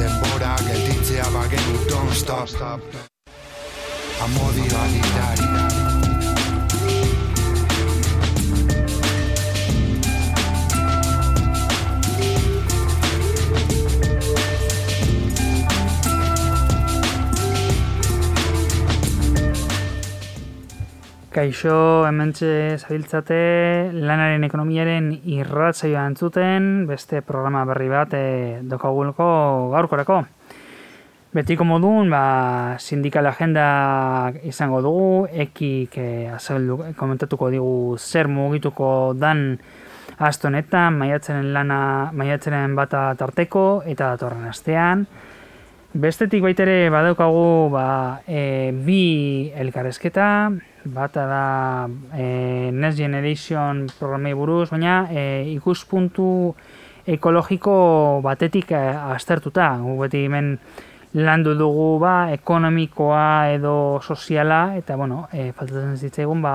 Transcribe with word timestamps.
Denbora 0.00 0.54
gelditzea 0.64 1.26
bagenu, 1.30 1.76
don't 1.88 2.14
stop. 2.14 2.80
Amodio 4.24 4.78
agitari. 4.80 5.79
Kaixo, 21.30 22.02
hementxe 22.08 22.74
zabiltzate 22.82 23.36
lanaren 23.94 24.42
ekonomiaren 24.42 25.12
irratzaioa 25.30 26.02
entzuten, 26.10 26.64
beste 26.88 27.20
programa 27.22 27.60
berri 27.68 27.86
bat 27.86 28.16
e, 28.18 28.22
dokagulko 28.66 29.28
gaurkorako. 29.70 30.16
Betiko 31.30 31.62
modun, 31.62 32.10
ba, 32.10 32.22
sindikal 32.82 33.30
agenda 33.30 34.32
izango 34.42 34.80
dugu, 34.82 35.28
ekik 35.44 35.94
e, 36.02 36.08
azaldu, 36.34 36.80
komentatuko 36.98 37.52
digu 37.54 37.76
zer 37.94 38.26
mugituko 38.26 38.90
dan 39.14 39.60
astonetan, 40.18 40.98
maiatzenen 40.98 41.52
lana, 41.54 42.10
maiatzenen 42.10 42.74
bata 42.74 43.04
tarteko 43.14 43.84
eta 43.86 44.16
datorren 44.16 44.50
astean. 44.50 45.06
Bestetik 45.94 46.42
baitere 46.42 46.90
badaukagu 46.90 47.70
ba, 47.70 47.86
e, 48.26 48.74
bi 48.74 49.00
elkarrezketa, 49.54 50.26
bata 50.84 51.26
da 51.26 51.88
e, 52.16 52.70
Next 52.72 52.96
Generation 52.96 53.86
programei 53.98 54.34
buruz, 54.34 54.70
baina 54.70 55.08
e, 55.10 55.44
ikuspuntu 55.54 56.54
ekologiko 57.06 58.20
batetik 58.24 58.72
e, 58.72 58.80
aztertuta. 59.14 59.72
Gu 59.82 59.96
beti 60.00 60.24
hemen 60.24 60.56
landu 61.14 61.54
dugu 61.58 61.98
ba, 62.00 62.30
ekonomikoa 62.32 63.50
edo 63.56 64.00
soziala, 64.02 64.76
eta 64.78 64.96
bueno, 64.96 65.26
e, 65.32 65.50
faltatzen 65.52 65.96
zitzaigun 65.98 66.42
ba, 66.42 66.54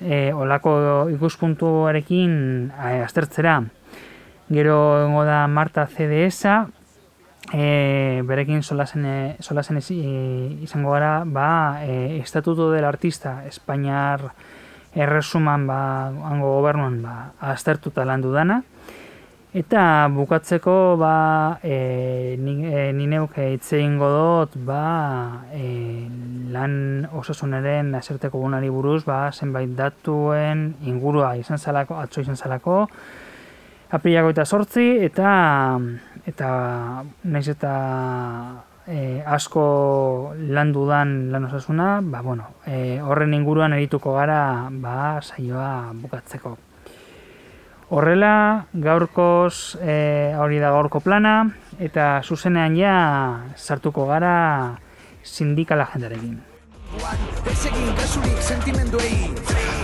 e, 0.00 0.32
olako 0.34 1.08
ikuspuntuarekin 1.14 2.34
e, 2.72 2.98
aztertzera. 3.04 3.60
Gero 4.48 4.78
da 5.28 5.46
Marta 5.46 5.86
CDS-a, 5.86 6.66
e, 7.52 8.22
berekin 8.26 8.62
solasen, 8.62 9.06
solasen 9.40 9.78
izango 9.78 10.92
gara, 10.92 11.22
ba, 11.24 11.84
e, 11.84 12.18
estatuto 12.18 12.70
del 12.72 12.84
artista 12.84 13.44
Espainiar 13.46 14.32
erresuman 14.94 15.66
ba, 15.66 16.08
hango 16.08 16.58
gobernuan 16.58 17.02
ba, 17.02 17.32
aztertuta 17.40 18.04
lan 18.04 18.22
dudana. 18.24 18.62
Eta 19.56 20.10
bukatzeko 20.12 20.98
ba, 21.00 21.58
e, 21.64 22.36
nineuk 22.36 23.38
itzein 23.40 23.96
godot 23.98 24.52
ba, 24.60 25.44
e, 25.56 26.04
lan 26.52 27.08
osasunaren 27.16 27.94
azerteko 27.96 28.42
gunari 28.42 28.68
buruz 28.68 29.06
ba, 29.08 29.30
zenbait 29.32 29.72
datuen 29.76 30.74
ingurua 30.84 31.32
izan 31.40 31.58
zalako, 31.58 31.96
atzo 31.96 32.20
izan 32.20 32.36
zalako, 32.36 32.84
aprilako 33.90 34.34
eta 34.34 34.44
sortzi, 34.44 34.86
eta 35.08 35.32
eta 36.28 36.48
naiz 37.24 37.46
eta 37.48 37.72
e, 38.88 39.22
asko 39.24 40.34
lan 40.36 40.72
dudan 40.72 41.32
lan 41.32 41.48
osasuna, 41.48 42.00
ba, 42.02 42.22
bueno, 42.22 42.48
e, 42.66 43.00
horren 43.00 43.34
inguruan 43.36 43.76
erituko 43.76 44.14
gara 44.16 44.68
ba, 44.70 45.20
saioa 45.22 45.92
bukatzeko. 45.94 46.56
Horrela, 47.88 48.66
gaurkoz 48.72 49.78
e, 49.80 50.34
hori 50.36 50.58
da 50.60 50.72
gaurko 50.74 51.00
plana, 51.00 51.48
eta 51.80 52.20
zuzenean 52.24 52.76
ja 52.76 52.96
sartuko 53.56 54.04
gara 54.10 54.76
sindikala 55.24 55.88
jendarekin. 55.94 56.36
Ez 57.48 57.60
egin 57.68 57.92
kasurik 57.96 58.40
sentimenduei 58.44 59.77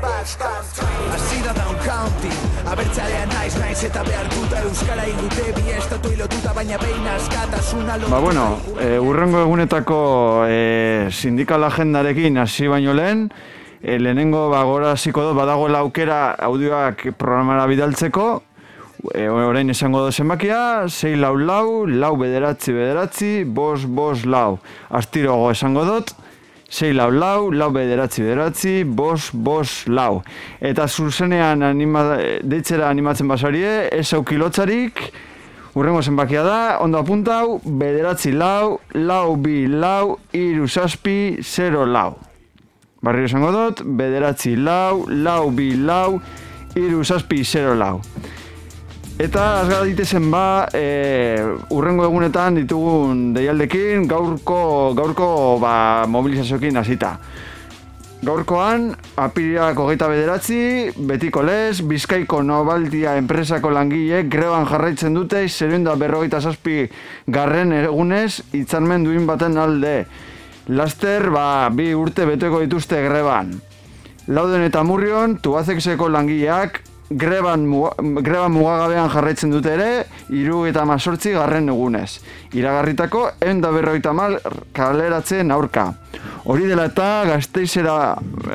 Asi 0.00 1.42
da 1.44 1.52
down 1.52 1.76
county 1.84 2.32
Abertzalea 2.72 3.26
naiz 3.28 3.52
naiz 3.60 3.82
eta 3.84 4.00
behartuta 4.02 4.62
Euskara 4.64 5.04
ingute 5.04 5.52
bi 5.52 5.74
estatu 5.76 6.12
ilotuta 6.14 6.54
Baina 6.56 6.78
behin 6.80 7.06
askatasuna 7.06 7.98
lotuta 7.98 8.14
Ba 8.14 8.20
bueno, 8.24 8.44
e, 8.80 8.98
urrengo 8.98 9.42
egunetako 9.44 9.98
e, 10.48 11.08
sindikal 11.12 11.64
agendarekin 11.68 12.38
hasi 12.40 12.68
baino 12.68 12.94
lehen 12.96 13.28
e, 13.82 13.98
Lehenengo 13.98 14.48
ba, 14.48 14.62
gora 14.64 14.96
ziko 14.96 15.26
dut 15.28 15.36
badagoela 15.36 15.84
aukera 15.84 16.20
audioak 16.48 17.10
programara 17.18 17.66
bidaltzeko 17.68 18.30
e, 19.12 19.28
orain 19.28 19.68
esango 19.68 20.06
da 20.06 20.12
zenbakia, 20.12 20.88
6 20.88 21.16
lau 21.20 21.36
lau, 21.36 21.86
lau 21.86 22.16
bederatzi 22.16 22.72
bederatzi, 22.72 23.30
bos 23.44 23.84
bos 23.84 24.24
lau. 24.24 24.58
Astirogo 24.90 25.50
esango 25.52 25.84
dut, 25.88 26.12
sei 26.70 26.92
lau 26.94 27.10
lau, 27.10 27.50
lau 27.50 27.68
bederatzi 27.74 28.22
bederatzi, 28.22 28.74
bos, 28.84 29.30
bos, 29.34 29.84
lau. 29.90 30.22
Eta 30.62 30.86
zuzenean 30.86 31.64
anima, 31.66 32.04
deitzera 32.46 32.88
animatzen 32.88 33.28
basarie, 33.28 33.88
ez 33.90 34.06
aukilotzarik, 34.14 35.02
urrengo 35.74 36.00
zenbakia 36.02 36.44
da, 36.46 36.60
ondo 36.80 37.02
apuntau, 37.02 37.58
bederatzi 37.64 38.32
lau, 38.32 38.78
lau 38.94 39.36
bi 39.36 39.66
lau, 39.66 40.16
iru 40.32 40.70
saspi, 40.70 41.42
zero 41.42 41.84
lau. 41.86 42.14
Barrio 43.02 43.26
esango 43.26 43.50
dut, 43.50 43.82
bederatzi 43.82 44.54
lau, 44.56 45.06
lau 45.10 45.50
bi 45.50 45.72
lau, 45.74 46.20
iru 46.78 47.02
saspi, 47.02 47.42
zero 47.44 47.74
lau. 47.74 47.98
Eta 49.20 49.60
azgara 49.60 49.84
ditezen 49.84 50.30
ba, 50.32 50.64
e, 50.72 51.36
urrengo 51.76 52.06
egunetan 52.06 52.56
ditugun 52.56 53.34
deialdekin 53.36 54.06
gaurko, 54.08 54.94
gaurko 54.96 55.26
ba, 55.60 56.06
mobilizaziokin 56.08 56.80
hasita. 56.80 57.10
Gaurkoan, 58.24 58.94
apiriak 59.20 59.76
hogeita 59.76 60.08
bederatzi, 60.08 60.62
betiko 60.96 61.44
lez, 61.44 61.82
bizkaiko 61.84 62.40
nobaldia 62.40 63.18
enpresako 63.20 63.68
langileek 63.76 64.32
greban 64.32 64.64
jarraitzen 64.70 65.12
dute, 65.16 65.44
zeruen 65.48 65.84
da 65.84 65.98
berrogeita 66.00 66.40
zazpi 66.40 66.86
garren 67.28 67.76
egunez, 67.76 68.40
itzarmen 68.56 69.04
duin 69.04 69.28
baten 69.28 69.60
alde. 69.60 69.98
Laster, 70.72 71.28
ba, 71.28 71.68
bi 71.68 71.92
urte 71.92 72.24
beteko 72.24 72.64
dituzte 72.64 73.04
greban. 73.04 73.52
Lauden 74.32 74.64
eta 74.64 74.80
murrion, 74.80 75.36
tuazekseko 75.44 76.08
langileak 76.08 76.86
greban, 77.10 77.66
greban 78.22 78.52
mugagabean 78.54 79.10
jarraitzen 79.10 79.50
dute 79.50 79.74
ere, 79.74 79.90
iru 80.30 80.64
eta 80.68 80.84
masortzi 80.86 81.34
garren 81.34 81.68
egunez. 81.68 82.20
Iragarritako, 82.56 83.26
enda 83.42 83.72
berroita 83.74 84.12
mal 84.14 84.38
kaleratzen 84.76 85.50
aurka. 85.50 85.90
Hori 86.44 86.68
dela 86.70 86.86
eta 86.90 87.26
gazteizera 87.28 87.96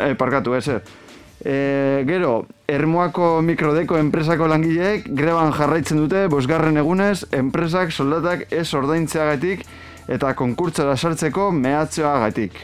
e, 0.07 0.13
parkatu, 0.15 0.55
ez 0.55 0.67
e, 0.71 2.03
Gero, 2.07 2.45
Ermuako 2.65 3.41
mikrodeko 3.45 3.99
enpresako 4.01 4.47
langileek 4.49 5.05
greban 5.13 5.51
jarraitzen 5.53 5.99
dute 6.01 6.25
bosgarren 6.31 6.81
egunez, 6.81 7.27
enpresak 7.35 7.91
soldatak 7.93 8.47
ez 8.51 8.71
ordaintzeagatik 8.73 9.67
eta 10.09 10.33
konkurtzara 10.37 10.95
sartzeko 10.97 11.51
mehatzeagatik. 11.53 12.57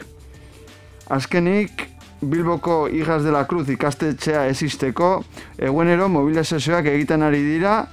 Azkenik, 1.12 1.91
Bilboko 2.22 2.88
Igas 2.88 3.24
de 3.24 3.32
la 3.34 3.46
Cruz 3.50 3.68
ikastetxea 3.68 4.46
esisteko, 4.46 5.24
eguenero 5.58 6.08
mobilizazioak 6.08 6.86
egiten 6.92 7.22
ari 7.26 7.42
dira, 7.42 7.88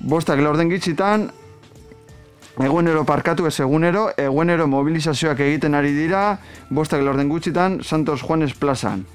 bostak 0.00 0.42
laurden 0.42 0.70
gitzitan, 0.72 1.28
eguenero 2.58 3.04
parkatu 3.06 3.46
ez 3.46 3.54
egunero, 3.62 4.08
eguenero 4.18 4.66
mobilizazioak 4.66 5.40
egiten 5.46 5.78
ari 5.78 5.94
dira, 5.94 6.40
bostak 6.70 7.06
laurden 7.06 7.30
gutxitan, 7.30 7.80
Santos 7.84 8.22
Juanes 8.22 8.52
plazan. 8.58 9.06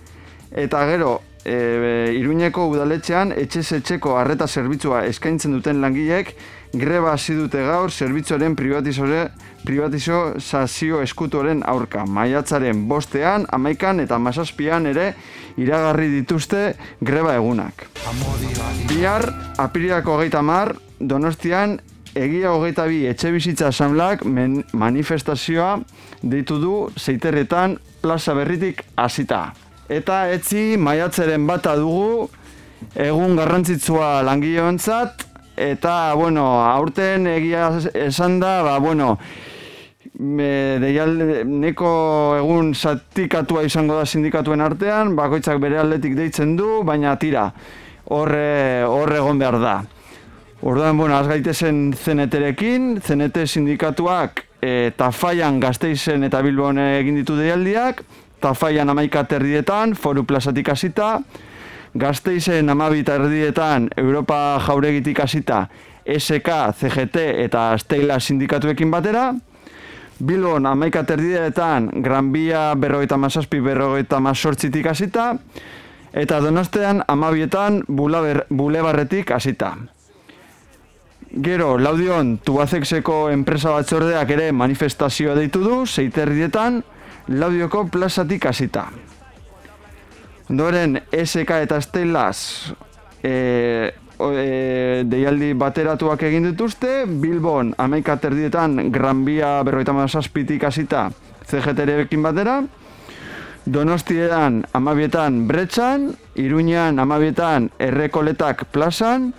Eta 0.55 0.85
gero, 0.87 1.19
e, 1.43 2.15
Iruñeko 2.15 2.69
udaletxean, 2.71 3.33
etxez 3.35 3.67
etxeko 3.81 4.15
arreta 4.17 4.47
zerbitzua 4.47 5.03
eskaintzen 5.11 5.53
duten 5.57 5.81
langileek, 5.83 6.33
greba 6.75 7.13
hasi 7.13 7.35
dute 7.35 7.61
gaur 7.63 7.91
zerbitzuaren 7.91 8.55
privatizore 8.55 9.29
privatizo 9.65 10.39
sazio 10.39 11.01
eskutoren 11.01 11.63
aurka. 11.65 12.05
Maiatzaren 12.05 12.85
bostean, 12.89 13.47
amaikan 13.51 13.99
eta 14.03 14.19
masazpian 14.19 14.85
ere 14.91 15.13
iragarri 15.57 16.09
dituzte 16.19 16.75
greba 17.01 17.35
egunak. 17.39 17.87
Bihar, 18.89 19.25
apiriako 19.57 20.19
geita 20.21 20.41
mar, 20.45 20.75
donostian 20.99 21.79
egia 22.15 22.53
hogeita 22.55 22.85
bi 22.87 23.03
etxe 23.09 23.31
bizitza 23.33 23.69
asamblak 23.73 24.23
manifestazioa 24.25 25.75
deitu 26.23 26.59
du 26.61 26.75
zeiterretan 26.97 27.77
plaza 28.01 28.35
berritik 28.37 28.85
hasita. 28.95 29.49
Eta 29.89 30.25
etzi 30.33 30.75
maiatzeren 30.81 31.45
bata 31.47 31.75
dugu 31.77 32.29
egun 32.95 33.35
garrantzitsua 33.37 34.21
langileentzat 34.25 35.25
eta 35.55 36.13
bueno, 36.15 36.45
aurten 36.65 37.27
egia 37.27 37.69
esan 37.93 38.39
da, 38.39 38.61
ba, 38.63 38.77
bueno, 38.79 39.17
me, 40.19 40.79
neko 41.45 41.91
egun 42.39 42.73
zatikatua 42.75 43.65
izango 43.67 43.97
da 43.99 44.05
sindikatuen 44.05 44.61
artean, 44.61 45.15
bakoitzak 45.15 45.59
bere 45.63 45.79
aldetik 45.79 46.15
deitzen 46.15 46.55
du, 46.55 46.81
baina 46.83 47.15
tira, 47.19 47.49
horre, 48.11 48.83
horre 48.87 49.19
egon 49.21 49.39
behar 49.39 49.59
da. 49.61 49.75
Orduan, 50.65 50.97
bueno, 50.97 51.17
az 51.17 51.27
gaitezen 51.27 51.93
zeneterekin, 51.93 52.95
zenete 53.03 53.45
sindikatuak 53.45 54.45
e, 54.63 54.91
tafaian 54.97 55.59
gazteizen 55.61 56.23
eta 56.25 56.41
bilbon 56.41 56.79
egin 56.79 57.19
ditu 57.19 57.35
deialdiak, 57.37 58.01
tafaian 58.41 58.89
amaika 58.89 59.25
terdietan, 59.29 59.93
foru 59.99 60.23
plazatik 60.25 60.71
hasita, 60.73 61.19
gazteizen 61.97 62.69
amabita 62.69 63.15
erdietan 63.15 63.89
Europa 63.97 64.59
jauregitik 64.67 65.19
hasita 65.19 65.67
SK, 66.05 66.49
CGT 66.79 67.23
eta 67.45 67.77
Steila 67.77 68.19
sindikatuekin 68.19 68.91
batera, 68.91 69.33
Bilbon 70.23 70.65
amaika 70.65 71.03
terdietan 71.03 71.89
Gran 72.03 72.31
Bia 72.31 72.75
berrogeita 72.75 73.17
mazazpi 73.17 73.59
berrogeita 73.59 74.19
mazortzitik 74.19 74.87
hasita, 74.87 75.33
eta 76.13 76.39
donostean 76.39 77.03
amabietan 77.07 77.81
bulebarretik 77.87 79.31
hasita. 79.31 79.73
Gero, 81.43 81.73
laudion, 81.77 82.37
tubazexeko 82.37 83.29
enpresa 83.33 83.73
batzordeak 83.75 84.29
ere 84.37 84.51
manifestazioa 84.55 85.35
deitu 85.35 85.65
du, 85.65 85.81
zeiterrietan, 85.85 86.79
laudioko 87.27 87.87
plazatik 87.91 88.45
hasita. 88.45 88.87
Ondoren, 90.49 90.99
SK 91.09 91.61
eta 91.65 91.77
Estelas 91.81 92.73
e, 93.23 93.91
e, 94.21 95.03
deialdi 95.09 95.53
bateratuak 95.57 96.21
egin 96.27 96.45
dituzte, 96.51 97.05
Bilbon 97.09 97.73
amaika 97.81 98.17
terdietan 98.21 98.91
Gran 98.93 99.23
Bia 99.25 99.57
berroita 99.65 99.95
mazazpitik 99.97 100.63
hasita 100.69 101.07
CGTR-ekin 101.49 102.21
batera, 102.25 102.59
Donostietan 103.65 104.61
amabietan 104.77 105.47
Bretxan, 105.49 106.11
Iruñan 106.37 107.01
amabietan 107.01 107.71
Errekoletak 107.81 108.67
plazan, 108.69 109.31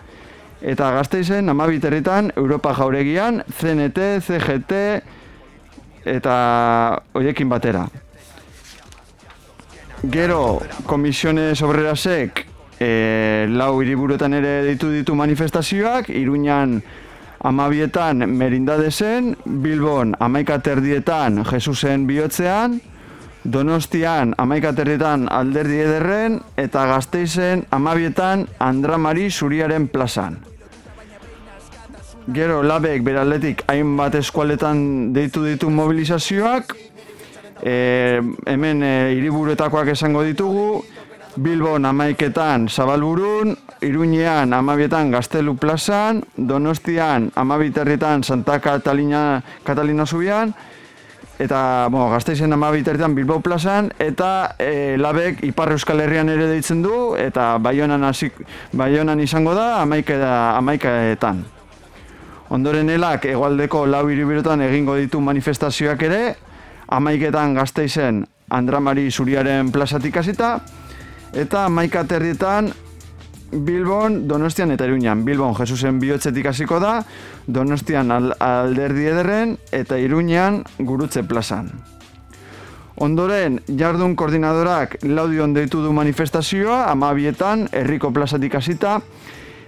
eta 0.60 0.90
gazteizen 0.96 1.48
amabiterritan 1.48 2.32
Europa 2.34 2.74
jauregian, 2.74 3.44
CNT, 3.46 4.18
CGT 4.26 4.72
eta 6.16 6.34
hoiekin 7.14 7.48
batera. 7.48 7.86
Gero, 10.02 10.60
komisiones 10.84 11.62
obrerasek 11.64 12.44
e, 12.78 13.46
lau 13.48 13.80
hiriburuetan 13.80 14.34
ere 14.36 14.58
ditu 14.66 14.90
ditu 14.92 15.14
manifestazioak, 15.16 16.10
Iruñan 16.12 16.82
amabietan 17.40 18.26
merindadesen, 18.28 19.36
Bilbon 19.44 20.12
amaika 20.20 20.58
terdietan 20.60 21.42
Jesusen 21.48 22.06
bihotzean, 22.06 22.80
Donostian 23.46 24.34
amaika 24.36 24.74
terdietan 24.76 25.28
alderdi 25.32 25.80
ederren, 25.80 26.40
eta 26.58 26.84
gazteizen 26.90 27.64
amabietan 27.70 28.46
Andramari 28.58 29.30
zuriaren 29.30 29.88
plazan. 29.88 30.42
Gero, 32.34 32.62
labek 32.66 33.04
beraletik 33.06 33.62
hainbat 33.70 34.16
eskualetan 34.18 35.12
deitu 35.14 35.44
ditu 35.46 35.70
mobilizazioak, 35.70 36.74
e, 37.62 38.20
hemen 38.46 38.82
e, 38.82 39.14
iriburuetakoak 39.16 39.94
esango 39.94 40.22
ditugu, 40.26 40.84
Bilbon 41.36 41.84
amaiketan 41.84 42.68
Zabalburun, 42.68 43.56
Iruñean 43.84 44.54
amabietan 44.56 45.10
Gaztelu 45.10 45.56
plazan, 45.56 46.24
Donostian 46.36 47.30
amabiterritan 47.34 48.24
Santa 48.24 48.58
Catalina, 48.60 49.42
Catalina 49.62 50.06
Zubian, 50.06 50.54
eta 51.38 51.88
bueno, 51.90 52.08
Gazteizen 52.10 52.52
amabiterritan 52.52 53.14
Bilbao 53.14 53.40
plazan, 53.40 53.92
eta 53.98 54.56
e, 54.58 54.96
labek 54.96 55.44
Ipar 55.44 55.72
Euskal 55.76 56.00
Herrian 56.00 56.32
ere 56.32 56.48
deitzen 56.48 56.80
du, 56.82 57.14
eta 57.20 57.58
Baionan, 57.60 58.04
asik, 58.08 58.40
Baionan 58.72 59.20
izango 59.20 59.54
da 59.54 59.82
amaikaetan. 59.82 61.44
Ondoren 62.48 62.88
elak 62.94 63.26
egualdeko 63.26 63.84
lau 63.90 64.06
iribirotan 64.08 64.62
egingo 64.62 64.94
ditu 64.96 65.20
manifestazioak 65.20 66.02
ere, 66.08 66.22
amaiketan 66.88 67.54
gazteizen 67.54 68.24
Andramari 68.50 69.10
Zuriaren 69.10 69.72
plazatik 69.72 70.16
hasita 70.16 70.60
eta 71.34 71.64
amaika 71.66 72.04
terrietan 72.04 72.72
Bilbon, 73.52 74.26
Donostian 74.28 74.70
eta 74.74 74.86
Iruñan. 74.86 75.24
Bilbon 75.24 75.54
Jesusen 75.54 76.00
bihotzetik 76.00 76.46
hasiko 76.50 76.80
da, 76.82 77.04
Donostian 77.46 78.10
alderdi 78.10 79.06
ederren 79.06 79.56
eta 79.72 79.98
Iruñan 80.02 80.64
gurutze 80.78 81.22
plazan. 81.22 81.70
Ondoren, 82.96 83.60
jardun 83.68 84.16
koordinadorak 84.16 84.96
laudion 85.04 85.52
deitu 85.54 85.82
du 85.84 85.92
manifestazioa, 85.92 86.86
amabietan, 86.90 87.68
herriko 87.72 88.10
plazatik 88.10 88.56
hasita, 88.56 89.00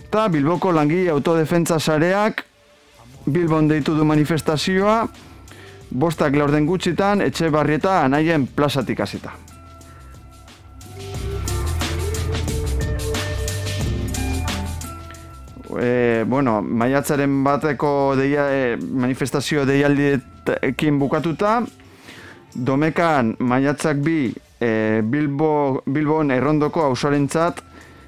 eta 0.09 0.29
Bilboko 0.33 0.73
langi 0.73 1.07
autodefentza 1.13 1.79
sareak 1.79 2.47
Bilbon 3.29 3.69
deitu 3.69 3.95
du 3.95 4.05
manifestazioa, 4.09 5.03
bostak 5.91 6.37
laurden 6.37 6.67
gutxitan, 6.67 7.23
etxe 7.25 7.51
barrieta 7.51 8.03
anaien 8.05 8.47
plazatik 8.47 9.01
hasita. 9.01 9.33
E, 15.79 16.25
bueno, 16.27 16.59
maiatzaren 16.63 17.43
bateko 17.45 18.17
deia, 18.19 18.49
e, 18.51 18.77
manifestazio 18.77 19.65
deialdiekin 19.69 20.99
bukatuta, 20.99 21.61
domekan 22.55 23.37
maiatzak 23.39 24.01
bi 24.03 24.33
e, 24.61 25.03
Bilbo, 25.05 25.83
Bilbon 25.87 26.33
errondoko 26.35 26.83
ausorentzat 26.89 27.63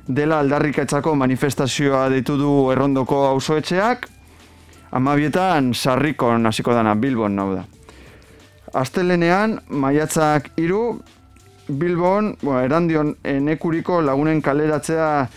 dela 0.08 0.40
aldarrikatzako 0.40 1.14
manifestazioa 1.14 2.08
deitu 2.10 2.36
du 2.40 2.54
errondoko 2.72 3.26
auzoetxeak, 3.28 4.08
Amabietan 4.92 5.70
sarrikon 5.74 6.46
hasiko 6.46 6.74
dana 6.74 6.94
Bilbon 6.94 7.36
nau 7.36 7.54
da. 7.54 7.64
Astelenean 8.74 9.60
maiatzak 9.68 10.50
hiru 10.58 11.00
Bilbon, 11.70 12.34
bueno, 12.42 12.60
erandion 12.64 13.14
enekuriko 13.22 14.00
lagunen 14.02 14.42
kaleratzea 14.42 15.28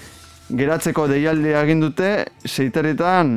geratzeko 0.57 1.05
deialdi 1.07 1.53
egin 1.59 1.83
dute 1.83 2.09
zeiteretan 2.47 3.35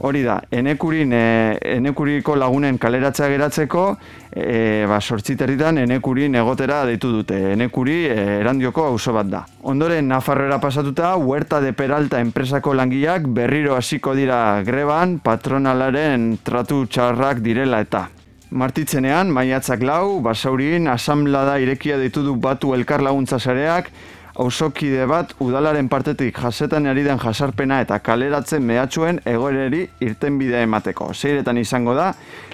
Hori 0.00 0.22
da, 0.22 0.36
enekurin, 0.54 1.10
e, 1.12 1.58
enekuriko 1.74 2.36
lagunen 2.38 2.76
kaleratzea 2.78 3.26
geratzeko, 3.32 3.84
e, 4.30 4.84
ba, 4.86 5.00
sortziterritan 5.00 5.80
enekurin 5.82 6.36
egotera 6.38 6.84
deitu 6.86 7.10
dute. 7.16 7.38
Enekuri 7.54 7.96
e, 8.06 8.18
erandioko 8.38 8.84
auzo 8.86 9.14
bat 9.16 9.26
da. 9.32 9.40
Ondoren, 9.66 10.06
Nafarrera 10.06 10.60
pasatuta, 10.62 11.16
Huerta 11.16 11.60
de 11.60 11.72
Peralta 11.72 12.20
enpresako 12.22 12.76
langiak 12.78 13.26
berriro 13.26 13.74
hasiko 13.74 14.14
dira 14.14 14.62
greban 14.62 15.18
patronalaren 15.18 16.36
tratu 16.46 16.84
txarrak 16.86 17.42
direla 17.42 17.82
eta. 17.82 18.06
Martitzenean, 18.50 19.28
maiatzak 19.34 19.82
lau, 19.84 20.20
basaurin, 20.24 20.86
asamblada 20.88 21.58
irekia 21.60 21.98
deitu 21.98 22.22
du 22.24 22.36
batu 22.40 22.70
elkar 22.72 23.02
laguntza 23.04 23.36
sareak, 23.42 23.90
ausokide 24.38 25.06
bat 25.10 25.32
udalaren 25.42 25.88
partetik 25.90 26.36
jasetan 26.38 26.86
ari 26.86 27.02
den 27.02 27.18
jasarpena 27.18 27.80
eta 27.82 27.98
kaleratzen 28.04 28.62
mehatxuen 28.62 29.18
egoereri 29.26 29.82
irten 30.04 30.38
bidea 30.38 30.62
emateko. 30.66 31.10
Zeiretan 31.12 31.58
izango 31.58 31.94
da, 31.98 32.12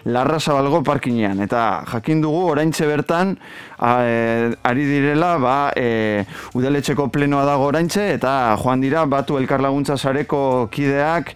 larra 0.08 0.38
zabalgo 0.40 0.80
parkinean. 0.84 1.42
Eta 1.44 1.84
jakin 1.92 2.22
dugu, 2.24 2.46
oraintxe 2.54 2.88
bertan, 2.88 3.34
e, 3.36 4.54
ari 4.64 4.86
direla, 4.88 5.34
ba, 5.42 5.58
e, 5.76 6.24
udaletxeko 6.56 7.10
plenoa 7.12 7.44
dago 7.48 7.68
oraintxe, 7.68 8.08
eta 8.16 8.56
joan 8.62 8.80
dira, 8.84 9.04
batu 9.04 9.36
elkar 9.40 9.60
laguntza 9.64 9.98
sareko 9.98 10.70
kideak, 10.72 11.34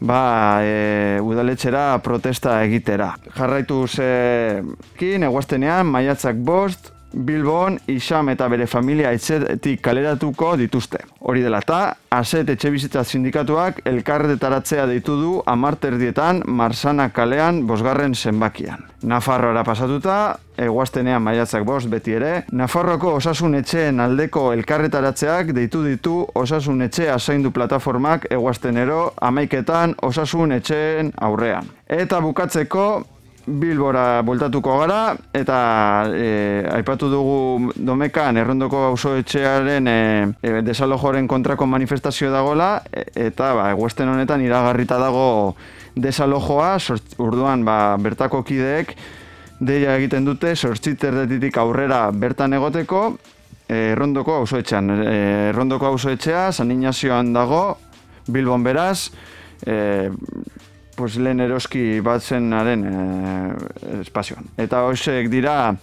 ba, 0.00 0.24
e, 0.64 1.20
udaletxera 1.20 2.00
protesta 2.04 2.62
egitera. 2.64 3.14
Jarraitu 3.36 3.84
ze 3.86 4.62
kin, 4.96 5.28
maiatzak 5.84 6.36
bost, 6.36 6.93
Bilbon 7.14 7.78
isam 7.86 8.28
eta 8.32 8.48
bere 8.50 8.66
familia 8.66 9.12
etxetik 9.14 9.80
kaleratuko 9.84 10.54
dituzte. 10.58 10.98
Hori 11.20 11.44
dela 11.44 11.60
eta, 11.62 11.94
aset 12.10 12.50
etxe 12.50 12.70
bizitza 12.74 13.04
sindikatuak 13.04 13.80
elkarretaratzea 13.86 14.86
deitu 14.90 15.14
du 15.20 15.34
amarterdietan 15.46 16.42
Marsana 16.46 17.08
kalean 17.14 17.62
bosgarren 17.66 18.14
zenbakian. 18.14 18.82
Nafarroara 19.02 19.62
pasatuta, 19.64 20.16
eguaztenean 20.58 21.22
maiatzak 21.22 21.64
bost 21.64 21.88
beti 21.90 22.14
ere, 22.18 22.32
Nafarroako 22.52 23.14
osasun 23.20 23.54
etxeen 23.60 24.00
aldeko 24.00 24.52
elkarretaratzeak 24.52 25.54
deitu 25.54 25.84
ditu 25.86 26.20
osasun 26.34 26.82
etxe 26.88 27.10
asaindu 27.10 27.50
plataformak 27.54 28.26
eguaztenero 28.30 29.12
amaiketan 29.20 29.94
osasun 30.02 30.58
etxeen 30.58 31.12
aurrean. 31.20 31.70
Eta 31.86 32.20
bukatzeko, 32.20 32.86
Bilbora 33.46 34.22
bultatuko 34.24 34.78
gara 34.80 35.14
eta 35.36 35.58
e, 36.16 36.28
aipatu 36.78 37.10
dugu 37.12 37.72
domekan 37.76 38.38
errondoko 38.40 38.86
auzo 38.88 39.12
etxearen 39.20 39.88
e, 39.88 39.98
e, 40.40 40.52
desalojoren 40.64 41.28
kontrako 41.28 41.66
manifestazio 41.68 42.30
dagola 42.32 42.78
e, 42.88 43.04
eta 43.26 43.52
ba, 43.58 43.68
eguesten 43.74 44.08
honetan 44.08 44.40
iragarrita 44.40 44.96
dago 45.02 45.26
desalojoa, 45.94 46.78
urduan 47.20 47.66
ba, 47.68 47.78
bertako 48.00 48.42
kideek 48.48 48.96
deia 49.60 49.98
egiten 49.98 50.24
dute 50.24 50.54
sortziterretitik 50.56 51.56
aurrera 51.60 52.08
bertan 52.10 52.56
egoteko 52.56 53.04
e, 53.68 53.92
errondoko 53.92 54.40
auzo 54.40 54.58
etxean. 54.60 54.90
E, 55.04 55.16
errondoko 55.50 55.92
auzo 55.92 56.12
etxea, 56.14 56.50
San 56.52 56.72
Ignazioan 56.72 57.32
dago, 57.36 57.76
Bilbon 58.26 58.64
beraz, 58.64 59.10
e, 59.66 60.10
pues, 60.96 61.16
lehen 61.16 61.40
eroski 61.40 62.00
bat 62.00 62.22
e, 62.32 62.40
espazioan. 64.00 64.46
Eta 64.56 64.84
hoxek 64.88 65.28
dira, 65.30 65.74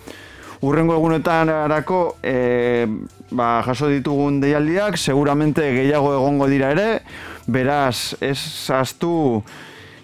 urrengo 0.62 0.96
egunetan 0.96 1.50
arako, 1.50 2.18
e, 2.24 2.88
ba, 3.32 3.62
jaso 3.66 3.88
ditugun 3.88 4.40
deialdiak, 4.42 4.98
seguramente 4.98 5.62
gehiago 5.74 6.14
egongo 6.14 6.48
dira 6.48 6.72
ere, 6.72 7.02
beraz, 7.48 8.16
ez 8.22 8.38
zaztu 8.38 9.44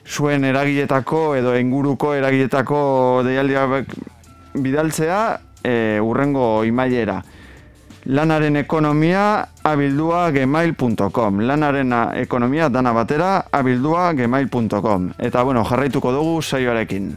zuen 0.07 0.45
eragiletako 0.45 1.35
edo 1.35 1.55
inguruko 1.59 2.13
eragiletako 2.15 3.23
deialdiak 3.27 3.95
bidaltzea, 4.55 5.39
e, 5.63 5.99
urrengo 6.01 6.63
imailera 6.65 7.21
lanaren 8.07 8.55
ekonomia 8.55 9.49
abildua 9.67 10.31
gemail.com 10.31 11.41
lanaren 11.43 11.91
ekonomia 12.15 12.69
dana 12.69 12.93
batera 12.95 13.45
abildua 13.51 14.13
gemail.com 14.15 15.09
eta 15.19 15.43
bueno, 15.43 15.65
jarraituko 15.67 16.13
dugu 16.15 16.41
saioarekin. 16.41 17.11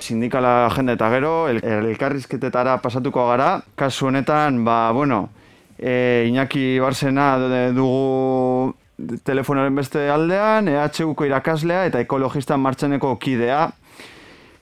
Sindikala 0.00 0.68
jende 0.70 0.92
eta 0.94 1.08
gero, 1.10 1.48
el, 1.48 1.64
elkarrizketetara 1.64 2.76
pasatuko 2.78 3.24
gara. 3.26 3.62
Kasu 3.74 4.06
honetan, 4.06 4.60
ba, 4.64 4.92
bueno, 4.92 5.30
e, 5.78 6.26
Iñaki 6.28 6.78
Barsena 6.78 7.32
dugu 7.74 8.76
telefonaren 8.96 9.76
beste 9.76 10.08
aldean, 10.10 10.68
EHUko 10.72 11.26
irakaslea 11.28 11.84
eta 11.90 12.00
ekologista 12.00 12.56
martxaneko 12.56 13.16
kidea. 13.20 13.66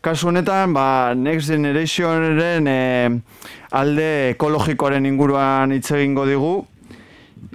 Kasu 0.05 0.29
honetan, 0.29 0.75
ba, 0.77 1.15
Next 1.17 1.49
Generationen 1.49 2.67
e, 2.69 3.21
alde 3.73 4.09
ekologikoaren 4.35 5.07
inguruan 5.09 5.73
hitz 5.73 5.95
egingo 5.97 6.27
digu. 6.29 6.55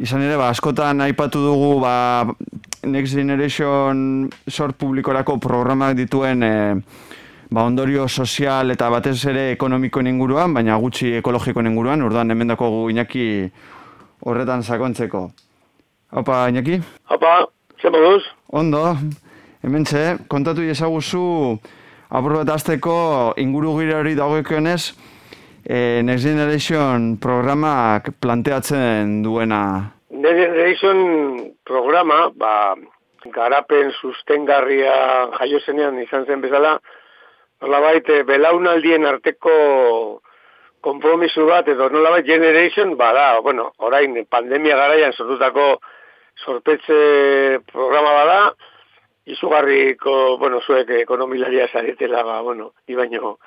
Izan 0.01 0.23
ere, 0.25 0.37
ba, 0.39 0.49
askotan 0.49 1.03
aipatu 1.05 1.43
dugu 1.43 1.75
ba, 1.83 2.25
Next 2.89 3.13
Generation 3.13 4.29
sort 4.47 4.79
publikorako 4.79 5.37
programak 5.43 5.93
dituen 5.99 6.41
e, 6.47 6.55
ba, 7.51 7.67
ondorio 7.67 8.07
sozial 8.07 8.71
eta 8.71 8.89
batez 8.89 9.19
ere 9.29 9.51
ekonomikoen 9.51 10.09
inguruan, 10.09 10.55
baina 10.55 10.79
gutxi 10.81 11.17
ekologikoen 11.19 11.69
inguruan, 11.69 12.01
urduan 12.07 12.31
hemen 12.31 12.55
dako 12.55 12.71
gu 12.71 12.81
inaki 12.95 13.27
horretan 14.25 14.63
sakontzeko. 14.63 15.27
Opa, 16.11 16.49
Iñaki? 16.49 16.79
Opa, 17.09 17.45
zer 17.81 17.91
moduz? 17.93 18.23
Ondo, 18.49 18.95
hemen 19.61 19.83
txe, 19.85 20.17
kontatu 20.31 20.63
iezaguzu 20.65 21.21
apur 22.09 22.33
bat 22.39 22.49
azteko 22.49 23.35
inguru 23.37 23.75
gira 23.77 23.99
hori 23.99 24.15
dagoekionez 24.17 24.95
e, 25.69 26.01
Next 26.01 26.25
Generation 26.25 27.11
programak 27.21 28.09
planteatzen 28.25 29.19
duena. 29.21 29.61
Next 30.09 30.39
Generation 30.41 30.97
programa, 31.63 32.31
ba, 32.33 32.73
garapen 33.29 33.93
sustengarria 34.01 35.29
jaio 35.37 35.61
zenean 35.61 36.01
izan 36.01 36.25
zen 36.25 36.41
bezala, 36.41 36.79
nolabait, 37.61 38.09
eh, 38.09 38.23
belaunaldien 38.25 39.05
arteko 39.05 39.53
kompromisu 40.81 41.45
bat, 41.45 41.69
edo 41.69 41.91
nolabait 41.93 42.25
Generation, 42.25 42.97
bada, 42.97 43.35
bueno, 43.45 43.69
orain 43.77 44.17
pandemia 44.25 44.75
garaian 44.79 45.13
sortutako 45.13 45.69
sorpetze 46.45 47.59
programa 47.71 48.11
bada, 48.11 48.39
izugarriko, 49.29 50.37
bueno, 50.37 50.61
zuek 50.61 50.89
ekonomilaria 51.03 51.67
zaretela, 51.71 52.23
ba, 52.23 52.41
bueno, 52.41 52.73
ibaino, 52.87 53.37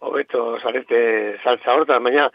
hobeto 0.00 0.58
zarete 0.60 1.38
saltza 1.42 1.74
horta, 1.74 1.98
baina, 1.98 2.30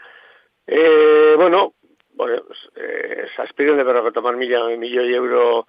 e, 0.66 1.34
bueno, 1.36 1.72
bueno, 2.14 2.42
e, 2.74 3.26
saspiron 3.36 3.76
de 3.76 3.84
berroko 3.84 4.12
tomar 4.12 4.36
mila, 4.36 4.66
milioi 4.76 5.14
euro, 5.14 5.66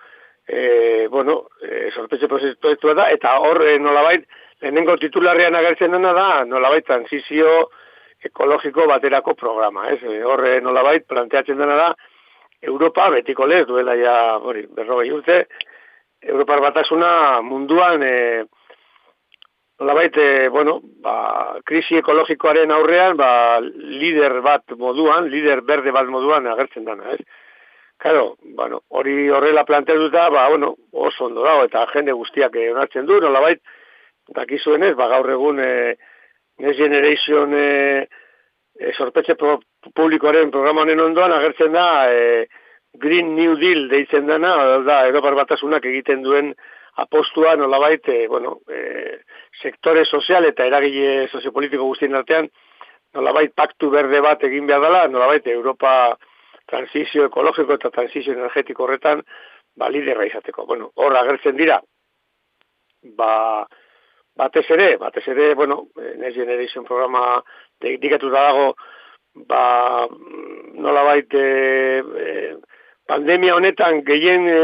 e, 0.48 1.08
bueno, 1.10 1.50
e, 1.62 1.92
sorpetze 1.92 2.28
proiektua 2.28 2.94
da, 2.94 3.10
eta 3.12 3.38
hor, 3.40 3.64
e, 3.68 3.78
nolabait, 3.80 4.28
lehenengo 4.62 4.98
titularrean 4.98 5.56
agertzen 5.56 5.92
dena 5.92 6.14
da, 6.14 6.46
nolabait, 6.46 6.86
transizio 6.86 7.70
ekologiko 8.26 8.88
baterako 8.90 9.36
programa, 9.36 9.90
ez? 9.94 10.02
E, 10.04 10.22
hor, 10.24 10.46
e, 10.48 10.60
nolabait, 10.62 11.06
planteatzen 11.08 11.60
dena 11.60 11.76
da, 11.78 11.90
Europa 12.62 13.10
betiko 13.14 13.46
lez 13.46 13.66
duela 13.68 13.96
ja, 13.96 14.38
hori, 14.38 14.66
berrogei 14.74 15.12
urte, 15.14 15.46
Europar 16.22 16.62
batasuna 16.62 17.42
munduan 17.46 18.02
e, 18.04 18.46
nolabait, 19.80 20.18
e, 20.18 20.48
bueno, 20.50 20.80
ba, 21.04 21.60
krisi 21.66 22.00
ekologikoaren 22.00 22.74
aurrean, 22.74 23.18
ba, 23.18 23.60
lider 23.62 24.40
bat 24.42 24.74
moduan, 24.80 25.30
lider 25.30 25.62
berde 25.62 25.94
bat 25.94 26.10
moduan 26.10 26.50
agertzen 26.50 26.88
dana, 26.88 27.14
ez? 27.14 27.22
Claro, 27.98 28.36
bueno, 28.58 28.82
hori 28.90 29.30
horrela 29.30 29.66
planteatuta, 29.66 30.30
ba, 30.30 30.48
bueno, 30.50 30.76
oso 30.92 31.26
ondo 31.26 31.46
dago, 31.46 31.66
eta 31.70 31.86
jende 31.94 32.14
guztiak 32.18 32.58
onartzen 32.72 33.06
du, 33.06 33.20
nolabait, 33.22 33.62
dakizuenez, 34.34 34.96
ba, 34.98 35.08
gaur 35.14 35.30
egun 35.38 35.62
e, 35.62 35.72
Next 36.58 36.82
Generation 36.82 37.54
e, 37.54 38.08
e, 38.80 38.94
sorpetxe 38.98 39.36
pro, 39.38 39.60
publikoaren 39.96 40.52
programaren 40.52 41.00
ondoan 41.00 41.34
agertzen 41.36 41.74
da 41.74 41.88
e, 42.12 42.48
Green 42.98 43.36
New 43.36 43.56
Deal 43.60 43.88
deitzen 43.90 44.28
dena, 44.28 44.54
da, 44.86 45.04
Europar 45.08 45.36
Batasunak 45.38 45.86
egiten 45.86 46.24
duen 46.26 46.54
apostua 46.98 47.56
nolabait, 47.56 48.08
e, 48.10 48.28
bueno, 48.28 48.60
e, 48.70 49.20
sektore 49.62 50.06
sozial 50.06 50.48
eta 50.50 50.66
eragile 50.66 51.28
soziopolitiko 51.30 51.86
guztien 51.86 52.18
artean, 52.18 52.50
nolabait 53.14 53.54
paktu 53.56 53.92
berde 53.94 54.22
bat 54.22 54.44
egin 54.44 54.68
behar 54.68 54.82
dela, 54.82 55.04
nolabait 55.08 55.46
Europa 55.54 55.92
transizio 56.68 57.28
ekologiko 57.30 57.78
eta 57.78 57.92
transizio 57.94 58.34
energetiko 58.34 58.86
horretan, 58.86 59.22
ba, 59.78 59.90
liderra 59.94 60.26
izateko. 60.28 60.66
Bueno, 60.66 60.92
hor 60.96 61.16
agertzen 61.16 61.58
dira, 61.58 61.80
ba, 63.18 63.32
batez 64.38 64.66
ere, 64.74 64.96
batez 65.02 65.28
ere, 65.28 65.54
bueno, 65.56 65.88
Next 65.96 66.38
Generation 66.38 66.86
programa 66.86 67.42
dikatu 67.82 68.30
da 68.34 68.48
dago, 68.50 68.72
ba, 69.48 70.08
nola 70.78 71.04
baite, 71.04 71.44
e, 72.02 72.56
pandemia 73.08 73.56
honetan 73.56 74.02
gehien 74.08 74.48
e, 74.50 74.60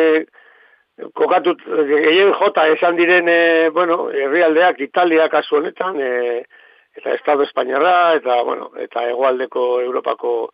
kokatu, 1.18 1.56
gehien 1.90 2.34
jota 2.40 2.68
esan 2.74 2.98
diren, 2.98 3.30
e, 3.30 3.70
bueno, 3.76 4.10
herrialdeak, 4.12 4.82
Italia 4.82 5.30
kasu 5.30 5.60
honetan, 5.62 6.00
e, 6.02 6.44
eta 6.98 7.14
Estado 7.14 7.44
Espainiarra, 7.44 8.16
eta, 8.20 8.42
bueno, 8.44 8.72
eta 8.78 9.08
egoaldeko 9.10 9.82
Europako 9.82 10.52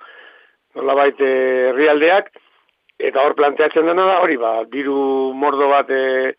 nola 0.76 0.96
baite 0.96 1.28
herrialdeak, 1.72 2.32
eta 3.00 3.24
hor 3.24 3.36
planteatzen 3.36 3.88
dena 3.88 4.06
da, 4.06 4.22
hori, 4.24 4.38
ba, 4.40 4.64
diru 4.72 5.34
mordo 5.36 5.70
bat 5.72 5.92
e, 5.92 6.34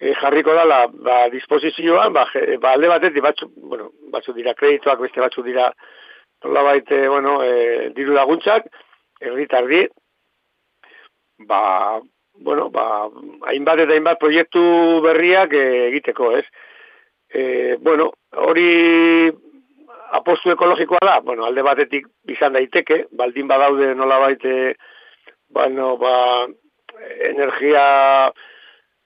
e, 0.00 0.12
jarriko 0.20 0.54
dala, 0.56 0.86
ba, 0.92 1.24
disposizioan, 1.32 2.12
ba, 2.16 2.26
ba 2.60 2.76
alde 2.76 2.90
batetik, 2.92 3.22
batzu, 3.24 3.48
bueno, 3.56 3.90
batzu 4.12 4.34
dira 4.36 4.54
kredituak, 4.58 5.00
beste 5.04 5.22
batzu 5.24 5.44
dira 5.46 5.70
nola 6.44 6.62
baite, 6.62 7.08
bueno, 7.08 7.42
e, 7.42 7.90
diru 7.96 8.14
laguntzak, 8.16 8.66
erritardi, 9.20 9.86
ba, 11.46 12.00
bueno, 12.34 12.68
ba, 12.70 13.08
hainbat 13.50 13.84
eta 13.84 13.96
hainbat 13.96 14.20
proiektu 14.20 14.62
berriak 15.04 15.54
e, 15.54 15.64
egiteko, 15.88 16.32
ez? 16.38 16.44
E, 17.32 17.76
bueno, 17.80 18.10
hori 18.36 19.30
apostu 20.12 20.52
ekologikoa 20.52 21.04
da, 21.06 21.20
bueno, 21.24 21.46
alde 21.46 21.64
batetik 21.64 22.08
izan 22.28 22.58
daiteke, 22.58 23.06
baldin 23.16 23.48
badaude 23.48 23.94
nola 23.94 24.18
baite, 24.26 24.74
bueno, 25.52 25.96
ba, 26.00 26.16
energia 27.32 27.84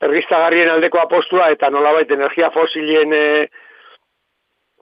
berriztagarrien 0.00 0.70
aldeko 0.70 1.00
apostua 1.00 1.50
eta 1.54 1.70
nolabait 1.72 2.10
energia 2.12 2.50
fosilien 2.54 3.14
e, 3.16 3.24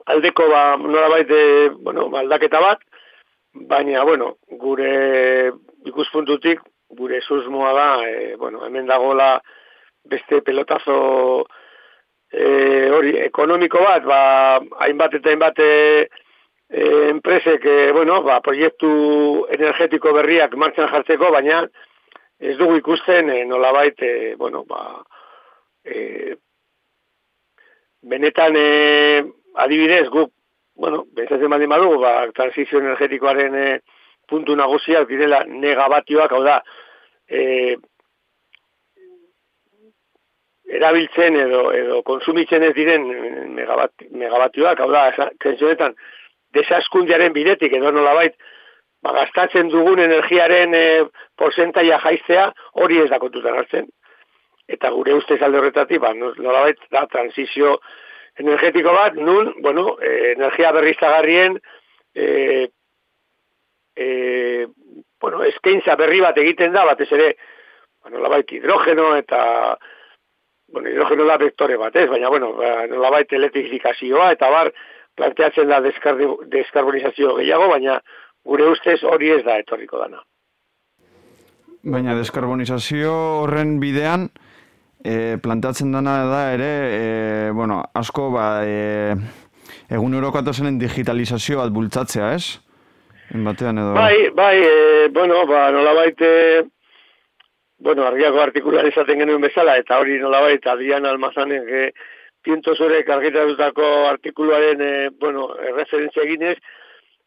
aldeko 0.05 0.47
ba, 0.49 0.63
nolabait 0.77 1.31
e, 1.31 1.69
bueno, 1.69 2.07
aldaketa 2.15 2.61
bat, 2.61 2.81
baina, 3.53 4.03
bueno, 4.03 4.35
gure 4.61 5.51
ikuspuntutik, 5.85 6.61
gure 6.95 7.21
susmoa 7.21 7.73
da, 7.73 7.89
e, 8.07 8.35
bueno, 8.35 8.65
hemen 8.65 8.87
dagoela 8.87 9.39
beste 10.05 10.41
pelotazo 10.45 11.47
e, 12.31 12.45
hori 12.93 13.15
ekonomiko 13.25 13.81
bat, 13.81 14.05
ba, 14.05 14.21
hainbat 14.85 15.17
eta 15.19 15.33
hainbat 15.33 15.59
e, 15.63 15.71
enpresek, 17.09 17.65
e, 17.65 17.91
bueno, 17.95 18.21
ba, 18.25 18.39
proiektu 18.45 19.45
energetiko 19.57 20.13
berriak 20.13 20.55
martxan 20.59 20.91
jartzeko, 20.91 21.31
baina 21.33 21.65
ez 22.39 22.57
dugu 22.59 22.77
ikusten 22.81 23.31
e, 23.33 23.43
nolabait, 23.49 24.01
e, 24.01 24.35
bueno, 24.37 24.65
ba, 24.69 25.01
e, 25.85 26.35
benetan 28.05 28.55
e, 28.57 29.25
adibidez, 29.55 30.07
guk, 30.13 30.31
bueno, 30.75 31.05
bezatzen 31.17 31.49
baldin 31.49 31.71
badugu, 31.71 31.99
ba, 32.03 32.13
transizio 32.35 32.79
energetikoaren 32.81 33.55
e, 33.55 33.67
puntu 34.29 34.55
nagusiak 34.57 35.07
direla 35.09 35.43
negabatioak, 35.49 36.33
hau 36.35 36.43
da, 36.45 36.59
e, 37.29 37.75
erabiltzen 40.75 41.37
edo 41.39 41.69
edo 41.77 42.01
konsumitzen 42.07 42.63
ez 42.65 42.73
diren 42.77 43.05
megabat, 43.55 44.07
megabatioak, 44.11 44.81
hau 44.81 44.91
da, 44.91 45.07
kentsionetan, 45.41 45.95
desaskundiaren 46.55 47.33
bidetik 47.35 47.73
edo 47.77 47.91
nolabait, 47.93 48.35
ba, 49.05 49.13
gastatzen 49.21 49.69
dugun 49.73 50.01
energiaren 50.03 50.73
e, 50.77 50.87
porcentaia 51.37 51.99
jaiztea 52.03 52.49
hori 52.81 53.01
ez 53.03 53.09
da 53.11 53.21
kontutan 53.21 53.57
hartzen. 53.61 53.89
Eta 54.67 54.89
gure 54.89 55.13
ustez 55.13 55.41
alde 55.45 55.59
horretatik, 55.59 56.01
ba, 56.01 56.13
nolabait, 56.17 56.79
da, 56.91 57.05
transizio 57.11 57.77
energetiko 58.41 58.93
bat, 58.95 59.15
nun, 59.15 59.53
bueno, 59.61 59.95
e, 60.01 60.31
energia 60.33 60.71
berriztagarrien, 60.75 61.59
e, 62.15 62.69
e, 63.95 64.07
bueno, 65.21 65.43
eskaintza 65.43 65.95
berri 65.99 66.23
bat 66.23 66.37
egiten 66.41 66.73
da, 66.73 66.85
batez 66.89 67.11
ere, 67.13 67.29
ba, 68.01 68.11
nolabait, 68.15 68.51
hidrogeno 68.57 69.13
eta, 69.19 69.77
bueno, 70.73 70.89
hidrogeno 70.89 71.29
da 71.29 71.37
vektore 71.37 71.77
bat, 71.77 71.95
ez, 71.95 72.09
baina, 72.09 72.33
bueno, 72.33 72.55
ba, 72.57 72.73
nolabait 72.91 73.31
elektrifikazioa, 73.37 74.31
eta 74.35 74.49
bar, 74.51 74.73
planteatzen 75.15 75.69
da 75.71 75.79
deskarbonizazio 75.81 77.35
gehiago, 77.39 77.69
baina 77.71 77.99
gure 78.45 78.67
ustez 78.69 78.99
hori 79.03 79.31
ez 79.37 79.43
da 79.45 79.57
etorriko 79.61 80.01
dana. 80.01 80.21
Baina 81.85 82.15
deskarbonizazio 82.17 83.13
horren 83.43 83.77
bidean, 83.79 84.27
e, 85.05 85.37
plantatzen 85.41 85.91
dana 85.93 86.17
da 86.25 86.43
ere, 86.55 86.69
e, 86.89 87.51
bueno, 87.53 87.83
asko 87.93 88.31
ba, 88.33 88.47
e, 88.65 89.13
egun 89.93 90.17
eurokatozenen 90.17 90.79
digitalizazio 90.81 91.61
bat 91.61 91.73
bultzatzea, 91.75 92.31
ez? 92.33 92.57
Batean 93.45 93.81
edo... 93.81 93.93
Bai, 93.97 94.29
bai, 94.33 94.55
e, 94.63 95.09
bueno, 95.13 95.43
ba, 95.49 95.67
nola 95.75 95.93
baite, 95.97 96.29
bueno, 97.77 98.05
argiako 98.07 98.41
artikular 98.41 98.87
izaten 98.89 99.21
genuen 99.21 99.45
bezala, 99.45 99.77
eta 99.81 99.99
hori 100.01 100.17
nola 100.21 100.41
baita, 100.45 100.73
Adrian 100.73 101.05
Almazanen, 101.05 101.69
e, 101.69 101.85
piento 102.41 102.75
zure 102.75 103.03
kargitatutako 103.05 103.91
artikuluaren, 104.09 104.81
e, 104.81 104.95
bueno, 105.21 105.51
referentzia 105.77 106.25
eginez, 106.25 106.57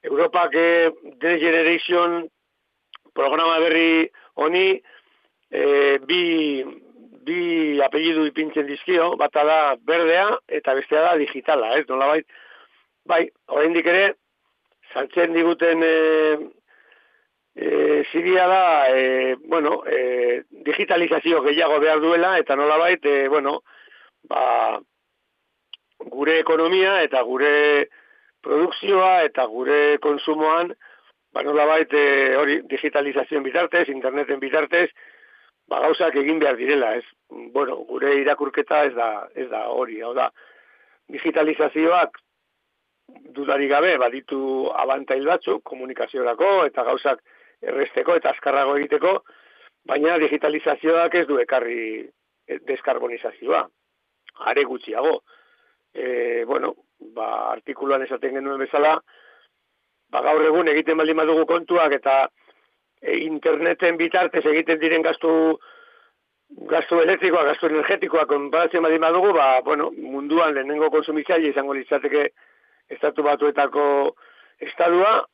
Europak 0.02 0.54
e, 0.54 0.68
The 1.20 1.38
Generation 1.38 2.20
programa 3.14 3.58
berri 3.62 4.10
honi, 4.38 4.68
e, 5.50 5.64
bi, 6.06 6.22
bi 7.28 7.80
apellidu 7.84 8.24
ipintzen 8.28 8.66
dizkio, 8.68 9.12
bata 9.20 9.44
da 9.44 9.58
berdea 9.90 10.28
eta 10.60 10.74
bestea 10.78 11.04
da 11.04 11.16
digitala, 11.20 11.74
ez? 11.78 11.84
Nola 11.88 12.14
bai, 13.08 13.24
oraindik 13.52 13.86
ere, 13.88 14.06
saltzen 14.92 15.34
diguten 15.36 15.84
e, 15.84 15.94
e, 17.54 17.68
ziria 18.12 18.46
da, 18.48 18.62
e, 18.94 19.36
bueno, 19.44 19.82
e, 19.86 20.44
digitalizazio 20.66 21.42
gehiago 21.46 21.80
behar 21.84 22.00
duela, 22.00 22.36
eta 22.38 22.56
nola 22.56 22.78
bai, 22.80 22.94
e, 23.02 23.28
bueno, 23.28 23.62
ba, 24.28 24.80
gure 26.12 26.38
ekonomia 26.38 27.00
eta 27.02 27.22
gure 27.26 27.88
produkzioa 28.44 29.22
eta 29.26 29.46
gure 29.50 29.98
konsumoan, 30.04 30.72
ba 31.34 31.44
nola 31.44 31.66
bai, 31.68 31.82
hori 32.40 32.60
digitalizazioen 32.70 33.44
bitartez, 33.44 33.88
interneten 33.92 34.40
bitartez, 34.40 34.88
ba, 35.68 35.80
gauzak 35.84 36.16
egin 36.16 36.40
behar 36.42 36.56
direla, 36.56 36.94
ez? 36.96 37.04
Bueno, 37.54 37.76
gure 37.88 38.14
irakurketa 38.20 38.84
ez 38.88 38.94
da, 38.96 39.08
ez 39.34 39.48
da 39.50 39.66
hori, 39.72 40.00
hau 40.02 40.14
da, 40.16 40.30
digitalizazioak 41.12 42.18
dudari 43.36 43.68
gabe 43.68 43.94
baditu 44.00 44.68
abantail 44.76 45.24
batzuk 45.28 45.62
komunikaziorako 45.64 46.50
eta 46.68 46.84
gauzak 46.84 47.22
erresteko 47.64 48.16
eta 48.18 48.32
azkarrago 48.34 48.76
egiteko, 48.78 49.14
baina 49.88 50.18
digitalizazioak 50.20 51.14
ez 51.14 51.26
du 51.28 51.38
ekarri 51.40 51.80
deskarbonizazioa. 52.68 53.64
Are 54.48 54.64
gutxiago. 54.64 55.22
E, 55.92 56.44
bueno, 56.46 56.74
ba, 57.16 57.50
artikuluan 57.52 58.04
esaten 58.04 58.36
genuen 58.38 58.60
bezala, 58.60 58.98
ba, 60.12 60.22
gaur 60.22 60.44
egun 60.44 60.68
egiten 60.72 61.00
baldin 61.00 61.18
badugu 61.18 61.46
kontuak 61.48 61.96
eta 61.96 62.20
interneten 63.02 63.96
bitartez 63.96 64.44
egiten 64.46 64.80
diren 64.80 65.02
gastu 65.02 65.30
gastu 66.70 67.00
elektrikoa, 67.02 67.44
gastu 67.44 67.68
energetikoa 67.68 68.24
konparatzen 68.26 68.82
badin 68.82 69.02
badugu, 69.04 69.32
ba, 69.36 69.60
bueno, 69.64 69.90
munduan 69.92 70.54
lehenengo 70.54 70.90
konsumitzaile 70.90 71.52
izango 71.52 71.74
litzateke 71.76 72.30
estatu 72.88 73.22
batuetako 73.22 73.84
estadua, 74.64 75.26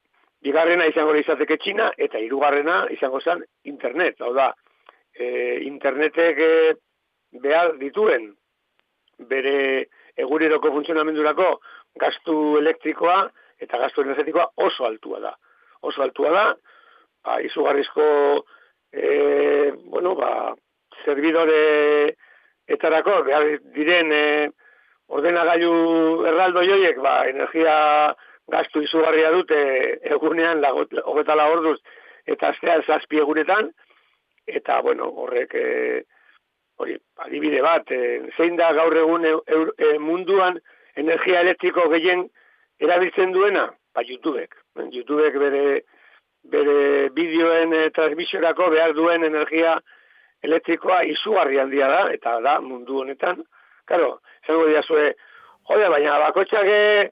bigarrena 0.43 0.89
izango 0.91 1.15
litzateke 1.15 1.57
Txina, 1.63 1.93
eta 1.97 2.19
hirugarrena 2.19 2.85
izango 2.93 3.21
zen 3.21 3.45
internet. 3.71 4.21
Hau 4.21 4.33
da, 4.35 4.51
e, 5.15 5.61
internetek 5.69 6.41
e, 6.43 6.51
behar 7.45 7.77
dituen 7.79 8.33
bere 9.31 9.87
eguneroko 10.19 10.73
funtzionamendurako 10.75 11.49
gastu 12.03 12.59
elektrikoa 12.59 13.23
eta 13.63 13.79
gastu 13.79 14.03
energetikoa 14.03 14.51
oso 14.67 14.87
altua 14.87 15.23
da. 15.23 15.33
Oso 15.87 16.03
altua 16.03 16.31
da, 16.35 16.45
ba, 17.25 17.41
izugarrizko 17.43 18.07
e, 18.93 19.73
bueno, 19.85 20.15
ba, 20.15 20.55
servidore 21.05 22.17
etarako, 22.71 23.23
behar 23.27 23.49
diren 23.75 24.13
e, 24.13 24.25
ordenagailu 25.09 25.75
erraldo 26.31 26.65
joiek, 26.65 27.01
ba, 27.03 27.17
energia 27.29 27.77
gastu 28.53 28.83
izugarria 28.85 29.33
dute 29.33 29.61
egunean, 30.17 30.63
hogeta 31.05 31.37
la 31.37 31.49
orduz, 31.53 31.79
eta 32.27 32.53
aztean 32.53 32.85
zazpi 32.87 33.21
egunetan, 33.21 33.71
eta, 34.47 34.81
bueno, 34.85 35.09
horrek, 35.25 35.55
e, 35.55 36.05
hori, 36.77 36.97
adibide 37.25 37.63
bat, 37.65 37.91
e, 37.91 38.21
zein 38.37 38.57
da 38.61 38.73
gaur 38.77 38.97
egun 39.01 39.25
e, 39.29 39.35
e, 39.79 39.97
munduan 39.99 40.61
energia 41.01 41.41
elektriko 41.45 41.89
gehien 41.93 42.29
erabiltzen 42.81 43.33
duena? 43.33 43.69
Ba, 43.95 44.03
YouTubek. 44.03 44.57
YouTubek 44.91 45.37
bere 45.39 45.65
bere 46.53 47.11
bideoen 47.17 47.73
e, 47.73 47.83
transmisiorako 47.97 48.71
behar 48.75 48.95
duen 48.97 49.25
energia 49.25 49.79
elektrikoa 50.45 51.03
izugarri 51.09 51.59
handia 51.61 51.89
da, 51.89 52.03
eta 52.13 52.39
da 52.45 52.59
mundu 52.61 53.01
honetan. 53.01 53.43
Karo, 53.89 54.19
zango 54.47 54.67
dira 54.69 54.83
zue, 54.83 55.13
jode, 55.71 55.89
baina 55.93 56.19
bakotxak 56.27 56.69
eh, 56.69 57.09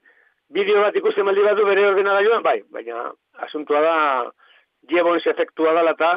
bideo 0.52 0.82
bat 0.84 0.96
ikusten 0.96 1.26
maldi 1.28 1.44
batu 1.46 1.64
bere 1.68 1.86
ordenagailuan, 1.88 2.44
bai, 2.44 2.58
baina 2.72 3.08
asuntua 3.46 3.80
da, 3.84 3.96
diebones 4.88 5.26
efektua 5.32 5.72
da 5.76 5.86
lata, 5.86 6.12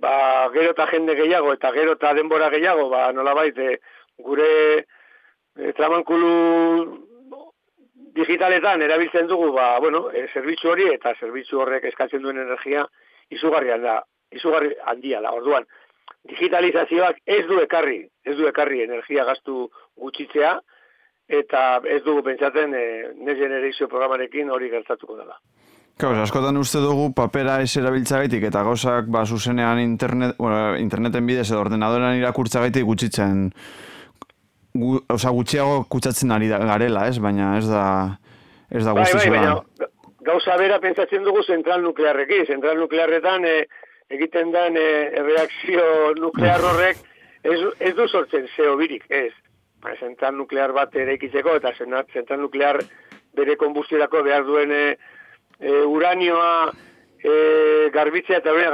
ba, 0.00 0.14
gero 0.54 0.74
eta 0.74 0.88
jende 0.92 1.16
gehiago, 1.20 1.54
eta 1.56 1.72
gero 1.76 1.96
eta 1.96 2.12
denbora 2.16 2.50
gehiago, 2.52 2.88
ba, 2.92 3.06
nola 3.16 3.34
baite, 3.36 3.78
gure 4.20 4.50
e, 4.78 5.72
tramankulu 5.76 6.34
digitaletan 8.14 8.82
erabiltzen 8.82 9.26
dugu 9.30 9.52
ba 9.52 9.78
bueno, 9.80 10.06
e, 10.10 10.26
zerbitzu 10.32 10.70
hori 10.70 10.90
eta 10.92 11.14
zerbitzu 11.20 11.60
horrek 11.60 11.88
eskatzen 11.90 12.22
duen 12.22 12.38
energia 12.38 12.84
izugarri 13.30 13.72
da, 13.82 14.02
izugarri 14.32 14.74
handia 14.86 15.20
da. 15.24 15.32
Orduan, 15.32 15.66
digitalizazioak 16.28 17.20
ez 17.26 17.44
du 17.48 17.58
ekarri, 17.60 18.02
ez 18.24 18.36
du 18.36 18.46
ekarri 18.48 18.84
energia 18.84 19.24
gastu 19.24 19.68
gutxitzea 20.00 20.54
eta 21.28 21.80
ez 21.88 22.02
dugu 22.04 22.22
pentsatzen 22.22 22.74
e, 22.76 22.86
Next 23.16 23.40
Generation 23.40 23.88
programarekin 23.88 24.50
hori 24.50 24.70
gertatuko 24.70 25.16
dela. 25.16 25.38
Gauz, 25.94 26.16
askotan 26.18 26.56
uste 26.58 26.80
dugu 26.82 27.12
papera 27.14 27.60
ez 27.62 27.70
erabiltzagaitik 27.78 28.48
eta 28.50 28.64
gauzak 28.66 29.06
ba, 29.14 29.22
zuzenean 29.24 29.78
internet, 29.78 30.34
bueno, 30.38 30.76
interneten 30.76 31.26
bidez 31.26 31.46
edo 31.52 31.60
ordenadoran 31.62 32.18
irakurtzagaitik 32.18 32.84
gutxitzen 32.84 33.46
gu, 34.74 34.98
oza, 35.10 35.30
gutxiago 35.30 35.84
kutsatzen 35.90 36.34
ari 36.34 36.50
da, 36.50 36.58
garela, 36.58 37.06
ez? 37.08 37.18
Baina 37.22 37.54
ez 37.58 37.66
da 37.70 37.84
ez 38.70 38.84
da 38.84 38.94
bai, 38.96 39.06
bai, 39.14 39.30
baina, 39.30 39.54
gauza 40.26 40.56
bera 40.58 40.80
pentsatzen 40.82 41.24
dugu 41.26 41.44
zentral 41.44 41.82
nuklearrekin. 41.84 42.46
Zentral 42.50 42.80
nuklearretan 42.82 43.46
e, 43.48 43.56
egiten 44.14 44.52
den 44.54 44.78
e, 44.80 44.88
reakzio 45.22 45.86
nuklear 46.18 46.64
horrek 46.70 47.00
ez, 47.44 47.58
ez 47.78 47.94
du 47.94 48.08
sortzen 48.08 48.48
zeo 48.56 48.76
birik, 48.80 49.06
ez. 49.08 49.32
Ba, 49.84 49.94
zentral 50.00 50.34
nuklear 50.38 50.72
bat 50.76 50.94
ere 50.96 51.18
ikitzeko, 51.18 51.58
eta 51.60 51.74
zentral 51.78 52.40
nuklear 52.42 52.80
bere 53.36 53.58
konbustiorako 53.60 54.22
behar 54.26 54.46
duen 54.48 54.72
e, 54.72 54.84
e, 55.60 55.82
uranioa 55.86 56.72
e, 57.20 57.34
garbitzea 57.94 58.40
eta 58.40 58.54
bere 58.56 58.72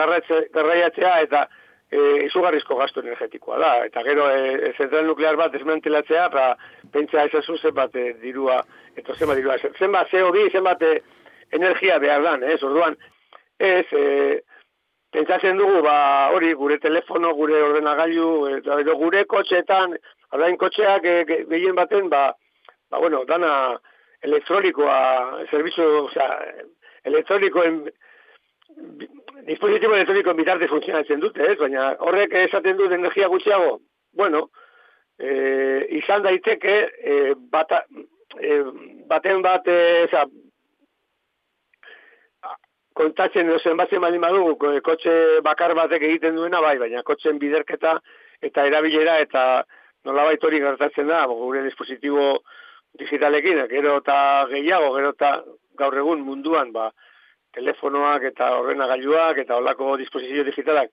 garraiatzea, 0.54 1.16
eta 1.26 1.48
e, 1.90 2.26
izugarrizko 2.26 2.76
gasto 2.78 3.02
energetikoa 3.02 3.58
da. 3.58 3.70
Eta 3.86 4.02
gero, 4.06 4.28
e, 4.30 4.72
zentral 4.76 5.08
nuklear 5.08 5.38
bat 5.40 5.52
desmantelatzea, 5.54 6.28
ba, 6.34 6.46
pentsa 6.94 7.26
ezazu 7.28 7.58
zenbat 7.58 7.96
e, 7.96 8.12
dirua, 8.22 8.60
eta 8.96 9.16
zenbat 9.18 9.40
dirua, 9.40 9.58
zenbat 9.78 10.10
zeo 10.10 10.30
bi, 10.36 10.46
zenbat 10.52 10.82
e, 10.86 10.94
energia 11.58 11.98
behar 11.98 12.22
dan, 12.22 12.46
ez, 12.46 12.60
orduan, 12.62 12.96
ez, 13.58 13.86
e, 13.90 14.40
pentsatzen 15.10 15.58
dugu, 15.58 15.82
ba, 15.82 16.30
hori, 16.34 16.52
gure 16.54 16.78
telefono, 16.82 17.34
gure 17.34 17.62
ordenagailu, 17.66 18.30
eta 18.60 18.78
edo 18.84 18.94
gure 19.00 19.24
kotxeetan, 19.30 19.96
alain 20.36 20.58
kotxeak 20.60 21.06
e, 21.06 21.16
gehien 21.50 21.74
baten, 21.78 22.08
ba, 22.12 22.28
ba, 22.90 22.98
bueno, 22.98 23.24
dana 23.26 23.52
elektronikoa, 24.22 25.00
servizio, 25.50 26.04
osea, 26.04 26.28
elektronikoen, 27.08 27.82
dispositibo 29.46 29.94
elektronikoen 29.94 30.38
bitarte 30.38 30.68
funtzionatzen 30.68 31.20
dute, 31.22 31.44
ez? 31.52 31.56
Baina 31.60 31.94
horrek 32.06 32.34
esaten 32.44 32.76
du 32.78 32.88
energia 32.90 33.28
gutxiago, 33.32 33.78
bueno, 34.16 34.48
e, 35.18 35.32
izan 36.00 36.22
daiteke, 36.26 36.76
e, 37.04 37.18
bata, 37.52 37.82
e, 38.38 38.60
baten 39.10 39.42
bat, 39.42 39.68
e, 39.68 40.06
oza, 40.08 40.24
kontatzen 43.00 43.48
edo 43.48 43.58
zenbatzen 43.64 44.02
baldin 44.02 44.24
badu, 44.24 44.56
kotxe 44.84 45.12
bakar 45.46 45.74
batek 45.78 46.02
egiten 46.08 46.36
duena, 46.36 46.60
bai, 46.60 46.76
baina 46.82 47.04
kotxen 47.06 47.38
biderketa 47.40 47.94
eta 48.44 48.66
erabilera 48.68 49.18
eta 49.24 49.44
nolabait 50.04 50.44
hori 50.44 50.60
gertatzen 50.60 51.08
da, 51.08 51.24
gure 51.28 51.62
dispositibo 51.64 52.40
digitalekin, 53.00 53.62
gero 53.70 53.98
eta 54.00 54.16
gehiago, 54.50 54.90
gero 54.96 55.12
eta 55.14 55.32
gaur 55.80 55.96
egun 56.02 56.24
munduan, 56.26 56.72
ba, 56.72 56.90
telefonoak 57.56 58.26
eta 58.32 58.52
ordenagailuak 58.58 59.38
eta 59.44 59.56
olako 59.56 59.96
disposizio 60.00 60.44
digitalak, 60.44 60.90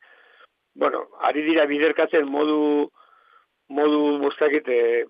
bueno, 0.76 1.06
ari 1.30 1.44
dira 1.46 1.66
biderkatzen 1.66 2.26
modu 2.30 2.90
modu 3.70 4.18
bostakite 4.22 5.06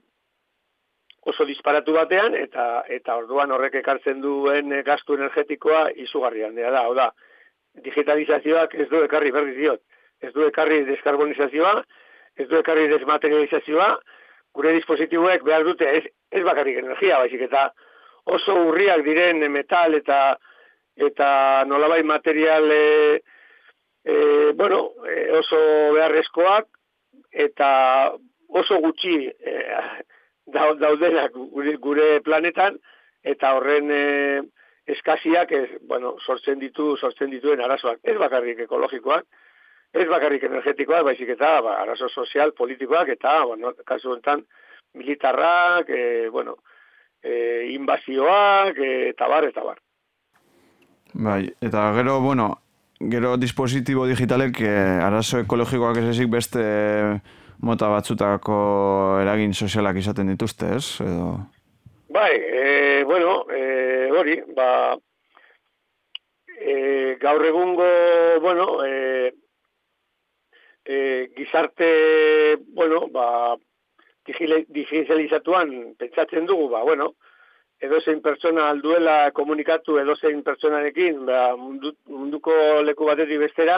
oso 1.28 1.46
disparatu 1.46 1.94
batean 1.94 2.36
eta 2.40 2.84
eta 2.98 3.16
orduan 3.22 3.52
horrek 3.52 3.76
ekartzen 3.82 4.22
duen 4.24 4.72
gastu 4.88 5.18
energetikoa 5.18 5.88
izugarrian 6.08 6.56
dira 6.56 6.72
da, 6.72 6.86
hau 6.88 6.96
da. 6.96 7.12
Digitalizazioak 7.84 8.74
ez 8.76 8.88
du 8.90 9.04
ekarri 9.06 9.32
berri 9.32 9.54
diot. 9.58 9.82
Ez 10.24 10.32
du 10.34 10.48
ekarri 10.48 10.80
deskarbonizazioa, 10.88 11.74
ez 12.38 12.48
du 12.50 12.58
ekarri 12.58 12.88
desmaterializazioa, 12.90 13.90
gure 14.58 14.74
dispositiboek 14.78 15.44
behar 15.46 15.66
dute 15.68 15.90
ez, 16.00 16.04
ez 16.32 16.44
bakarrik 16.46 16.80
energia, 16.82 17.20
baizik 17.22 17.44
eta 17.46 17.68
oso 18.38 18.56
urriak 18.70 19.04
diren 19.06 19.44
metal 19.52 19.94
eta 20.00 20.38
eta 20.98 21.64
nolabai 21.70 22.02
material 22.04 22.72
e, 22.72 23.22
e, 24.04 24.52
bueno, 24.56 24.94
e, 25.06 25.32
oso 25.38 25.60
beharrezkoak 25.94 26.68
eta 27.32 27.70
oso 28.48 28.80
gutxi 28.82 29.28
e, 29.30 29.56
daudenak 30.48 31.36
gure, 31.36 31.76
gure 31.78 32.08
planetan 32.26 32.80
eta 33.24 33.54
horren 33.58 33.92
e, 33.92 34.06
eskasiak 34.88 35.52
ez, 35.52 35.68
bueno, 35.84 36.16
sortzen 36.26 36.60
ditu 36.60 36.96
sortzen 36.98 37.30
dituen 37.30 37.62
arazoak. 37.62 38.00
Ez 38.04 38.16
bakarrik 38.18 38.64
ekologikoak 38.66 39.28
ez 39.94 40.08
bakarrik 40.10 40.44
energetikoak 40.44 41.06
baizik 41.08 41.30
eta 41.36 41.58
ba, 41.62 41.78
arazo 41.82 42.10
sozial 42.10 42.54
politikoak 42.58 43.10
eta 43.16 43.44
bueno, 43.46 43.74
kasu 43.86 44.16
honetan 44.16 44.46
militarrak 44.98 45.90
e, 45.90 46.30
bueno, 46.30 46.58
e, 47.22 47.68
inbazioak 47.76 48.80
e, 48.80 48.94
eta 49.12 49.28
bar 49.28 49.48
eta 49.52 49.64
bar 49.64 49.84
Bai, 51.18 51.48
eta 51.66 51.94
gero, 51.96 52.20
bueno, 52.22 52.60
gero 53.00 53.38
dispositibo 53.42 54.06
digitalek 54.06 54.60
eh, 54.62 55.00
arazo 55.02 55.40
ekologikoak 55.42 55.98
ez 55.98 56.12
ezik 56.12 56.30
beste 56.30 56.62
mota 57.66 57.90
batzutako 57.90 58.58
eragin 59.24 59.56
sozialak 59.58 59.98
izaten 59.98 60.30
dituzte, 60.30 60.70
ez? 60.78 61.02
Edo... 61.02 61.32
Bai, 62.14 62.36
e, 62.38 63.04
bueno, 63.10 63.48
e, 63.50 63.64
hori, 64.14 64.38
ba, 64.54 64.70
e, 66.54 67.18
gaur 67.22 67.46
egungo, 67.50 67.90
bueno, 68.46 68.68
e, 68.86 69.34
e, 70.86 71.00
gizarte, 71.34 72.60
bueno, 72.78 73.08
ba, 73.10 73.56
digitalizatuan 74.30 75.96
pentsatzen 75.98 76.46
dugu, 76.46 76.70
ba, 76.78 76.86
bueno, 76.86 77.16
edo 77.82 78.00
zein 78.02 78.22
pertsona 78.26 78.70
alduela 78.72 79.32
komunikatu 79.38 79.98
edo 80.02 80.16
zein 80.16 80.44
pertsonarekin, 80.44 81.26
ba, 81.26 81.56
munduko 81.58 82.54
leku 82.84 83.06
batetik 83.10 83.40
bestera, 83.46 83.78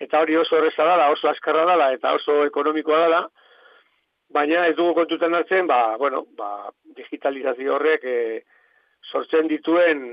eta 0.00 0.20
hori 0.20 0.36
oso 0.36 0.56
horreza 0.56 0.84
dala, 0.84 1.10
oso 1.12 1.28
askarra 1.28 1.64
dala, 1.68 1.90
eta 1.96 2.12
oso 2.16 2.42
ekonomikoa 2.48 3.00
dala, 3.06 3.20
baina 4.30 4.66
ez 4.68 4.76
dugu 4.76 4.94
kontutan 5.00 5.34
hartzen, 5.34 5.66
ba, 5.66 5.96
bueno, 5.98 6.24
ba, 6.36 6.70
digitalizazio 6.96 7.74
horrek 7.76 8.04
e, 8.04 8.18
sortzen 9.10 9.48
dituen 9.48 10.04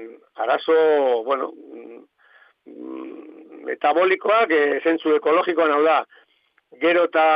arazo, 0.44 0.78
bueno, 1.28 1.52
mm, 2.66 3.63
metabolikoak, 3.68 4.52
e, 4.52 4.80
zentzu 4.84 5.16
ekologikoan 5.20 5.76
hau 5.76 5.84
da, 5.84 6.02
gero 6.82 7.06
eta 7.12 7.28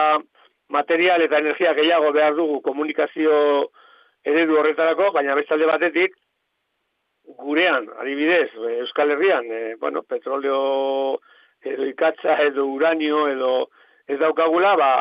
material 0.72 1.22
eta 1.22 1.40
energia 1.44 1.76
gehiago 1.76 2.12
behar 2.16 2.36
dugu 2.36 2.62
komunikazio 2.64 3.72
eredu 4.24 4.58
horretarako, 4.60 5.12
baina 5.16 5.36
bestalde 5.36 5.68
batetik, 5.70 6.16
gurean, 7.38 7.88
adibidez, 8.00 8.50
Euskal 8.80 9.12
Herrian, 9.12 9.46
e, 9.52 9.76
bueno, 9.76 10.04
petroleo 10.04 11.20
edo 11.62 11.86
ikatza, 11.86 12.38
edo 12.44 12.66
uranio, 12.66 13.28
edo 13.30 13.70
ez 14.08 14.20
daukagula, 14.20 14.76
ba, 14.76 14.92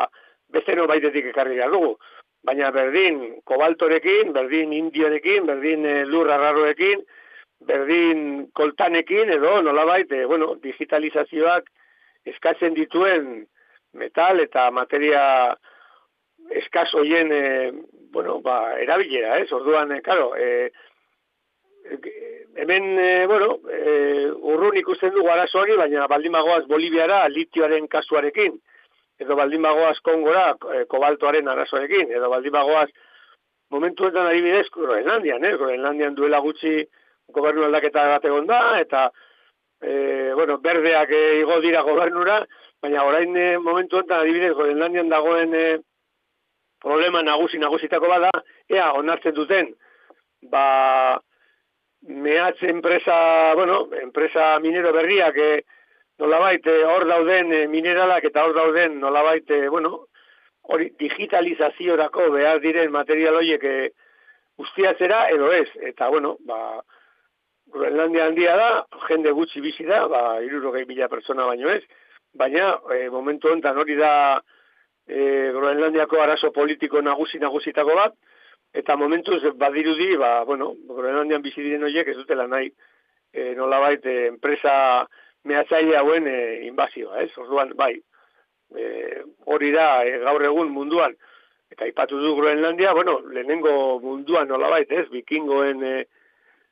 beste 0.53 0.75
no 0.75 0.87
baitetik 0.87 1.31
ekarri 1.31 1.57
behar 1.57 1.71
dugu. 1.73 1.95
Baina 2.45 2.71
berdin 2.73 3.41
kobaltorekin, 3.45 4.31
berdin 4.33 4.73
indiorekin, 4.73 5.45
berdin 5.49 5.85
e, 5.85 5.95
lur 6.05 6.29
arraroekin, 6.31 7.03
berdin 7.67 8.47
koltanekin, 8.57 9.29
edo 9.37 9.59
nolabait, 9.61 10.11
e, 10.11 10.25
bueno, 10.25 10.55
digitalizazioak 10.63 11.69
eskatzen 12.25 12.73
dituen 12.77 13.45
metal 13.97 14.39
eta 14.39 14.69
materia 14.71 15.23
eskaz 16.59 16.89
hoien, 16.95 17.31
e, 17.31 17.71
bueno, 18.11 18.39
ba, 18.41 18.79
erabilera, 18.79 19.37
ez? 19.39 19.51
Orduan, 19.53 19.91
e, 19.95 20.01
karo, 20.01 20.33
e, 20.35 20.71
hemen, 22.55 22.99
e, 22.99 23.27
bueno, 23.27 23.59
e, 23.69 24.31
urrun 24.31 24.77
ikusten 24.77 25.13
dugu 25.15 25.29
arazoari, 25.31 25.77
baina 25.79 26.07
baldin 26.07 26.35
bagoaz 26.35 26.65
Boliviara 26.67 27.23
litioaren 27.29 27.87
kasuarekin, 27.87 28.59
edo 29.21 29.37
baldin 29.37 29.61
bagoaz 29.61 29.99
Kongora 30.05 30.51
e, 30.75 30.83
kobaltoaren 30.91 31.47
arazoarekin, 31.47 32.11
edo 32.11 32.29
baldin 32.29 32.55
bagoaz 32.57 32.89
momentu 33.71 34.09
enten 34.09 34.27
adibidez 34.27 34.67
Groenlandian, 34.75 35.45
eh? 35.45 35.55
Groenlandian 35.57 36.15
duela 36.15 36.41
gutxi 36.43 36.81
gobernu 37.31 37.63
aldaketa 37.65 38.07
bat 38.15 38.25
egon 38.27 38.49
da, 38.49 38.61
eta 38.81 39.05
e, 39.81 40.33
bueno, 40.35 40.59
berdeak 40.59 41.13
e, 41.15 41.21
igo 41.39 41.59
dira 41.63 41.85
gobernura, 41.87 42.41
baina 42.83 43.05
orain 43.07 43.37
e, 43.37 43.47
momentu 43.57 44.01
enten 44.01 44.17
adibidez 44.17 44.51
Groenlandian 44.57 45.09
dagoen 45.09 45.55
e, 45.55 45.65
problema 46.81 47.21
nagusi 47.21 47.59
nagusitako 47.61 48.09
bada, 48.09 48.31
ea 48.69 48.91
onartzen 48.97 49.35
duten, 49.37 49.69
ba, 50.51 51.19
mehatz 52.01 52.61
enpresa, 52.63 53.53
bueno, 53.55 53.87
enpresa 54.01 54.59
minero 54.59 54.93
berriak, 54.93 55.37
e, 55.37 55.63
nolabait, 56.21 56.65
eh, 56.67 56.83
hor 56.85 57.05
dauden 57.09 57.53
e, 57.53 57.65
mineralak 57.67 58.25
eta 58.29 58.45
hor 58.45 58.55
dauden, 58.57 58.99
nolabait, 58.99 59.49
e, 59.49 59.67
bueno, 59.69 60.07
hori 60.73 60.91
digitalizaziorako 60.99 62.29
behar 62.33 62.61
diren 62.61 62.91
material 62.93 63.37
horiek 63.41 63.63
e, 63.63 63.75
ustiatzera, 64.61 65.27
edo 65.33 65.51
ez, 65.53 65.69
eta, 65.93 66.09
bueno, 66.09 66.37
ba, 66.45 66.81
Groenlandia 67.71 68.25
handia 68.27 68.55
da, 68.59 68.71
jende 69.07 69.31
gutxi 69.31 69.61
bizi 69.63 69.85
da, 69.87 70.03
ba, 70.11 70.41
irurogei 70.43 70.83
mila 70.89 71.07
persona 71.07 71.45
baino 71.47 71.69
ez, 71.71 71.83
baina, 72.35 72.73
e, 72.97 73.07
momentu 73.13 73.53
honetan 73.53 73.77
hori 73.79 73.95
da, 73.95 74.41
e, 75.11 75.51
Groenlandiako 75.51 76.21
arazo 76.21 76.51
politiko 76.55 77.01
nagusi 77.03 77.39
nagusitako 77.39 77.95
bat, 77.97 78.15
eta 78.73 78.95
momentuz 78.95 79.41
badirudi, 79.59 80.15
ba, 80.17 80.43
bueno, 80.47 80.71
Groenlandian 80.87 81.43
bizi 81.43 81.61
diren 81.63 81.83
horiek 81.83 82.07
ez 82.07 82.17
dutela 82.21 82.47
nahi 82.47 82.71
e, 83.33 83.51
nolabait 83.57 84.05
e, 84.05 84.15
enpresa 84.29 84.73
mehatzaile 85.43 85.97
hauen 85.99 86.29
e, 86.31 86.39
inbazioa, 86.69 87.25
ez? 87.25 87.31
Orduan, 87.43 87.75
bai, 87.75 87.93
e, 88.77 88.87
hori 89.51 89.71
da 89.75 89.89
e, 90.07 90.17
gaur 90.23 90.47
egun 90.47 90.71
munduan, 90.71 91.15
eta 91.71 91.87
ipatu 91.87 92.19
du 92.21 92.35
Groenlandia, 92.39 92.93
bueno, 92.95 93.19
lehenengo 93.27 93.99
munduan 94.03 94.47
nolabait, 94.51 94.91
ez? 94.91 95.07
Bikingoen 95.11 95.83
e, 95.83 95.95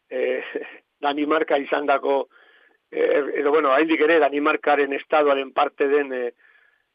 e, 0.10 0.42
Danimarka 1.04 1.60
izan 1.60 1.88
dako, 1.90 2.22
e, 2.92 3.04
edo, 3.42 3.52
bueno, 3.52 3.76
haindik 3.76 4.08
ere 4.08 4.22
Danimarkaren 4.24 4.96
estadoaren 4.96 5.52
parte 5.52 5.92
den 5.92 6.16
e, 6.16 6.30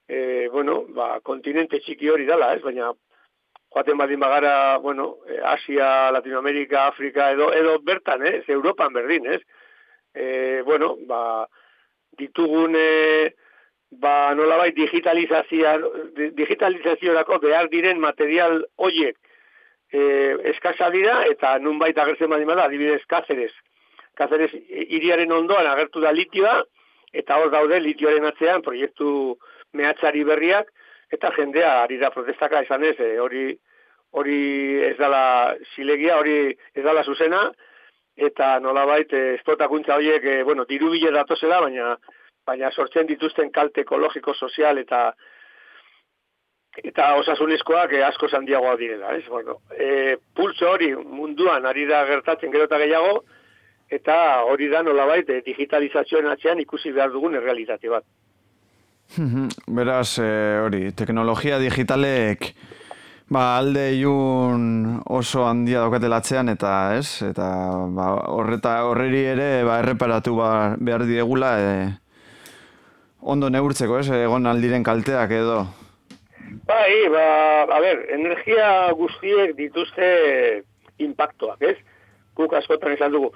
e, 0.09 0.49
bueno, 0.53 0.85
ba, 0.89 1.19
kontinente 1.23 1.81
txiki 1.81 2.11
hori 2.11 2.27
dela, 2.29 2.53
ez? 2.55 2.63
Baina, 2.63 2.93
joaten 3.75 3.99
badin 3.99 4.21
bagara, 4.21 4.55
bueno, 4.79 5.19
e, 5.29 5.41
Asia, 5.41 6.11
Latinoamerika, 6.13 6.87
Afrika, 6.87 7.31
edo, 7.33 7.53
edo 7.53 7.79
bertan, 7.83 8.27
ez? 8.27 8.43
Europan 8.49 8.93
berdin, 8.93 9.27
ez? 9.35 9.41
E, 10.15 10.63
bueno, 10.67 10.95
ba, 11.09 11.47
ditugun, 12.19 12.77
e, 12.79 13.35
ba, 14.01 14.35
nolabai 14.35 14.73
digitalizazio, 14.77 15.93
digitalizaziorako 16.37 17.41
behar 17.43 17.71
diren 17.73 18.01
material 18.03 18.65
hoiek 18.77 19.17
e, 19.95 20.01
eskasa 20.55 20.91
dira, 20.91 21.23
eta 21.31 21.57
nun 21.63 21.79
baita 21.79 22.03
agertzen 22.03 22.31
badin 22.31 22.51
bada, 22.51 22.69
adibidez, 22.69 23.03
Kazeres. 23.11 23.53
Kazeres 24.19 24.53
iriaren 24.55 25.33
ondoan 25.35 25.67
agertu 25.67 26.03
da 26.03 26.13
litioa, 26.15 26.61
eta 27.15 27.39
hor 27.39 27.51
daude 27.51 27.81
litioaren 27.83 28.27
atzean 28.31 28.63
proiektu 28.63 29.09
mehatzari 29.75 30.25
berriak, 30.25 30.71
eta 31.13 31.31
jendea 31.37 31.83
ari 31.83 31.99
da 32.01 32.11
protestaka 32.15 32.65
esan 32.65 32.85
ez, 32.85 32.97
e, 32.99 33.19
hori 33.21 33.53
hori 34.15 34.41
ez 34.87 34.97
dala 34.97 35.55
silegia, 35.75 36.19
hori 36.19 36.55
ez 36.75 36.83
dala 36.85 37.03
zuzena, 37.03 37.49
eta 38.17 38.59
nolabait 38.63 39.13
e, 39.13 39.23
esplotakuntza 39.35 39.97
horiek, 39.99 40.25
e, 40.25 40.43
bueno, 40.47 40.67
dirubile 40.71 41.11
datozela, 41.15 41.61
baina 41.65 41.97
baina 42.47 42.71
sortzen 42.71 43.07
dituzten 43.09 43.51
kalte 43.51 43.83
ekologiko, 43.87 44.35
sozial 44.35 44.79
eta 44.79 45.07
eta 46.83 47.15
osasunezkoak 47.21 47.95
e, 47.95 48.03
asko 48.05 48.29
zandiagoa 48.29 48.75
direla, 48.77 49.15
ez? 49.17 49.25
Bueno, 49.31 49.61
e, 49.79 50.17
pulso 50.37 50.71
hori 50.75 50.91
munduan 50.95 51.67
ari 51.71 51.87
da 51.91 52.05
gertatzen 52.07 52.53
gero 52.53 52.67
eta 52.69 52.81
gehiago, 52.83 53.23
eta 53.91 54.17
hori 54.51 54.69
da 54.73 54.83
nolabait 54.83 55.31
digitalizazioen 55.47 56.27
atzean 56.31 56.61
ikusi 56.63 56.93
behar 56.93 57.13
dugun 57.15 57.39
errealitate 57.39 57.91
bat. 57.93 58.07
Beraz, 59.67 60.19
e, 60.19 60.31
hori, 60.65 60.89
teknologia 60.97 61.59
digitalek 61.63 62.55
ba, 63.31 63.59
alde 63.59 63.87
iun 63.97 65.01
oso 65.07 65.45
handia 65.47 65.85
daukatelatzean 65.85 66.51
eta 66.53 66.73
ez, 66.99 67.23
eta 67.23 67.47
ba, 67.95 68.11
horreta 68.35 68.77
horreri 68.89 69.25
ere 69.35 69.49
ba, 69.67 69.79
erreparatu 69.85 70.37
ba, 70.39 70.51
behar 70.79 71.07
diegula 71.09 71.55
e, 71.61 71.73
ondo 73.23 73.49
neurtzeko, 73.49 74.03
ez, 74.03 74.11
egon 74.11 74.47
aldiren 74.51 74.85
kalteak 74.85 75.33
edo. 75.33 75.63
Bai, 76.69 77.09
ba, 77.13 77.27
a 77.65 77.81
ber, 77.81 78.05
energia 78.15 78.69
guztiek 78.99 79.55
dituzte 79.57 80.63
impactoak, 81.03 81.63
ez? 81.65 81.77
Kuk 82.35 82.55
askotan 82.57 82.95
izan 82.95 83.13
dugu. 83.15 83.33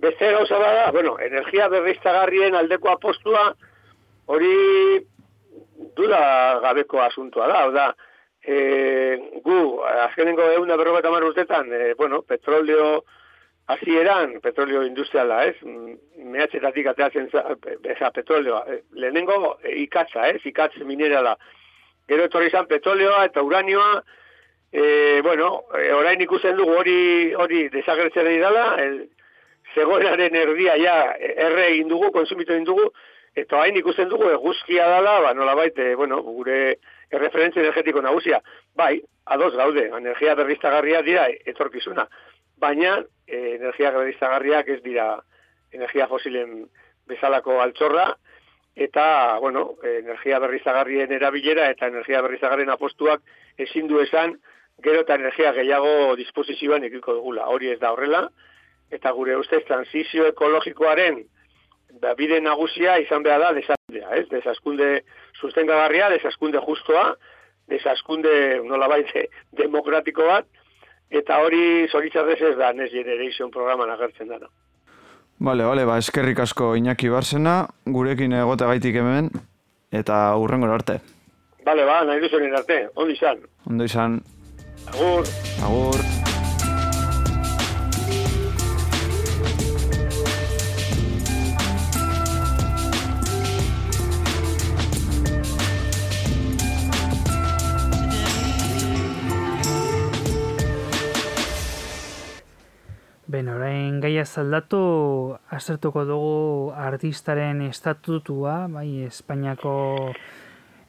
Beste 0.00 0.30
gauza 0.32 0.58
bada, 0.58 0.90
bueno, 0.92 1.16
energia 1.20 1.68
berriztagarrien 1.72 2.54
aldeko 2.56 2.92
apostua, 2.92 3.50
hori 4.30 5.06
dura 5.96 6.60
gabeko 6.62 7.02
asuntua 7.02 7.48
da, 7.50 7.62
da, 7.74 7.86
e, 8.42 9.40
gu, 9.44 9.56
azkenengo 10.06 10.46
egun 10.54 10.70
da 10.70 10.78
berro 10.78 10.94
bat 10.94 11.08
urtetan, 11.30 11.72
e, 11.72 11.94
bueno, 11.98 12.22
petroleo 12.22 13.04
hasieran, 13.70 14.40
petroleo 14.42 14.82
industriala, 14.86 15.44
ez, 15.50 15.56
mehatxetatik 16.16 16.86
ateatzen 16.92 17.28
eza 17.94 18.10
petroleoa, 18.14 18.64
e, 18.66 18.80
lehenengo 19.02 19.58
e, 19.62 19.76
ikatza, 19.84 20.28
ez, 20.30 20.40
ikatz 20.44 20.78
minerala, 20.86 21.36
gero 22.08 22.26
etorri 22.26 22.50
izan 22.50 22.66
petroleoa 22.70 23.24
eta 23.28 23.42
uranioa, 23.46 24.02
e, 24.72 25.20
bueno, 25.26 25.64
e, 25.78 25.90
orain 25.94 26.22
ikusten 26.22 26.58
dugu 26.58 26.78
hori 26.78 26.98
hori 27.34 27.68
desagertzen 27.74 28.26
el, 28.26 29.00
zegoenaren 29.74 30.34
erdia 30.34 30.76
ja 30.78 30.94
erre 31.20 31.68
egin 31.72 31.88
dugu, 31.88 32.10
konsumitu 32.12 32.52
egin 32.52 32.64
dugu, 32.64 32.90
eta 33.34 33.60
hain 33.62 33.76
ikusten 33.78 34.08
dugu 34.10 34.28
eguzkia 34.32 34.88
dala, 34.90 35.20
ba, 35.24 35.34
nola 35.34 35.54
baite, 35.54 35.94
bueno, 35.96 36.20
gure 36.22 36.78
erreferentzia 37.10 37.62
energetiko 37.62 38.02
nagusia. 38.02 38.40
Bai, 38.76 39.00
ados 39.26 39.54
gaude, 39.56 39.86
energia 39.96 40.34
berriztagarria 40.38 41.02
dira 41.06 41.28
etorkizuna. 41.52 42.06
Baina, 42.60 42.98
e, 43.26 43.56
energia 43.56 43.92
berriztagarriak 43.94 44.68
ez 44.68 44.80
dira 44.82 45.12
energia 45.72 46.08
fosilen 46.10 46.64
bezalako 47.10 47.60
altxorra, 47.62 48.10
eta, 48.74 49.38
bueno, 49.42 49.76
energia 49.82 50.38
berriztagarrien 50.42 51.12
erabilera 51.12 51.68
eta 51.70 51.88
energia 51.90 52.22
berriztagarrien 52.22 52.70
apostuak 52.70 53.22
ezin 53.58 53.88
du 53.90 54.00
esan, 54.02 54.36
gero 54.82 55.02
eta 55.04 55.18
energia 55.18 55.52
gehiago 55.52 56.16
disposizioan 56.16 56.84
ikiko 56.88 57.18
dugula. 57.18 57.48
Hori 57.52 57.70
ez 57.70 57.78
da 57.80 57.92
horrela, 57.92 58.28
eta 58.90 59.12
gure 59.14 59.36
ustez 59.38 59.62
transizio 59.68 60.26
ekologikoaren 60.30 61.20
da 62.02 62.14
bide 62.14 62.40
nagusia 62.40 62.98
izan 63.02 63.22
behar 63.22 63.40
da 63.40 63.52
desazkundea, 63.56 64.14
ez? 64.16 64.26
Desazkunde 64.30 65.02
sustengagarria, 65.40 66.08
desazkunde 66.10 66.62
justoa, 66.64 67.14
desazkunde 67.70 68.32
nola 68.66 68.88
baite 68.90 69.26
demokratiko 69.58 70.26
bat, 70.26 70.46
eta 71.10 71.38
hori 71.42 71.88
zoritzarrez 71.90 72.40
ez 72.52 72.56
da 72.58 72.72
Next 72.72 72.94
Generation 72.94 73.50
programan 73.50 73.90
agertzen 73.90 74.28
dana. 74.28 74.50
Bale, 75.40 75.64
bale, 75.64 75.86
ba, 75.88 75.96
eskerrik 75.98 76.42
asko 76.44 76.74
Iñaki 76.76 77.08
Barsena, 77.08 77.62
gurekin 77.86 78.34
egote 78.36 78.68
gaitik 78.68 79.00
hemen, 79.00 79.30
eta 79.90 80.20
urrengo 80.36 80.68
arte. 80.68 81.00
Bale, 81.64 81.84
ba, 81.88 82.02
nahi 82.04 82.20
duzen 82.20 82.54
arte, 82.54 82.82
ondo 82.94 83.16
izan. 83.16 83.40
Ondo 83.66 83.88
izan. 83.88 84.20
Agur. 84.92 85.24
Agur. 85.64 86.19
Ben, 103.40 103.48
orain 103.48 104.02
gaia 104.04 104.26
zaldatu, 104.28 104.78
azertuko 105.48 106.02
dugu 106.04 106.72
artistaren 106.76 107.62
estatutua, 107.64 108.66
bai, 108.68 109.06
Espainiako 109.06 109.70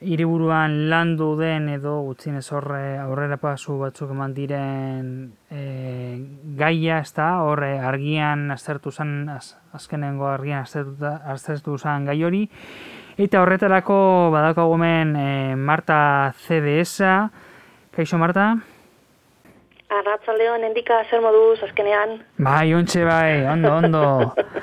hiriburuan 0.04 0.74
landu 0.92 1.30
den 1.40 1.70
edo 1.72 1.94
gutzien 2.04 2.36
ez 2.42 2.50
horre 2.52 2.98
aurrera 3.00 3.38
pasu 3.40 3.78
batzuk 3.80 4.12
eman 4.12 4.36
diren 4.36 5.14
e, 5.48 5.62
gaia, 6.60 6.98
ez 7.00 7.14
da, 7.16 7.30
horre 7.46 7.78
argian 7.80 8.52
azertu 8.52 8.92
zen, 8.92 9.30
az, 9.32 9.54
azkenengo 9.72 10.28
argian 10.28 10.68
azertu 10.68 11.78
zen 11.78 12.12
gai 12.12 12.18
hori, 12.20 12.44
eta 13.16 13.46
horretarako 13.46 14.02
badakagomen 14.36 15.16
e, 15.16 15.32
Marta 15.56 16.02
CDS-a, 16.44 17.16
kaixo 17.96 18.20
Marta? 18.20 18.50
Arratzaldeon, 19.91 20.63
endika 20.63 21.01
zer 21.10 21.19
moduz, 21.23 21.60
azkenean? 21.65 22.21
Bai, 22.39 22.71
ontxe 22.77 23.04
bai, 23.04 23.43
ondo, 23.51 23.75
ondo. 23.82 24.04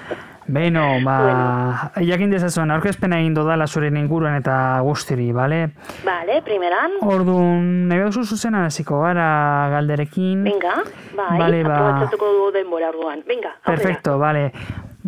Beno, 0.48 0.86
ba, 1.04 1.16
bueno. 1.20 2.06
jakin 2.08 2.30
dezazuen, 2.32 2.70
aurkezpena 2.72 3.18
egin 3.20 3.34
dodala 3.36 3.66
zure 3.68 3.90
inguruan 3.92 4.38
eta 4.38 4.80
guztiri, 4.80 5.28
bale? 5.36 5.58
Bale, 6.06 6.40
primeran. 6.46 6.96
Orduan, 7.04 7.66
nahi 7.90 8.00
behar 8.00 8.16
zuzen 8.24 8.56
hasiko 8.56 9.02
gara 9.04 9.28
galderekin. 9.76 10.46
Venga, 10.48 10.78
bai, 11.12 11.34
vale, 11.36 11.62
ba... 11.68 11.76
aprobatzatuko 11.76 12.50
denbora 12.56 12.88
orduan. 12.94 13.20
Venga, 13.28 13.58
aurrera. 13.58 13.74
Perfecto, 13.74 14.16
bale. 14.18 14.46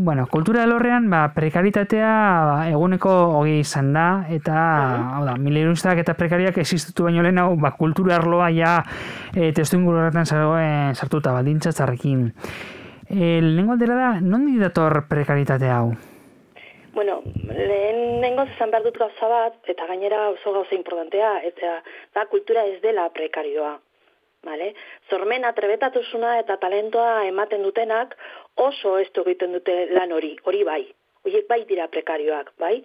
Bueno, 0.03 0.27
kultura 0.27 0.63
elorrean, 0.65 1.11
ba, 1.13 1.35
prekaritatea 1.37 2.11
ba, 2.49 2.53
eguneko 2.73 3.11
hogei 3.37 3.59
izan 3.61 3.91
da, 3.93 4.05
eta, 4.33 4.55
uh 4.97 5.19
hau 5.19 5.25
da, 5.29 5.93
eta 6.01 6.15
prekariak 6.17 6.57
existitu 6.63 7.05
baino 7.05 7.21
lehen 7.23 7.37
hau, 7.37 7.51
ba, 7.61 7.75
kultura 7.77 8.17
arloa 8.17 8.49
ja 8.49 8.79
e, 9.37 9.53
testu 9.53 9.77
ingurretan 9.77 10.25
sartuta, 10.25 11.35
ba, 11.37 11.43
dintzatzarrekin. 11.43 12.33
E, 13.11 13.43
lehenengo 13.43 13.77
aldera 13.77 13.99
da, 13.99 14.11
non 14.23 14.49
dator 14.59 15.05
prekaritate 15.11 15.69
hau? 15.69 15.93
Bueno, 16.95 17.21
lehen 17.53 18.23
nengo 18.25 18.47
zezan 18.47 18.73
behar 18.73 18.89
dut 18.89 18.97
gauza 18.97 19.29
bat, 19.29 19.61
eta 19.69 19.85
gainera 19.85 20.31
oso 20.31 20.57
gauza 20.57 20.75
importantea, 20.75 21.43
eta 21.45 21.83
da 22.15 22.25
kultura 22.25 22.65
ez 22.65 22.81
dela 22.81 23.11
prekarioa. 23.13 23.77
Vale? 24.41 24.71
Zormen 25.11 25.45
atrebetatusuna 25.45 26.39
eta 26.41 26.57
talentoa 26.63 27.27
ematen 27.29 27.61
dutenak 27.67 28.15
oso 28.57 28.97
ez 28.99 29.09
egiten 29.25 29.53
dute 29.53 29.77
lan 29.95 30.13
hori, 30.13 30.37
hori 30.45 30.65
bai. 30.65 30.83
Horiek 31.21 31.49
bai 31.51 31.65
dira 31.69 31.85
prekarioak, 31.93 32.55
bai? 32.57 32.79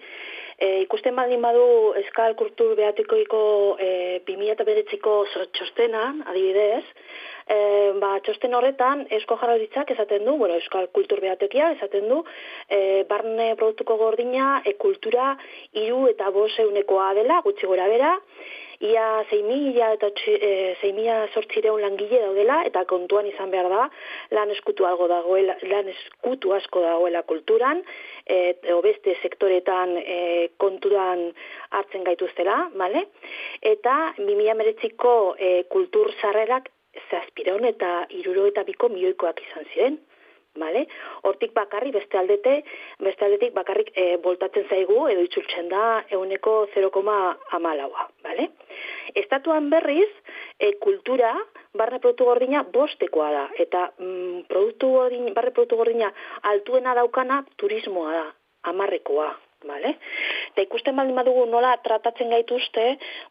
E, 0.59 0.81
ikusten 0.83 1.15
baldin 1.15 1.43
badu 1.43 1.93
eskal 2.01 2.35
kultur 2.35 2.73
behatikoiko 2.75 3.39
e, 3.79 3.87
2008ko 4.27 5.13
txostenan, 5.55 6.19
adibidez, 6.27 6.83
e, 7.47 7.57
ba, 8.01 8.17
txosten 8.25 8.57
horretan 8.57 9.05
esko 9.19 9.37
jarraritzak 9.39 9.95
esaten 9.95 10.27
du, 10.27 10.35
bueno, 10.41 10.59
eskal 10.59 10.89
kultur 10.97 11.23
behatekia 11.23 11.71
esaten 11.77 12.11
du, 12.11 12.21
e, 12.67 13.03
barne 13.07 13.53
produktuko 13.55 13.95
gordina, 14.03 14.59
e, 14.65 14.75
kultura 14.83 15.31
iru 15.85 16.05
eta 16.11 16.27
bose 16.35 16.67
unekoa 16.67 17.13
dela, 17.15 17.39
gutxi 17.47 17.71
gora 17.71 17.87
bera, 17.91 18.13
ia 18.79 19.23
6.000 19.29 19.93
eta 19.95 20.09
6.000 20.09 21.75
langile 21.81 22.19
daudela, 22.21 22.61
eta 22.67 22.85
kontuan 22.85 23.27
izan 23.29 23.51
behar 23.51 23.69
da, 23.71 23.89
lan 24.35 24.51
eskutu, 24.51 24.85
algo 24.85 25.07
dagoela, 25.07 25.55
lan 25.63 25.89
eskutu 25.91 26.53
asko 26.53 26.81
dagoela 26.81 27.23
kulturan, 27.23 27.83
et, 28.25 28.65
obeste 28.73 29.15
sektoretan 29.21 29.97
e, 30.01 30.49
konturan 30.57 31.29
hartzen 31.71 32.03
gaituztela, 32.03 32.69
bale? 32.75 33.05
eta 33.61 34.13
2000 34.17 35.35
e, 35.39 35.63
kultur 35.69 36.11
zarrerak 36.21 36.69
zazpireon 37.09 37.65
eta 37.67 38.05
iruro 38.09 38.45
eta 38.49 38.63
biko 38.67 38.89
milioikoak 38.89 39.41
izan 39.49 39.65
ziren, 39.73 39.97
Vale? 40.55 40.85
Hortik 41.27 41.51
bakarri 41.53 41.91
beste 41.91 42.17
aldete, 42.17 42.55
beste 43.03 43.25
aldetik 43.25 43.53
bakarrik 43.55 43.91
e, 43.93 44.05
voltatzen 44.23 44.67
zaigu 44.69 45.07
edo 45.11 45.25
itzultzen 45.25 45.67
da 45.69 46.03
euneko 46.15 46.67
0,amalaua. 46.75 48.07
Vale? 48.23 48.49
Estatuan 49.15 49.69
berriz, 49.69 50.09
e, 50.59 50.73
kultura, 50.79 51.33
barne 51.75 51.99
produktu 51.99 52.29
gordina 52.31 52.63
bostekoa 52.63 53.31
da. 53.31 53.45
Eta 53.59 53.89
mm, 53.99 54.45
produktu 54.51 54.93
gordina, 54.95 55.33
barne 55.35 55.51
produktu 55.51 55.79
gordina 55.81 56.11
altuena 56.53 56.95
daukana 56.95 57.43
turismoa 57.57 58.13
da, 58.15 58.29
amarrekoa. 58.71 59.33
Vale? 59.63 59.95
Eta 60.51 60.63
ikusten 60.65 60.95
baldin 60.95 61.15
badugu 61.15 61.45
nola 61.49 61.71
tratatzen 61.83 62.29
gaituzte, 62.29 62.83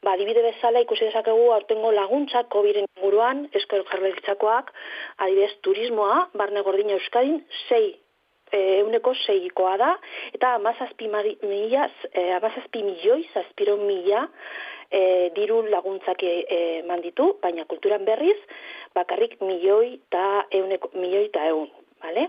ba, 0.02 0.14
adibide 0.14 0.42
bezala 0.42 0.80
ikusi 0.82 1.04
dezakegu 1.06 1.50
aurtengo 1.52 1.92
laguntzak 1.92 2.48
COVID-en 2.54 2.88
inguruan, 2.88 3.44
eskoel 3.60 3.84
jarraitzakoak, 3.90 4.72
adibidez 5.18 5.52
turismoa, 5.66 6.24
barne 6.34 6.64
gordina 6.66 6.96
euskadin, 6.96 7.38
sei 7.68 7.92
e, 8.50 8.60
euneko 8.80 9.14
seikoa 9.24 9.76
da, 9.80 9.90
eta 10.36 10.54
amazazpi, 10.58 11.10
mila, 11.12 11.88
e, 12.10 12.30
amazazpi 12.38 12.82
milioi, 12.86 13.28
zazpiro 13.34 13.76
mila 13.82 14.24
e, 14.90 15.30
diru 15.36 15.62
laguntzak 15.70 16.22
e, 16.22 16.34
e, 16.48 16.60
manditu, 16.88 17.34
baina 17.42 17.66
kulturan 17.70 18.04
berriz, 18.08 18.38
bakarrik 18.94 19.40
milioi 19.42 19.94
eta 19.98 20.44
euneko, 20.60 20.92
milioi 20.94 21.28
eta 21.30 21.46
eun. 21.52 21.70
Vale? 22.04 22.28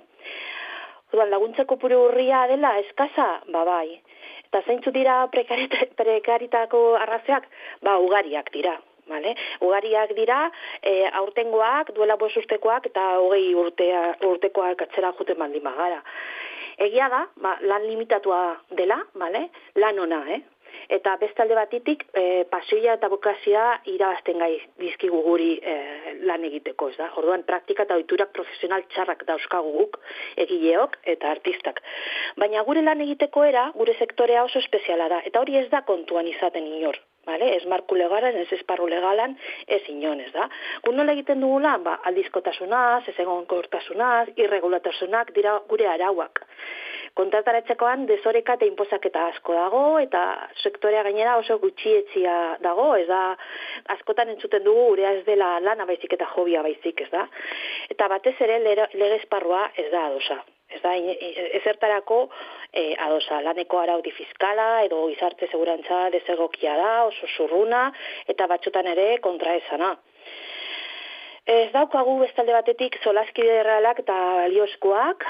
Orduan 1.16 1.32
laguntzeko 1.32 1.78
pure 1.80 1.96
urria 1.96 2.42
dela 2.52 2.74
eskaza, 2.82 3.26
ba 3.48 3.62
bai. 3.64 4.02
Eta 4.50 4.60
zeintzu 4.68 4.92
dira 4.92 5.14
prekaritako 5.32 6.82
arrazeak, 7.00 7.46
ba 7.88 7.94
ugariak 8.04 8.52
dira. 8.52 8.74
Vale? 9.08 9.32
Ugariak 9.64 10.12
dira, 10.18 10.42
e, 10.84 11.08
aurtengoak, 11.22 11.94
duela 11.96 12.18
bos 12.20 12.34
ustekoak, 12.42 12.90
eta 12.92 13.06
hogei 13.22 13.54
urtea, 13.56 14.02
urtekoak 14.28 14.84
atzera 14.88 15.14
juten 15.16 15.40
baldin 15.40 15.64
magara. 15.64 16.02
Egia 16.84 17.08
da, 17.14 17.22
ba, 17.40 17.56
lan 17.64 17.88
limitatua 17.88 18.42
dela, 18.76 19.00
vale? 19.16 19.46
lan 19.80 20.04
ona, 20.10 20.20
eh? 20.36 20.42
Eta 20.98 21.16
bestalde 21.22 21.56
batitik 21.58 22.06
e, 22.14 22.44
pasioia 22.52 22.96
eta 23.00 23.10
bokazioa 23.12 23.80
irabazten 23.92 24.40
gai 24.42 24.52
dizkigu 24.82 25.22
guri 25.26 25.56
e, 25.62 25.76
lan 26.30 26.44
egiteko, 26.48 26.90
ez 26.92 26.98
da? 27.00 27.10
Orduan 27.22 27.46
praktika 27.48 27.86
eta 27.88 27.98
oiturak 28.00 28.32
profesional 28.36 28.86
txarrak 28.94 29.26
dauzkagu 29.28 29.74
guk 29.80 30.00
egileok 30.46 30.98
eta 31.16 31.32
artistak. 31.32 31.82
Baina 32.38 32.64
gure 32.68 32.86
lan 32.86 33.02
egiteko 33.08 33.44
era, 33.48 33.70
gure 33.76 33.98
sektorea 34.00 34.46
oso 34.46 34.60
espeziala 34.60 35.10
da, 35.12 35.22
eta 35.26 35.42
hori 35.42 35.58
ez 35.62 35.68
da 35.74 35.84
kontuan 35.88 36.28
izaten 36.32 36.68
inor. 36.78 37.02
Vale? 37.26 37.48
Ez 37.56 37.66
marku 37.66 37.96
legalan, 37.98 38.36
ez 38.38 38.52
esparru 38.54 38.86
legalan, 38.86 39.32
ez 39.66 39.82
inonez 39.90 40.30
da. 40.34 40.46
Gun 40.86 41.00
nola 41.00 41.16
egiten 41.18 41.42
dugu 41.42 41.58
lan, 41.64 41.82
ba, 41.82 41.96
aldizkotasunaz, 42.12 43.08
ez 43.10 43.16
egon 43.24 43.48
kortasunaz, 43.50 44.28
irregulatasunak 44.38 45.34
dira 45.34 45.58
gure 45.72 45.90
arauak 45.90 46.46
kontrataretzekoan 47.16 48.06
desoreka 48.10 48.58
eta 48.58 48.68
inpozaketa 48.68 49.28
asko 49.32 49.56
dago, 49.56 49.84
eta 50.04 50.22
sektorea 50.64 51.04
gainera 51.08 51.38
oso 51.40 51.58
gutxietzia 51.62 52.34
dago, 52.64 52.90
ez 53.00 53.08
da, 53.08 53.22
askotan 53.96 54.34
entzuten 54.34 54.66
dugu 54.68 54.90
gurea 54.92 55.14
ez 55.20 55.24
dela 55.28 55.56
lana 55.64 55.88
baizik 55.88 56.18
eta 56.18 56.28
jobia 56.34 56.64
baizik, 56.66 57.06
ez 57.06 57.12
da. 57.14 57.24
Eta 57.96 58.10
batez 58.12 58.36
ere 58.48 58.60
lege 58.66 59.16
esparrua 59.22 59.70
ez 59.76 59.88
da 59.94 60.06
adosa. 60.10 60.42
Ez 60.76 60.82
da, 60.82 60.92
ezertarako 61.62 62.18
e, 62.74 62.96
adosa, 63.08 63.40
laneko 63.46 63.80
araudi 63.80 64.12
fiskala 64.12 64.82
edo 64.88 65.06
izarte 65.14 65.48
segurantza 65.52 66.10
desegokia 66.16 66.76
da, 66.80 66.92
oso 67.12 67.30
zurruna, 67.38 67.86
eta 68.28 68.50
batxotan 68.52 68.92
ere 68.96 69.08
kontraesana. 69.24 69.94
Ez 71.46 71.70
daukagu 71.74 72.16
bestalde 72.24 72.54
batetik 72.56 72.96
solaskide 73.04 73.60
errealak 73.60 74.00
eta 74.02 74.14
balioskoak, 74.40 75.26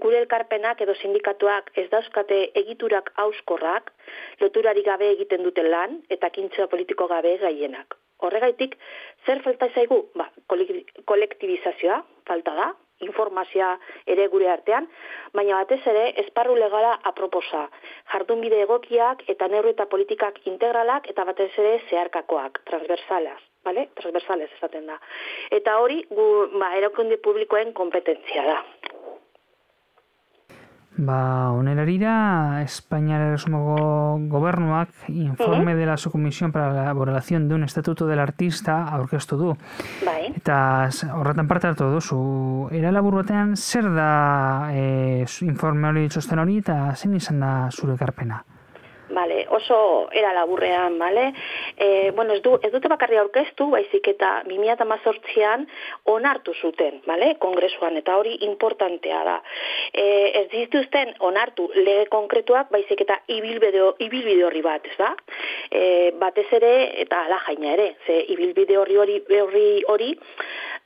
gure 0.00 0.16
elkarpenak 0.22 0.80
edo 0.80 0.94
sindikatuak 0.96 1.68
ez 1.82 1.84
dauzkate 1.92 2.38
egiturak 2.60 3.10
auskorrak, 3.24 3.90
loturari 4.40 4.84
gabe 4.86 5.10
egiten 5.12 5.44
duten 5.44 5.68
lan 5.74 5.98
eta 6.16 6.30
kintzua 6.32 6.70
politiko 6.72 7.04
gabe 7.10 7.34
gaienak. 7.42 7.98
Horregaitik, 8.24 8.78
zer 9.26 9.42
falta 9.44 9.68
zaigu? 9.74 9.98
Ba, 10.16 10.30
kolektibizazioa, 11.12 12.00
falta 12.32 12.56
da, 12.56 12.70
informazioa 13.04 13.74
ere 14.16 14.26
gure 14.32 14.48
artean, 14.48 14.88
baina 15.36 15.60
batez 15.60 15.82
ere 15.92 16.06
esparru 16.24 16.56
legala 16.56 16.96
aproposa, 17.12 17.66
jardunbide 18.14 18.64
egokiak 18.64 19.28
eta 19.36 19.52
neurri 19.52 19.76
eta 19.76 19.86
politikak 19.92 20.40
integralak 20.48 21.12
eta 21.12 21.28
batez 21.28 21.52
ere 21.58 21.76
zeharkakoak, 21.90 22.64
transversalaz. 22.72 23.38
Vale? 23.68 23.90
Transversales 24.00 24.48
esaten 24.56 24.86
da. 24.88 24.96
Eta 25.52 25.76
hori, 25.82 26.00
gu, 26.08 26.28
ba, 26.56 26.72
erakunde 26.80 27.20
publikoen 27.20 27.74
kompetentzia 27.76 28.46
da. 28.46 28.62
Ba, 30.98 31.52
onerarira, 31.54 32.62
Espainiar 32.64 33.20
Erosmogo 33.28 34.16
gobernuak 34.32 34.88
informe 35.12 35.76
de 35.76 35.86
la 35.86 35.96
subcomisión 35.96 36.50
para 36.50 36.72
la 36.72 36.82
elaboración 36.82 37.46
de 37.46 37.54
un 37.54 37.62
estatuto 37.62 38.08
del 38.08 38.18
artista 38.18 38.82
aurkeztu 38.88 39.36
du. 39.36 39.54
Bai. 40.02 40.32
Eta 40.34 40.88
horretan 41.14 41.46
parte 41.46 41.68
hartu 41.68 41.92
duzu, 41.92 42.18
era 42.74 42.90
labur 42.90 43.20
batean 43.20 43.54
zer 43.54 43.92
da 43.94 44.72
e, 44.74 45.24
informe 45.46 45.92
hori 45.92 46.08
txosten 46.08 46.42
hori 46.42 46.58
eta 46.64 46.80
zen 46.96 47.14
izan 47.20 47.44
da 47.46 47.52
zure 47.70 47.94
karpena? 48.00 48.42
Vale, 49.18 49.46
oso 49.50 50.08
era 50.12 50.32
laburrean, 50.32 50.96
vale? 50.96 51.32
E, 51.76 52.12
bueno, 52.14 52.34
ez, 52.34 52.42
du, 52.42 52.52
ez 52.62 52.70
dute 52.70 52.86
bakarri 52.92 53.18
aurkeztu, 53.18 53.66
baizik 53.72 54.06
eta 54.12 54.28
2018an 54.46 55.64
onartu 56.12 56.54
zuten, 56.54 57.00
vale? 57.06 57.32
Kongresuan, 57.42 57.98
eta 57.98 58.14
hori 58.20 58.36
importantea 58.46 59.24
da. 59.26 59.34
E, 59.90 60.04
ez 60.42 60.44
dituzten 60.54 61.16
onartu 61.30 61.66
lege 61.74 62.06
konkretuak, 62.14 62.70
baizik 62.70 63.02
eta 63.08 63.18
ibilbide, 63.40 63.82
ibilbide 64.06 64.46
horri 64.46 64.62
bat, 64.62 64.86
ez 64.86 64.94
da? 65.02 65.10
E, 65.66 65.82
batez 66.22 66.46
ere, 66.60 66.72
eta 67.02 67.24
ala 67.26 67.42
jaina 67.48 67.74
ere, 67.74 67.90
ze 68.06 68.22
ibilbide 68.36 68.78
horri 68.78 69.02
hori, 69.02 69.20
hori, 69.42 69.68
hori 69.96 70.12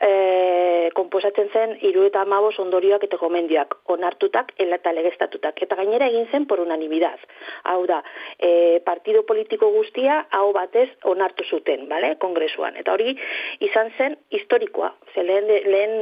e, 0.03 0.91
komposatzen 0.97 1.51
zen 1.53 1.77
iru 1.89 2.05
eta 2.09 2.23
amabos 2.27 2.59
ondorioak 2.63 3.07
eta 3.07 3.19
gomendioak 3.21 3.77
onartutak 3.95 4.53
eta 4.63 4.93
legestatutak. 4.97 5.63
Eta 5.63 5.79
gainera 5.79 6.09
egin 6.11 6.27
zen 6.31 6.47
por 6.47 6.61
unanimidad. 6.61 7.21
Hau 7.71 7.85
da, 7.87 8.03
e, 8.39 8.81
partido 8.85 9.25
politiko 9.27 9.71
guztia 9.75 10.23
hau 10.31 10.53
batez 10.53 10.89
onartu 11.05 11.45
zuten, 11.45 11.89
bale? 11.89 12.15
kongresuan. 12.23 12.77
Eta 12.81 12.95
hori 12.95 13.15
izan 13.65 13.91
zen 13.99 14.17
historikoa. 14.31 14.93
Ze 15.15 15.25
lehen, 15.27 15.49
lehen, 15.49 15.95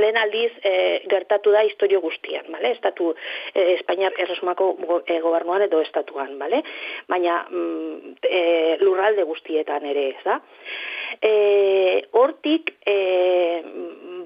lehen 0.00 0.18
aldiz 0.20 0.50
e, 0.62 0.74
gertatu 1.10 1.52
da 1.54 1.62
historio 1.66 2.00
guztian, 2.00 2.46
bale? 2.52 2.74
Estatu 2.76 3.14
e, 3.54 3.74
Espainiar 3.76 4.16
erresumako 4.18 4.72
e, 5.06 5.20
gobernuan 5.20 5.64
edo 5.66 5.80
estatuan, 5.84 6.36
bale? 6.38 6.62
Baina 7.08 7.42
mm, 7.48 8.16
e, 8.26 8.42
lurralde 8.84 9.24
guztietan 9.28 9.86
ere, 9.90 10.08
ez 10.14 10.24
da? 10.26 10.40
E, 11.20 11.34
hortik, 12.16 12.74
e, 12.86 12.96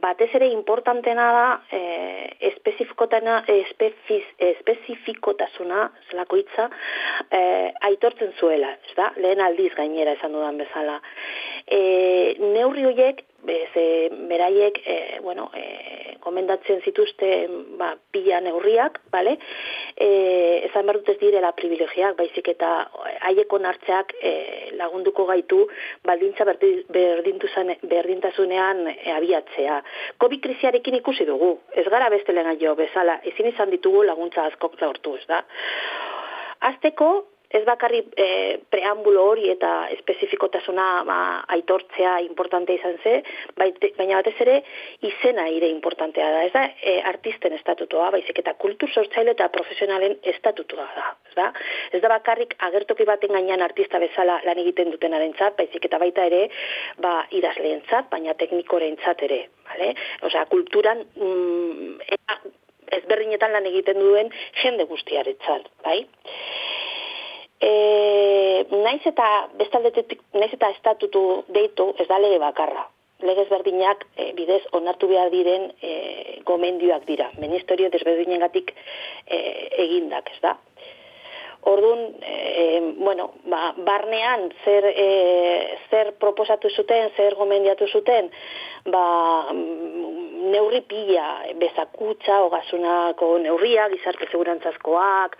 batez 0.05 0.31
ere 0.37 0.49
importantena 0.53 1.27
da 1.33 1.49
e, 1.73 1.81
espezifikotasuna 4.51 5.81
zelako 6.11 6.37
hitza 6.41 6.69
e, 7.31 7.41
aitortzen 7.89 8.33
zuela, 8.39 8.71
ez 8.85 8.95
da? 8.99 9.07
Lehen 9.17 9.41
aldiz 9.45 9.73
gainera 9.79 10.13
esan 10.19 10.33
dudan 10.37 10.61
bezala. 10.61 10.97
E, 11.67 11.81
neurri 12.41 12.85
horiek 12.91 13.25
ze 13.47 14.11
beraiek 14.29 14.81
e, 14.85 15.21
bueno, 15.23 15.51
e, 15.55 16.17
komendatzen 16.25 16.81
zituzte 16.85 17.29
ba, 17.79 17.95
pila 18.13 18.41
neurriak, 18.41 19.01
bale? 19.13 19.37
E, 19.95 20.09
ezan 20.69 20.87
behar 20.87 20.99
dut 21.01 21.09
ez 21.13 21.19
direla 21.21 21.53
privilegiak, 21.57 22.17
baizik 22.19 22.49
eta 22.55 22.71
haieko 23.29 23.59
nartzeak 23.61 24.15
e, 24.21 24.33
lagunduko 24.81 25.27
gaitu 25.29 25.59
baldintza 26.07 26.45
berdintasunean 26.49 28.79
e, 28.95 28.97
abiatzea. 29.19 29.77
COVID 30.23 30.41
kriziarekin 30.49 30.99
ikusi 31.01 31.25
dugu, 31.29 31.51
ez 31.77 31.87
gara 31.93 32.09
beste 32.15 32.33
lehen 32.33 32.59
jo 32.61 32.75
bezala, 32.79 33.15
ezin 33.33 33.47
izan 33.53 33.71
ditugu 33.75 34.01
laguntza 34.09 34.41
askok 34.49 34.81
lortu, 34.81 35.11
ez 35.21 35.27
da? 35.29 35.39
Azteko, 36.65 37.09
ez 37.55 37.63
bakarri 37.67 38.01
e, 38.19 38.27
preambulo 38.71 39.25
hori 39.31 39.49
eta 39.53 39.71
espezifikotasuna 39.95 40.87
ba, 41.07 41.19
aitortzea 41.57 42.17
importante 42.25 42.75
izan 42.75 42.97
ze, 43.03 43.15
baina 43.59 44.19
batez 44.19 44.35
ere 44.43 44.57
izena 45.07 45.47
ire 45.53 45.69
importantea 45.71 46.31
da. 46.35 46.43
Ez 46.49 46.53
da 46.55 46.65
e, 46.83 46.97
artisten 47.13 47.55
estatutua, 47.59 48.11
baizik 48.15 48.41
eta 48.43 48.57
kultur 48.65 48.91
sortzaile 48.91 49.37
eta 49.37 49.49
profesionalen 49.55 50.19
estatutua 50.35 50.89
da. 50.97 51.07
Ez 51.31 51.37
da, 51.39 51.49
ez 51.95 52.03
da 52.03 52.11
bakarrik 52.13 52.57
agertoki 52.69 53.07
baten 53.07 53.35
gainean 53.37 53.63
artista 53.63 54.03
bezala 54.03 54.41
lan 54.47 54.63
egiten 54.65 54.91
duten 54.95 55.15
arentzat, 55.15 55.57
baizik 55.61 55.87
eta 55.91 56.03
baita 56.03 56.27
ere 56.31 56.49
ba, 56.99 57.21
idazleentzat, 57.31 58.11
baina 58.11 58.35
teknikoreentzat 58.41 59.23
ere. 59.29 59.45
Vale? 59.71 59.95
Osea, 60.27 60.45
kulturan 60.51 61.07
mm, 61.17 62.19
ezberdinetan 62.99 63.55
lan 63.55 63.67
egiten 63.71 64.03
duen 64.03 64.31
jende 64.63 64.91
guztiaretzat, 64.91 65.71
bai? 65.87 66.03
E, 67.65 68.67
naiz 68.85 69.01
eta 69.09 69.29
bestaldetetik, 69.61 70.21
naiz 70.37 70.53
eta 70.53 70.69
estatutu 70.75 71.23
deitu 71.57 71.93
ez 71.99 72.09
da 72.11 72.19
lege 72.21 72.41
bakarra. 72.43 72.85
Legez 73.25 73.47
berdinak 73.49 74.05
e, 74.17 74.33
bidez 74.37 74.61
onartu 74.77 75.09
behar 75.09 75.31
diren 75.33 75.71
e, 75.81 75.95
gomendioak 76.45 77.07
dira. 77.09 77.31
Ministerio 77.41 77.89
desberdinengatik 77.95 78.75
e, 78.75 79.39
egindak, 79.87 80.29
ez 80.35 80.41
da? 80.45 80.57
Orduan, 81.67 82.15
e, 82.21 82.95
bueno, 82.99 83.31
ba, 83.49 83.73
barnean 83.77 84.51
zer, 84.65 84.85
e, 84.85 85.79
zer 85.91 86.13
proposatu 86.21 86.69
zuten, 86.69 87.09
zer 87.17 87.35
gomendiatu 87.39 87.89
zuten, 87.89 88.29
ba, 88.93 89.05
neurri 90.53 90.83
pila, 90.85 91.29
bezakutza, 91.57 92.43
ogasunako 92.45 93.31
neurria, 93.41 93.89
gizarte 93.95 94.29
segurantzazkoak, 94.31 95.39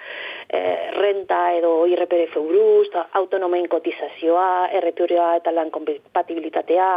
e, 0.49 0.63
renta 0.97 1.41
edo 1.59 1.75
IRPF 1.93 2.39
buruz, 2.41 2.89
autonomen 3.21 3.69
kotizazioa, 3.69 4.71
erreturioa 4.81 5.35
eta 5.43 5.53
lan 5.53 5.71
kompatibilitatea, 5.75 6.89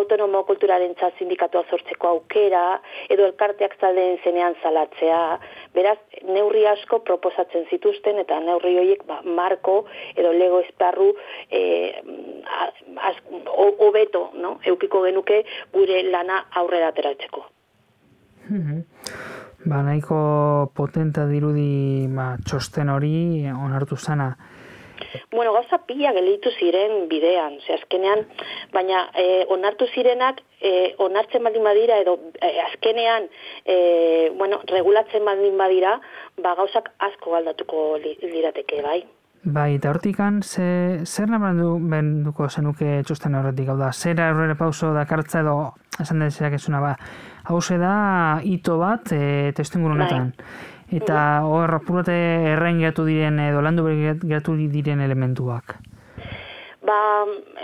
autonomo 0.00 0.42
kulturaren 0.48 0.96
sindikatua 1.18 1.64
sortzeko 1.70 2.08
aukera, 2.08 2.80
edo 3.12 3.26
elkarteak 3.28 3.76
zaldeen 3.80 4.18
zenean 4.24 4.56
zalatzea, 4.62 5.38
beraz, 5.76 5.98
neurri 6.24 6.64
asko 6.70 7.02
proposatzen 7.06 7.66
zituzten, 7.70 8.18
eta 8.24 8.38
neurri 8.40 8.74
horiek 8.80 9.04
ba, 9.08 9.20
marko 9.38 9.76
edo 10.16 10.32
lego 10.32 10.62
esparru 10.64 11.12
e, 11.50 11.62
obeto, 13.88 14.30
no? 14.40 14.56
eukiko 14.64 15.04
genuke 15.04 15.42
gure 15.74 16.02
lana 16.10 16.42
aurrera 16.62 16.90
ateratzeko. 16.94 17.44
Mhm. 18.48 18.82
Ba, 19.66 19.80
nahiko 19.82 20.18
potenta 20.78 21.26
dirudi 21.26 22.06
ba, 22.14 22.36
txosten 22.46 22.92
hori 22.92 23.16
onartu 23.50 23.96
zana. 23.96 24.30
Bueno, 25.32 25.52
gauza 25.52 25.78
pila 25.88 26.12
gelitu 26.16 26.50
ziren 26.58 27.08
bidean, 27.10 27.58
ze 27.66 27.74
azkenean, 27.74 28.24
baina 28.72 29.06
e, 29.14 29.44
onartu 29.52 29.88
zirenak 29.94 30.42
e, 30.60 30.94
onartzen 30.98 31.44
baldin 31.44 31.64
badira 31.64 31.98
edo 32.02 32.18
e, 32.40 32.52
azkenean 32.68 33.28
e, 33.64 33.76
bueno, 34.38 34.62
regulatzen 34.70 35.24
baldin 35.24 35.58
badira, 35.58 35.98
ba 36.42 36.54
gauzak 36.58 36.92
asko 37.10 37.36
galdatuko 37.36 37.86
lirateke, 38.02 38.82
bai. 38.82 39.04
Bai, 39.46 39.76
eta 39.76 39.92
hortikan, 39.92 40.40
ze, 40.42 40.64
zer 41.06 41.28
nabarandu 41.30 41.76
benduko 41.78 42.48
zenuke 42.50 43.02
txusten 43.06 43.36
horretik, 43.38 43.68
hau 43.70 43.76
da, 43.78 43.92
zer 43.92 44.18
aurrera 44.24 44.56
pauso 44.58 44.90
dakartza 44.96 45.44
edo, 45.44 45.54
esan 46.02 46.24
deseak 46.24 46.56
ezuna, 46.58 46.80
ba, 46.82 46.96
hau 47.46 47.60
da, 47.78 48.40
ito 48.42 48.78
bat, 48.80 49.12
e, 49.12 49.52
testu 49.54 49.78
ingurunetan. 49.78 50.32
Bai. 50.34 50.75
Eta 50.86 51.42
hor 51.42 51.74
apurate 51.80 52.14
errain 52.52 52.78
geratu 52.78 53.04
diren 53.08 53.40
edo 53.42 53.62
landu 53.62 53.86
geratu 54.22 54.54
diren 54.56 55.00
elementuak. 55.02 55.76
Ba, 56.86 56.98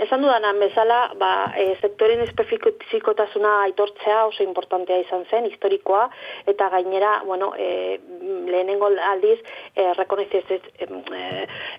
esan 0.01 0.23
dudanan 0.23 0.59
bezala, 0.61 1.13
ba, 1.21 1.53
e, 1.59 1.75
sektoren 1.81 2.23
espezifikotasuna 2.25 3.53
aitortzea 3.67 4.25
oso 4.27 4.43
importantea 4.45 4.99
izan 5.03 5.25
zen, 5.31 5.47
historikoa, 5.51 6.09
eta 6.49 6.69
gainera, 6.73 7.13
bueno, 7.27 7.53
e, 7.59 8.01
lehenengo 8.49 8.91
aldiz, 9.11 9.39
e, 9.77 9.93
rekonezez 9.99 10.45
ez, 10.57 10.61
e, 10.79 10.89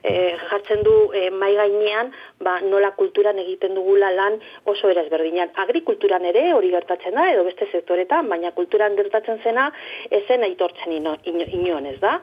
e, 0.04 0.14
jartzen 0.50 0.84
du 0.86 0.96
e, 1.14 1.30
mai 1.32 1.54
gainean, 1.58 2.12
ba, 2.44 2.60
nola 2.62 2.94
kulturan 3.00 3.40
egiten 3.40 3.76
dugula 3.76 4.12
lan 4.12 4.40
oso 4.66 4.90
eraz 4.90 5.08
berdinean. 5.10 5.54
Agrikulturan 5.66 6.26
ere 6.30 6.52
hori 6.54 6.74
gertatzen 6.74 7.16
da, 7.18 7.30
edo 7.32 7.46
beste 7.48 7.70
sektoretan, 7.72 8.30
baina 8.30 8.52
kulturan 8.52 8.98
gertatzen 9.00 9.42
zena, 9.44 9.70
ezen 10.10 10.44
aitortzen 10.44 11.00
ino, 11.00 11.18
ino, 11.26 11.80
ez 11.90 12.00
da. 12.02 12.20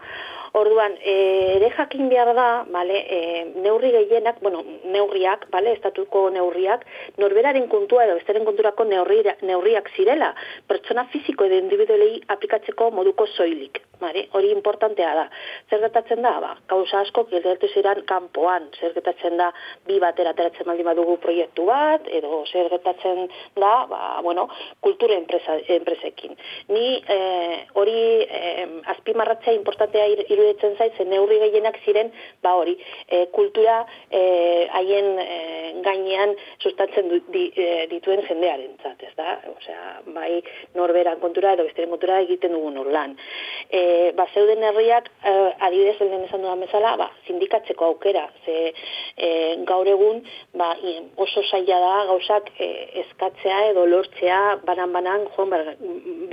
Orduan, 0.52 0.96
e, 1.02 1.14
ere 1.56 1.70
jakin 1.76 2.08
behar 2.10 2.32
da, 2.34 2.48
vale, 2.74 2.98
e, 3.06 3.18
neurri 3.62 3.92
gehienak, 3.94 4.40
bueno, 4.42 4.64
neurriak, 4.84 5.46
vale, 5.52 5.76
estatuko 5.78 6.24
neurriak, 6.34 6.86
norberaren 7.22 7.68
kontua 7.70 8.06
edo 8.06 8.16
besteren 8.18 8.44
konturako 8.48 8.86
neurriak 8.90 9.92
zirela, 9.94 10.32
pertsona 10.66 11.06
fiziko 11.12 11.46
edo 11.46 11.60
individualei 11.60 12.18
aplikatzeko 12.34 12.90
moduko 12.90 13.28
soilik. 13.36 13.82
Vale? 14.00 14.28
Hori 14.32 14.48
importantea 14.54 15.10
da. 15.14 15.26
Zer 15.68 15.82
gertatzen 15.84 16.22
da? 16.24 16.32
Ba, 16.40 16.54
kauza 16.72 17.02
asko 17.04 17.26
gertatu 17.28 17.68
ziren 17.68 18.00
kanpoan. 18.08 18.70
Zer 18.80 18.94
gertatzen 18.96 19.36
da 19.36 19.50
bi 19.86 19.98
batera 20.00 20.32
ateratzen 20.32 20.64
baldin 20.68 20.88
badugu 20.88 21.18
proiektu 21.20 21.66
bat, 21.68 22.08
edo 22.08 22.40
zer 22.46 22.70
gertatzen 22.72 23.26
da, 23.60 23.72
ba, 23.90 24.00
bueno, 24.24 24.46
kultura 24.80 25.18
enpresa, 25.20 25.58
enpresekin. 25.76 26.32
Ni 26.72 26.86
eh, 27.16 27.66
hori 27.76 27.98
eh, 28.24 28.66
azpimarratzea 28.94 29.52
importantea 29.58 30.08
ir, 30.14 30.24
iruditzen 30.40 30.76
zait, 30.78 30.96
zen 30.96 31.10
neurri 31.12 31.38
gehienak 31.44 31.78
ziren, 31.84 32.10
ba 32.42 32.54
hori, 32.58 32.76
e, 33.06 33.26
kultura 33.34 33.80
e, 34.08 34.22
haien 34.72 35.10
e, 35.22 35.28
gainean 35.84 36.34
sustatzen 36.58 37.08
du, 37.12 37.20
di, 37.34 37.46
e, 37.54 37.86
dituen 37.90 38.22
jendearen 38.26 38.76
zat, 38.82 39.02
ez 39.04 39.12
da? 39.18 39.36
Osea, 39.52 40.00
bai 40.14 40.40
norberan 40.76 41.20
kontura 41.22 41.54
edo 41.56 41.66
besteren 41.68 41.92
kontura 41.92 42.20
egiten 42.24 42.54
dugun 42.56 42.78
urlan. 42.82 43.16
E, 43.68 44.12
ba, 44.16 44.26
zeuden 44.34 44.64
herriak, 44.66 45.10
e, 45.24 45.34
adibidez, 45.68 45.96
elden 46.00 46.26
esan 46.26 46.44
dudan 46.44 46.64
bezala, 46.64 46.94
ba, 47.00 47.10
sindikatzeko 47.26 47.90
aukera, 47.92 48.26
ze 48.44 48.72
e, 49.16 49.30
gaur 49.68 49.88
egun, 49.88 50.22
ba, 50.56 50.72
oso 51.20 51.44
saia 51.50 51.80
da 51.82 51.94
gauzak 52.10 52.50
e, 52.58 52.70
eskatzea 53.04 53.60
edo 53.70 53.86
lortzea 53.86 54.40
banan-banan 54.66 55.26
joan, 55.36 55.50
berga, 55.54 55.76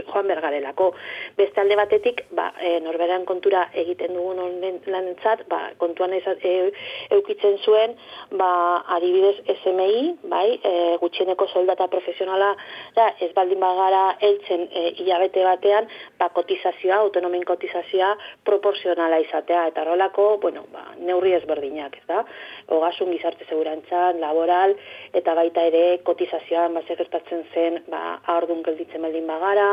joan 0.07 0.31
bergarelako. 0.31 0.91
Beste 1.37 1.61
alde 1.61 1.77
batetik, 1.79 2.23
ba, 2.37 2.51
e, 2.61 2.77
norberan 2.85 3.25
kontura 3.25 3.67
egiten 3.73 3.96
egiten 3.97 4.15
dugun 4.15 4.39
honen 4.39 4.79
lanentzat, 4.85 5.43
ba, 5.49 5.71
kontuan 5.77 6.13
ez, 6.13 6.23
e, 6.43 6.71
eukitzen 7.11 7.57
zuen, 7.65 7.95
ba, 8.37 8.83
adibidez 8.95 9.41
SMI, 9.63 10.17
bai, 10.29 10.59
e, 10.61 10.97
gutxieneko 11.01 11.47
soldata 11.47 11.87
profesionala, 11.87 12.55
da, 12.95 13.09
ez 13.19 13.31
baldin 13.33 13.59
bagara 13.59 14.17
heltzen 14.21 14.67
e, 14.71 14.93
hilabete 15.01 15.43
batean, 15.43 15.87
ba, 16.19 16.29
kotizazioa, 16.29 17.01
autonomin 17.07 17.43
kotizazioa 17.45 18.13
proporzionala 18.45 19.19
izatea, 19.19 19.67
eta 19.71 19.83
rolako, 19.83 20.37
bueno, 20.41 20.65
ba, 20.71 20.93
neurri 20.99 21.33
ezberdinak, 21.33 21.97
ez 21.97 22.05
da, 22.07 22.23
ogasun 22.69 23.11
gizarte 23.11 23.47
segurantzan, 23.49 24.21
laboral, 24.21 24.75
eta 25.13 25.33
baita 25.37 25.65
ere 25.71 25.99
kotizazioan, 26.05 26.77
ba, 26.77 26.85
gertatzen 26.87 27.43
zen, 27.53 27.81
ba, 27.89 28.19
aordun 28.35 28.63
gelditzen 28.65 29.01
baldin 29.01 29.27
bagara, 29.27 29.67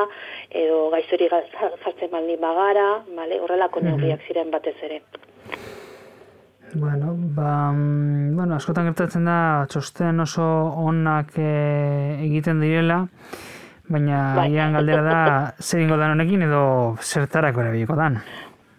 edo 0.51 0.89
gaizori 0.95 1.29
jartzen 1.31 2.11
baldin 2.13 2.41
bagara, 2.41 2.89
vale, 3.15 3.41
horrelako 3.41 3.81
mm 3.81 3.97
-hmm 4.01 4.14
ziren 4.27 4.51
batez 4.51 4.77
ere. 4.83 5.01
Bueno, 6.75 7.15
ba, 7.17 7.71
mm, 7.71 8.35
bueno, 8.37 8.57
askotan 8.57 8.89
gertatzen 8.91 9.29
da 9.29 9.67
txosten 9.71 10.19
oso 10.25 10.45
onak 10.83 11.37
e, 11.39 11.51
egiten 12.25 12.59
direla, 12.61 13.05
baina 13.87 14.23
bai. 14.35 14.49
galdera 14.75 15.03
da 15.07 15.21
zer 15.67 15.85
ingo 15.85 15.97
dan 15.97 16.17
honekin 16.17 16.43
edo 16.43 16.97
zertarako 17.01 17.63
erabiko 17.63 17.95
dan. 17.95 18.19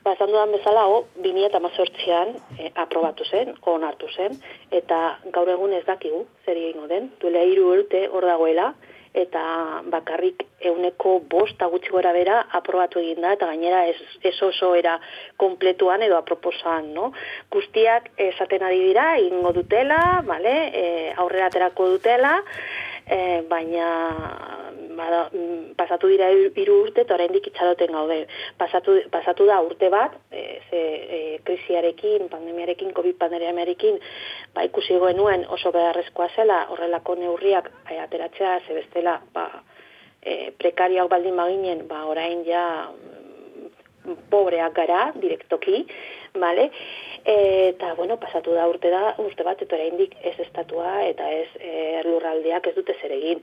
Ba, 0.03 0.11
esan 0.11 0.27
dudan 0.27 0.51
bezala, 0.51 0.83
o, 0.91 1.05
2008an 1.23 2.35
e, 2.59 2.71
aprobatu 2.75 3.23
zen, 3.25 3.55
onartu 3.63 4.11
zen, 4.11 4.35
eta 4.71 5.17
gaur 5.31 5.49
egun 5.49 5.73
ez 5.73 5.85
dakigu 5.87 6.25
zer 6.45 6.59
egingo 6.59 6.89
den, 6.91 7.09
duela 7.21 7.45
hiru 7.47 7.71
urte 7.77 8.09
hor 8.11 8.27
dagoela, 8.27 8.73
eta 9.15 9.81
bakarrik 9.91 10.43
euneko 10.69 11.19
bosta 11.31 11.69
gutxi 11.71 11.93
gora 11.93 12.11
bera 12.15 12.41
aprobatu 12.59 12.99
egin 12.99 13.21
da, 13.23 13.31
eta 13.37 13.47
gainera 13.47 13.85
ez, 13.87 13.97
ez 14.27 14.35
oso 14.43 14.73
era 14.75 14.97
kompletuan 15.41 16.03
edo 16.03 16.17
aproposan, 16.19 16.91
no? 16.97 17.11
Guztiak 17.53 18.11
esaten 18.29 18.65
ari 18.67 18.81
dira, 18.89 19.13
ingo 19.23 19.53
dutela, 19.55 20.21
vale? 20.27 20.55
e, 20.73 21.13
aurrera 21.15 21.47
aterako 21.47 21.87
dutela, 21.95 22.35
e, 23.07 23.41
baina 23.49 23.87
bada, 24.97 25.29
mm, 25.33 25.75
pasatu 25.77 26.09
dira 26.11 26.29
hiru 26.31 26.79
urte 26.83 27.03
eta 27.05 27.15
oraindik 27.15 27.47
itxaroten 27.51 27.93
gaude. 27.95 28.19
Pasatu, 28.57 28.97
pasatu 29.11 29.47
da 29.49 29.59
urte 29.61 29.89
bat, 29.89 30.15
e, 30.31 30.43
ze 30.69 30.81
e, 31.17 31.19
krisiarekin, 31.45 32.29
pandemiarekin, 32.29 32.93
covid 32.93 33.17
pandemiarekin, 33.21 33.99
ba 34.53 34.65
ikusi 34.67 34.99
goenuen 34.99 35.45
oso 35.49 35.71
beharrezkoa 35.71 36.29
zela 36.35 36.65
horrelako 36.69 37.15
neurriak 37.15 37.71
e, 37.91 37.99
ateratzea 37.99 38.59
ze 38.67 38.73
bestela, 38.73 39.19
ba 39.33 39.49
e, 40.21 40.51
prekarioak 40.57 41.09
baldin 41.09 41.35
baginen, 41.35 41.87
ba 41.87 42.05
orain 42.05 42.43
ja 42.45 42.65
mm, 42.91 44.21
pobreak 44.29 44.73
gara 44.73 45.11
direktoki, 45.21 45.85
vale? 46.39 46.71
eta, 47.25 47.95
bueno, 47.95 48.19
pasatu 48.21 48.53
da 48.53 48.67
urte 48.69 48.91
da, 48.93 49.15
urte 49.17 49.43
bat, 49.43 49.61
eta 49.61 49.75
oraindik 49.75 50.13
ez 50.21 50.35
estatua, 50.43 50.91
eta 51.07 51.25
ez 51.33 51.47
e, 51.57 52.01
lurraldeak 52.05 52.67
ez 52.69 52.73
dute 52.75 52.93
zer 53.01 53.15
egin. 53.15 53.41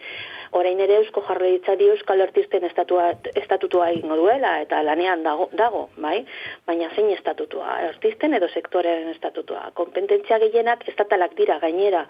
Orain 0.54 0.78
ere 0.84 1.00
Eusko 1.00 1.24
Jarraitza 1.26 1.74
dio 1.80 1.96
Euskal 1.96 2.22
Artisten 2.22 2.62
estatua, 2.68 3.08
estatutua 3.34 3.88
egingo 3.90 4.20
duela, 4.20 4.52
eta 4.62 4.82
lanean 4.86 5.24
dago, 5.26 5.48
dago, 5.58 5.88
bai? 5.96 6.20
Baina 6.68 6.92
zein 6.94 7.10
estatutua, 7.10 7.78
artisten 7.88 8.38
edo 8.38 8.46
sektorearen 8.52 9.10
estatutua. 9.16 9.64
Kompetentzia 9.74 10.38
gehienak 10.44 10.86
estatalak 10.92 11.34
dira 11.34 11.58
gainera, 11.58 12.04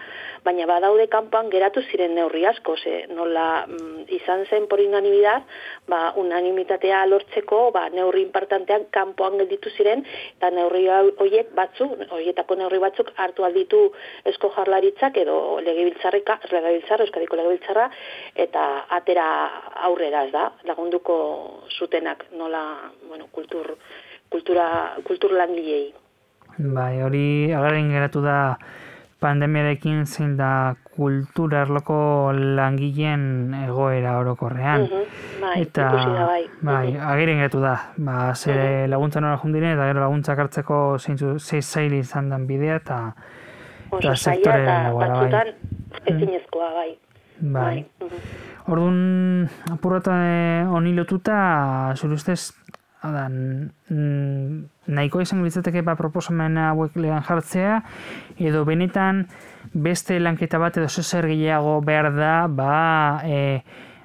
baina 0.44 0.68
badaude 0.68 1.08
kanpoan 1.08 1.48
geratu 1.54 1.80
ziren 1.88 2.14
neurri 2.18 2.44
asko, 2.52 2.76
ze 2.76 3.06
nola 3.08 3.64
mm, 3.66 4.04
izan 4.18 4.44
zen 4.50 4.68
por 4.68 4.80
unanimidad, 4.80 5.48
ba, 5.88 6.12
unanimitatea 6.20 7.06
lortzeko, 7.06 7.70
ba, 7.72 7.88
neurri 7.88 8.26
importantean 8.26 8.88
kanpoan 8.90 9.38
gelditu 9.40 9.70
ziren, 9.70 10.04
eta 10.36 10.50
neurri 10.50 10.71
horiek 10.72 11.52
batzuk, 11.56 11.94
horietako 12.10 12.56
neurri 12.60 12.78
batzuk 12.82 13.12
hartu 13.16 13.44
alditu 13.44 13.82
esko 14.24 14.52
jarlaritzak 14.56 15.16
edo 15.22 15.60
legebiltzarrika, 15.64 16.38
legebiltzarra, 16.50 17.06
euskadiko 17.06 17.36
legebiltzarra, 17.36 17.88
eta 18.46 18.66
atera 18.98 19.26
aurrera 19.88 20.24
ez 20.26 20.32
da, 20.32 20.50
lagunduko 20.68 21.16
zutenak 21.78 22.26
nola, 22.38 22.62
bueno, 23.08 23.28
kultur, 23.32 23.76
kultura, 24.30 24.96
kultur 25.04 25.36
langilei. 25.36 25.92
Bai, 26.58 27.00
hori 27.02 27.52
agaren 27.56 27.90
geratu 27.92 28.20
da 28.24 28.38
pandemiarekin 29.22 30.04
zein 30.06 30.34
da 30.36 30.74
kultura 30.96 31.62
erloko 31.64 31.96
langileen 32.34 33.54
egoera 33.62 34.18
orokorrean. 34.20 34.88
bai, 35.40 35.54
eta, 35.62 35.88
bai. 36.26 36.42
bai, 36.60 36.86
agiren 37.12 37.40
geratu 37.42 37.62
da. 37.62 37.76
Ba, 37.96 38.34
ze 38.34 38.86
laguntza 38.88 39.22
nora 39.24 39.38
jundiren, 39.42 39.76
eta 39.76 39.88
gero 39.90 40.04
laguntzak 40.04 40.44
hartzeko 40.44 40.82
zeintzu, 40.98 41.38
zei 41.38 41.62
zaili 41.62 42.02
izan 42.04 42.30
den 42.30 42.46
bidea, 42.46 42.76
eta, 42.82 43.00
eta 43.98 44.16
sektore 44.16 44.62
egoera, 44.66 44.92
bai. 44.92 45.08
Batzutan 45.08 46.14
ezinezkoa, 46.14 46.72
bai. 46.76 46.90
Bai. 47.40 47.84
bai. 48.00 48.10
Orduan, 48.70 49.48
apurrata 49.72 50.14
eh, 50.22 50.66
honi 50.70 50.92
lotuta, 50.94 51.38
zure 51.96 52.14
ustez, 52.14 52.52
Hada, 53.02 53.24
nahiko 54.86 55.20
izan 55.24 55.40
litzateke 55.42 55.80
ba 55.82 55.96
proposamen 55.98 56.54
hauek 56.68 56.94
lehan 57.02 57.24
jartzea, 57.26 57.80
edo 58.38 58.62
benetan 58.68 59.24
beste 59.74 60.20
lanketa 60.20 60.60
bat 60.62 60.78
edo 60.78 60.86
zer 60.88 61.26
gehiago 61.26 61.80
behar 61.82 62.12
da, 62.14 62.34
ba, 62.46 62.76
e, 63.26 63.40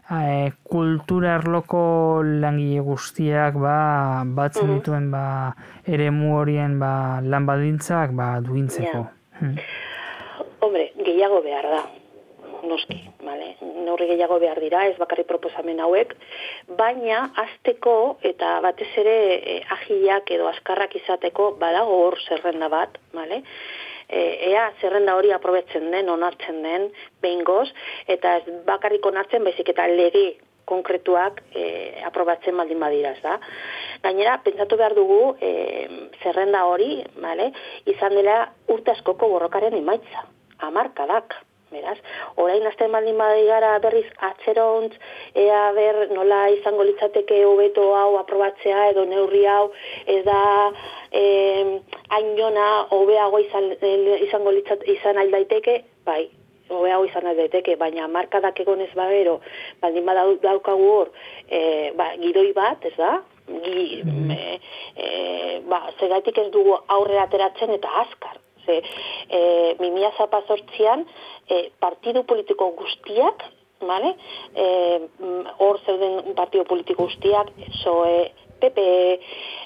e, 0.10 0.50
kultura 0.64 1.36
erloko 1.38 2.24
langile 2.26 2.82
guztiak 2.82 3.62
ba, 3.62 3.78
batzen 4.26 4.66
mm 4.66 4.80
dituen 4.80 5.12
ba, 5.14 5.54
ere 5.86 6.10
horien 6.10 6.80
ba, 6.80 7.22
lan 7.22 7.46
badintzak 7.46 8.18
ba, 8.18 8.40
duintzeko. 8.42 9.06
Hmm. 9.38 9.56
Hombre, 10.66 10.90
gehiago 11.06 11.44
behar 11.46 11.70
da, 11.70 11.86
noski, 12.64 12.98
vale? 13.24 13.56
neurri 13.62 14.08
gehiago 14.12 14.40
behar 14.44 14.60
dira, 14.60 14.86
ez 14.88 14.98
bakarri 15.00 15.24
proposamen 15.28 15.80
hauek, 15.84 16.14
baina 16.80 17.28
azteko 17.44 18.18
eta 18.30 18.58
batez 18.66 18.90
ere 19.04 19.18
eh, 19.36 19.60
agiak 19.78 20.32
edo 20.36 20.50
askarrak 20.52 20.96
izateko 21.00 21.52
badago 21.62 22.02
hor 22.06 22.18
zerrenda 22.28 22.70
bat, 22.74 22.98
vale? 23.14 23.44
E, 24.08 24.20
ea 24.54 24.70
zerrenda 24.82 25.18
hori 25.20 25.34
aprobetzen 25.36 25.90
den, 25.92 26.10
onartzen 26.10 26.62
den, 26.64 26.90
behin 27.24 27.44
goz, 27.48 27.68
eta 28.08 28.38
ez 28.40 28.60
bakarrik 28.68 29.06
onartzen, 29.06 29.44
baizik 29.44 29.74
eta 29.74 29.88
lege 29.92 30.28
konkretuak 30.68 31.42
e, 31.56 31.66
aprobatzen 32.08 32.56
baldin 32.60 32.80
badira, 32.84 33.14
ez 33.16 33.24
da. 33.24 33.38
Gainera, 34.04 34.38
pentsatu 34.44 34.80
behar 34.80 34.96
dugu 34.96 35.36
e, 35.40 35.52
zerrenda 36.24 36.66
hori, 36.68 37.02
vale? 37.24 37.52
izan 37.88 38.16
dela 38.16 38.42
urte 38.72 38.96
askoko 38.96 39.32
borrokaren 39.32 39.76
emaitza, 39.80 40.28
amarkadak, 40.68 41.36
Beraz, 41.68 41.98
orain 42.40 42.64
azten 42.70 42.94
baldin 42.96 43.18
badai 43.20 43.44
gara 43.50 43.74
berriz 43.84 44.06
atzerontz, 44.30 44.94
ea 45.36 45.64
ber 45.76 45.98
nola 46.16 46.46
izango 46.56 46.86
litzateke 46.88 47.42
hobeto 47.44 47.90
hau 47.98 48.16
aprobatzea 48.22 48.86
edo 48.94 49.04
neurri 49.10 49.44
hau 49.52 49.66
ez 50.16 50.22
da 50.30 50.40
eh, 51.12 51.76
ainona 52.20 52.68
hobeago 52.96 53.44
izan, 53.44 53.72
izango 54.30 54.56
litzat, 54.56 54.88
izan 54.96 55.20
aldaiteke, 55.26 55.82
bai, 56.08 56.22
hobeago 56.70 57.06
izan 57.08 57.28
aldaiteke, 57.28 57.76
baina 57.80 58.08
markadak 58.12 58.60
egonez 58.64 58.90
bagero, 58.96 59.40
baldin 59.82 60.08
badaukagu 60.08 60.90
hor, 60.94 61.12
e, 61.48 61.92
ba, 62.00 62.12
gidoi 62.22 62.52
bat, 62.56 62.86
ez 62.88 62.96
da? 62.98 63.14
Gi, 63.48 64.04
mm. 64.04 64.32
e, 64.32 64.58
e, 64.96 65.12
ba, 65.70 65.86
zegaitik 66.00 66.40
ez 66.44 66.50
dugu 66.56 66.76
aurrera 66.98 67.28
ateratzen 67.28 67.76
eta 67.78 67.94
azkar, 68.04 68.40
ze 68.68 68.82
e, 68.82 69.40
mimia 69.80 70.12
zapazortzian 70.18 71.06
e, 71.48 71.70
partidu 71.80 72.24
politiko 72.24 72.70
guztiak, 72.78 73.48
vale? 73.80 74.14
E, 74.54 74.68
hor 75.58 75.80
zeuden 75.86 76.36
partidu 76.36 76.68
politiko 76.70 77.08
guztiak, 77.08 77.50
zoe, 77.82 78.28
PP, 78.60 78.78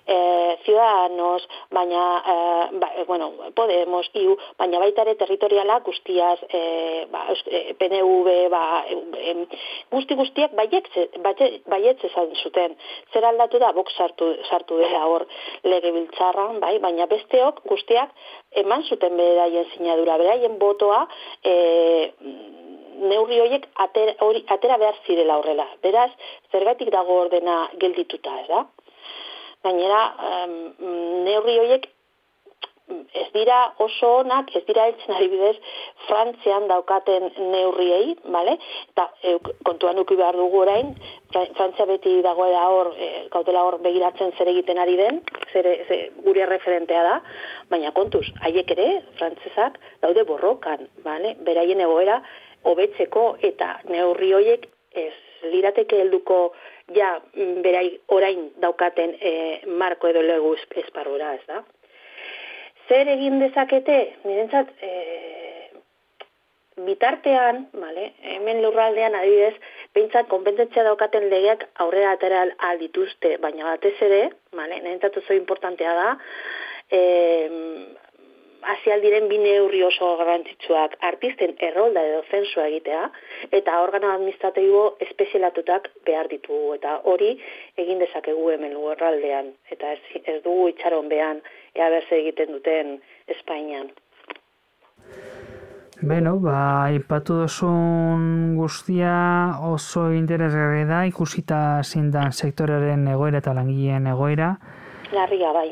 eh, 0.08 0.58
Ciudadanos, 0.66 1.48
baina, 1.70 2.24
eh, 2.34 2.68
ba, 2.80 2.92
eh, 2.98 3.06
bueno, 3.08 3.32
Podemos, 3.56 4.10
IU, 4.14 4.38
baina 4.58 4.80
baita 4.80 5.02
ere 5.02 5.16
territoriala 5.16 5.80
guztiaz, 5.86 6.40
eh, 6.50 7.08
ba, 7.12 7.26
eh, 7.46 7.74
PNV, 7.80 8.50
ba, 8.50 8.64
eh, 8.88 9.48
guzti 9.92 10.16
guztiak 10.16 10.56
baietze, 10.56 11.10
baietze 11.68 12.10
zuten. 12.44 12.76
Zer 13.14 13.26
aldatu 13.26 13.60
da, 13.60 13.72
bok 13.74 13.90
sartu, 13.92 14.36
sartu 14.50 14.78
dela 14.78 15.06
hor 15.08 15.28
lege 15.64 15.92
biltzarran, 15.92 16.60
bai, 16.60 16.78
baina 16.80 17.06
besteok 17.08 17.62
guztiak 17.68 18.12
eman 18.64 18.84
zuten 18.84 19.16
beraien 19.18 19.66
sinadura, 19.76 20.18
beraien 20.18 20.58
botoa, 20.60 21.08
eh, 21.44 22.12
neurri 23.02 23.40
horiek 23.42 23.66
atera, 23.86 24.14
atera 24.56 24.78
behar 24.78 25.00
zirela 25.06 25.40
horrela. 25.42 25.68
Beraz, 25.84 26.12
zergatik 26.52 26.92
dago 26.94 27.22
ordena 27.26 27.64
geldituta, 27.82 28.38
ez 28.44 28.48
da? 28.52 28.66
gainera 29.62 30.04
um, 30.28 30.54
neurri 31.26 31.58
horiek 31.62 31.90
ez 33.16 33.28
dira 33.32 33.58
oso 33.80 34.10
onak, 34.20 34.50
ez 34.56 34.64
dira 34.68 34.88
eltzen 34.90 35.14
adibidez 35.16 35.54
Frantzian 36.08 36.68
daukaten 36.68 37.30
neurriei, 37.54 38.16
vale? 38.34 38.58
eta 38.92 39.06
e, 39.24 39.38
kontuan 39.68 39.96
duki 40.02 40.18
behar 40.20 40.36
dugu 40.36 40.60
orain, 40.66 40.92
Frantzia 41.32 41.88
beti 41.88 42.18
dagoela 42.26 42.66
hor, 42.74 42.92
e, 42.98 43.28
gautela 43.32 43.64
hor 43.68 43.80
begiratzen 43.86 44.34
zer 44.38 44.52
egiten 44.52 44.82
ari 44.84 44.98
den, 45.00 45.22
zer, 45.54 45.70
zer 45.88 46.04
gure 46.26 46.50
referentea 46.50 47.04
da, 47.08 47.18
baina 47.72 47.94
kontuz, 47.96 48.26
haiek 48.44 48.76
ere, 48.76 48.90
frantzesak 49.20 49.80
daude 50.04 50.28
borrokan, 50.28 50.90
vale? 51.08 51.38
beraien 51.48 51.86
egoera, 51.88 52.20
hobetzeko 52.64 53.26
eta 53.42 53.74
neurri 53.90 54.34
horiek 54.38 54.68
ez 54.92 55.14
lirateke 55.44 56.02
helduko 56.04 56.54
ja 56.96 57.16
mm, 57.34 57.62
berai 57.66 57.86
orain 58.08 58.50
daukaten 58.62 59.16
e, 59.20 59.34
marko 59.68 60.10
edo 60.12 60.22
legu 60.26 60.56
esparrura, 60.84 61.34
ez 61.36 61.46
da? 61.48 61.64
Zer 62.90 63.08
egin 63.08 63.40
dezakete, 63.40 63.98
nirentzat, 64.26 64.74
e, 64.84 64.92
bitartean, 66.86 67.66
vale, 67.78 68.12
hemen 68.36 68.62
lurraldean 68.64 69.16
adibidez, 69.16 69.56
peintzat 69.96 70.28
konpententzia 70.32 70.84
daukaten 70.88 71.30
legeak 71.30 71.68
aurrera 71.84 72.16
atera 72.18 72.46
aldituzte, 72.72 73.36
baina 73.44 73.68
batez 73.70 73.96
ere, 74.08 74.22
vale, 74.58 74.80
nirentzat 74.82 75.18
oso 75.22 75.38
importantea 75.38 75.94
da, 75.98 76.10
e, 76.92 77.02
diren 79.02 79.28
bi 79.30 79.38
neurri 79.38 79.82
oso 79.84 80.18
garrantzitsuak 80.18 80.98
artisten 81.02 81.56
errolda 81.60 82.04
edo 82.04 82.22
zensua 82.30 82.68
egitea 82.68 83.10
eta 83.52 83.82
organo 83.82 84.12
administratibo 84.12 84.98
espezialatutak 85.00 85.90
behar 86.06 86.28
ditugu 86.28 86.76
eta 86.76 87.00
hori 87.04 87.32
egin 87.78 88.00
dezakegu 88.00 88.50
hemen 88.50 88.74
lurraldean 88.74 89.52
eta 89.72 89.94
ez, 89.94 90.00
ez 90.26 90.44
dugu 90.44 90.70
itxaron 90.70 91.10
behan 91.10 91.42
ea 91.76 91.90
berze 91.90 92.16
egiten 92.16 92.52
duten 92.52 93.02
Espainian. 93.28 93.92
Beno, 96.02 96.40
ba, 96.42 96.90
ipatu 96.90 97.36
dozun 97.44 98.56
guztia 98.58 99.14
oso 99.62 100.10
interesgarri 100.12 100.88
da 100.90 101.06
ikusita 101.06 101.84
zindan 101.84 102.34
sektorearen 102.34 103.08
egoera 103.08 103.38
eta 103.38 103.54
langileen 103.54 104.10
egoera. 104.10 104.56
Larria 105.14 105.54
bai 105.54 105.70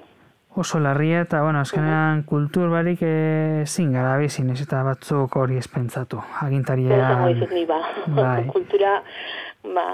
oso 0.60 0.80
larria 0.84 1.22
eta 1.24 1.42
bueno, 1.42 1.62
azkenean 1.64 2.24
kultur 2.28 2.70
barik 2.74 3.02
ezin 3.06 3.94
gara 3.96 4.18
bizin 4.20 4.50
ez 4.52 4.60
eta 4.66 4.84
batzuk 4.84 5.36
hori 5.40 5.58
espentzatu. 5.58 6.20
Agintaria... 6.44 6.98
Ba. 7.70 7.80
bai. 8.18 8.44
Kultura 8.56 8.98
ba, 9.64 9.86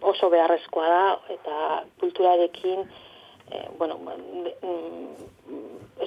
oso 0.00 0.30
beharrezkoa 0.32 0.88
da 0.88 1.02
eta 1.34 1.82
kulturarekin 2.00 2.84
eh, 3.50 3.68
bueno, 3.78 3.98
mm, 3.98 5.26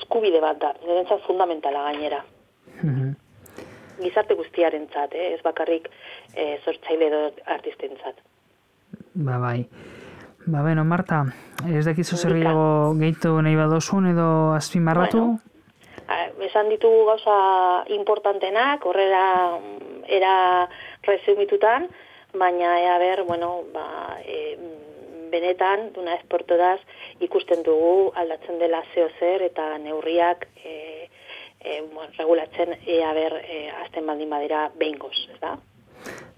eskubide 0.02 0.42
bat 0.42 0.60
da, 0.62 0.74
nirentzat 0.86 1.26
fundamentala 1.28 1.86
gainera. 1.90 2.24
Gizarte 4.00 4.36
guztiaren 4.40 4.88
zat, 4.94 5.14
eh? 5.14 5.34
ez 5.36 5.42
bakarrik 5.44 5.90
eh, 6.34 6.58
zortzaile 6.64 7.10
edo 7.10 7.24
artisten 7.58 7.98
zat. 8.00 8.22
Ba, 9.14 9.40
bai. 9.42 9.66
Ba, 10.46 10.62
beno, 10.64 10.86
Marta, 10.86 11.26
ez 11.68 11.84
dakizu 11.86 12.18
zer 12.18 12.34
gehiago 12.38 12.96
gehitu 13.00 13.36
nahi 13.44 13.58
badozun 13.60 14.08
edo 14.14 14.30
azpimarratu? 14.56 15.24
Bueno, 15.28 16.44
esan 16.48 16.70
ditugu 16.72 17.06
gauza 17.10 17.40
importantenak, 17.96 18.86
horrela 18.86 19.24
era 20.08 20.34
resumitutan, 21.06 21.88
baina 22.34 22.80
ea 22.82 22.98
ber, 23.02 23.24
bueno, 23.28 23.52
ba, 23.74 24.18
e, 24.24 24.58
benetan, 25.30 25.92
duna 25.94 26.16
esportodaz, 26.18 26.80
ikusten 27.26 27.64
dugu 27.64 28.12
aldatzen 28.16 28.60
dela 28.62 28.82
zeo 28.94 29.10
zer 29.20 29.44
eta 29.46 29.78
neurriak 29.78 30.48
e, 30.64 31.10
e, 31.60 31.82
bueno, 31.94 32.10
regulatzen 32.18 32.78
ea 32.86 33.14
ber 33.14 33.42
e, 33.44 33.66
azten 33.84 34.08
baldin 34.08 34.30
badira 34.30 34.70
behin 34.80 34.98
goz, 34.98 35.18
ez 35.34 35.40
da? 35.44 35.58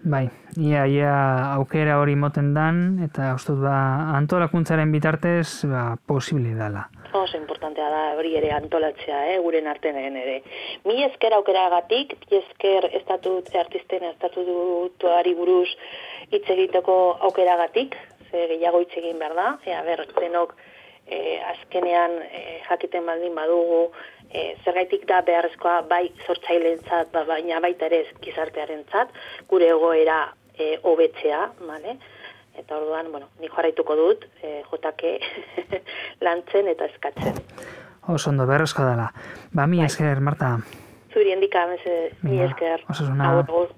Bai, 0.04 0.24
ia, 0.58 0.88
ia 0.90 1.12
aukera 1.54 2.00
hori 2.02 2.16
moten 2.18 2.56
dan, 2.56 2.78
eta 3.06 3.36
ustut 3.38 3.60
ba, 3.62 3.76
antolakuntzaren 4.18 4.90
bitartez, 4.90 5.68
ba, 5.70 5.84
posible 6.10 6.56
dala. 6.58 6.88
Oso 7.14 7.38
importantea 7.38 7.90
da, 7.92 8.02
hori 8.18 8.34
ere 8.40 8.50
antolatzea, 8.56 9.20
eh, 9.30 9.38
guren 9.44 9.68
arten 9.70 10.00
ere. 10.02 10.40
Mi 10.90 11.04
esker 11.06 11.36
aukera 11.38 11.68
gatik, 11.76 12.16
mi 12.24 12.40
esker 12.40 12.90
estatut, 12.98 13.54
artisten 13.62 14.08
estatutuari 14.10 15.36
buruz 15.38 15.70
hitz 16.32 16.48
egiteko 16.50 16.98
aukera 17.30 17.60
gatik, 17.62 17.98
ze 18.32 18.48
gehiago 18.56 18.82
hitz 18.82 18.96
egin 18.98 19.20
behar 19.22 19.38
da, 19.38 19.48
ea 19.70 19.84
ber, 19.86 20.08
denok 20.18 20.56
eh, 21.06 21.38
azkenean 21.54 22.18
eh, 22.26 22.62
jakiten 22.70 23.06
baldin 23.06 23.38
badugu, 23.38 23.92
e, 24.34 24.56
zergaitik 24.64 25.06
da 25.10 25.22
beharrezkoa 25.28 25.82
bai 25.90 26.06
sortzaileentzat 26.26 27.12
ba, 27.14 27.26
baina 27.28 27.60
baita 27.64 27.88
ere 27.90 28.04
gizartearentzat 28.24 29.14
gure 29.50 29.70
egoera 29.76 30.22
e, 30.58 30.78
hobetzea, 30.84 31.44
vale? 31.68 31.98
Eta 32.60 32.78
orduan, 32.78 33.12
bueno, 33.12 33.30
ni 33.40 33.48
jarraituko 33.52 33.96
dut, 33.96 34.26
e, 34.44 34.62
jotake 34.70 35.18
lantzen 36.26 36.68
eta 36.72 36.90
eskatzen. 36.92 37.40
Oso 38.12 38.32
ondo, 38.32 38.48
beharrezkoa 38.50 38.90
dela. 38.90 39.12
Ba, 39.56 39.68
mi 39.68 39.80
bai. 39.80 39.88
esker, 39.88 40.20
Marta. 40.20 40.58
Zuri 41.14 41.32
endika, 41.36 41.68
mi 42.24 42.40
esker. 42.44 42.84
Osasuna. 42.90 43.32
Agur, 43.32 43.72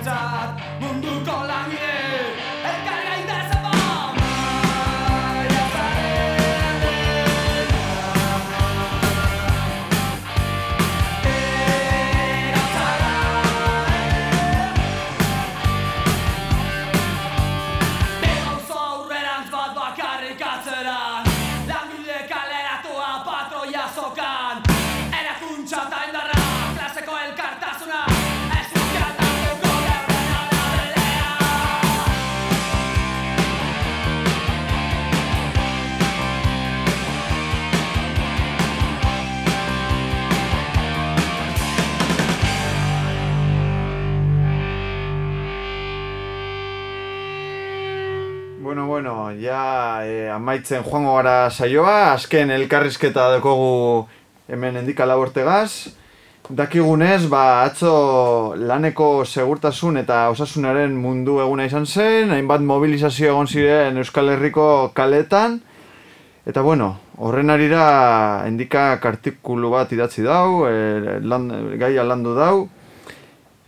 감자 0.00 0.39
amaitzen 50.34 50.82
joango 50.82 51.16
gara 51.16 51.50
saioa, 51.50 52.12
azken 52.12 52.50
elkarrizketa 52.50 53.30
dekogu 53.36 54.06
hemen 54.48 54.76
endika 54.76 55.06
labortegaz, 55.06 55.94
Dakigunez, 56.50 57.28
ba, 57.30 57.62
atzo 57.62 58.56
laneko 58.58 59.22
segurtasun 59.22 60.00
eta 60.00 60.24
osasunaren 60.32 60.96
mundu 60.98 61.36
eguna 61.38 61.68
izan 61.68 61.86
zen, 61.86 62.32
hainbat 62.34 62.64
mobilizazio 62.66 63.28
egon 63.30 63.46
ziren 63.46 64.00
Euskal 64.02 64.32
Herriko 64.32 64.90
kaletan, 64.96 65.60
eta 66.50 66.64
bueno, 66.66 66.88
horren 67.22 67.54
arira 67.54 67.84
endika 68.48 68.98
artikulu 68.98 69.70
bat 69.70 69.94
idatzi 69.94 70.26
dau, 70.26 70.66
e, 70.66 71.20
lan, 71.22 71.46
gaia 71.78 72.02
landu 72.02 72.34
dau, 72.34 72.66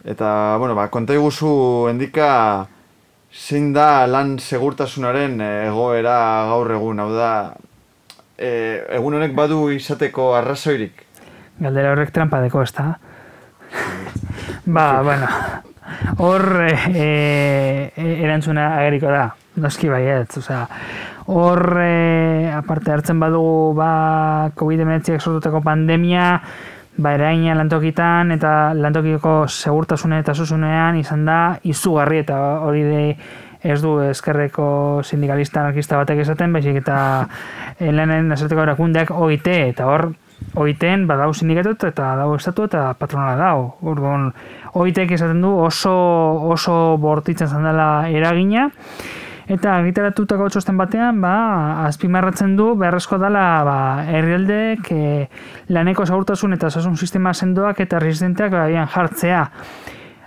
eta 0.03 0.57
bueno, 0.59 0.75
ba, 0.75 0.89
konta 0.91 1.15
iguzu 1.15 1.87
endika 1.93 2.67
zein 3.33 3.73
da 3.73 4.07
lan 4.07 4.37
segurtasunaren 4.39 5.41
egoera 5.41 6.17
gaur 6.51 6.71
egun, 6.77 7.01
hau 7.01 7.11
da, 7.15 7.31
e, 8.37 8.53
egun 8.99 9.17
honek 9.19 9.35
badu 9.37 9.65
izateko 9.73 10.35
arrazoirik, 10.37 11.07
Galdera 11.63 11.93
horrek 11.93 12.11
trampa 12.15 12.41
deko, 12.43 12.63
ez 12.65 12.73
da? 12.75 12.97
ba, 14.77 14.87
bueno, 15.05 15.29
hor 16.25 16.47
e, 16.65 16.73
e, 16.97 18.09
erantzuna 18.25 18.73
ageriko 18.81 19.13
da, 19.13 19.27
noski 19.63 19.91
baiet, 19.93 20.35
oza, 20.41 20.65
hor 21.31 21.63
e, 21.85 22.51
aparte 22.57 22.95
hartzen 22.95 23.21
badugu 23.23 23.75
ba, 23.79 23.93
COVID-19 24.59 25.21
sortuteko 25.21 25.63
pandemia, 25.63 26.41
ba, 26.97 27.15
eraina 27.15 27.55
lantokitan 27.57 28.35
eta 28.37 28.73
lantokiko 28.75 29.47
segurtasune 29.49 30.21
eta 30.23 30.35
susunean 30.35 30.99
izan 31.01 31.25
da 31.29 31.39
izugarri 31.65 32.23
eta 32.25 32.39
hori 32.67 32.83
de 32.89 33.05
ez 33.63 33.79
du 33.83 33.95
eskerreko 34.03 34.67
sindikalista 35.07 35.61
anarkista 35.63 36.01
batek 36.01 36.25
esaten, 36.25 36.53
baizik 36.53 36.81
eta 36.81 36.97
helanen 37.79 38.33
eserteko 38.35 38.65
erakundeak 38.65 39.13
OIT, 39.15 39.47
eta 39.71 39.87
hor 39.87 40.09
oiten 40.59 41.07
badau 41.07 41.31
sindikatut 41.33 41.85
eta 41.87 42.13
dago 42.19 42.35
estatu 42.37 42.67
eta 42.67 42.89
patronala 42.99 43.37
dago. 43.39 43.69
Orduan, 43.93 44.33
oitek 44.75 45.15
esaten 45.15 45.43
du 45.45 45.53
oso 45.63 45.93
oso 46.51 46.97
bortitzen 46.99 47.49
zandela 47.49 48.09
eragina, 48.11 48.69
eta 49.51 49.77
argitaratutako 49.79 50.49
txosten 50.53 50.79
batean, 50.79 51.21
ba, 51.23 51.35
azpimarratzen 51.89 52.55
du 52.57 52.73
beharrezko 52.79 53.19
dela 53.23 53.47
ba, 53.67 53.79
herrialdek 54.07 54.93
e, 54.95 55.03
laneko 55.75 56.07
zaurtasun 56.07 56.55
eta 56.59 56.71
osasun 56.71 56.97
sistema 56.97 57.35
sendoak 57.35 57.81
eta 57.87 57.99
resistenteak 58.03 58.55
ba, 58.55 58.87
jartzea. 58.95 59.45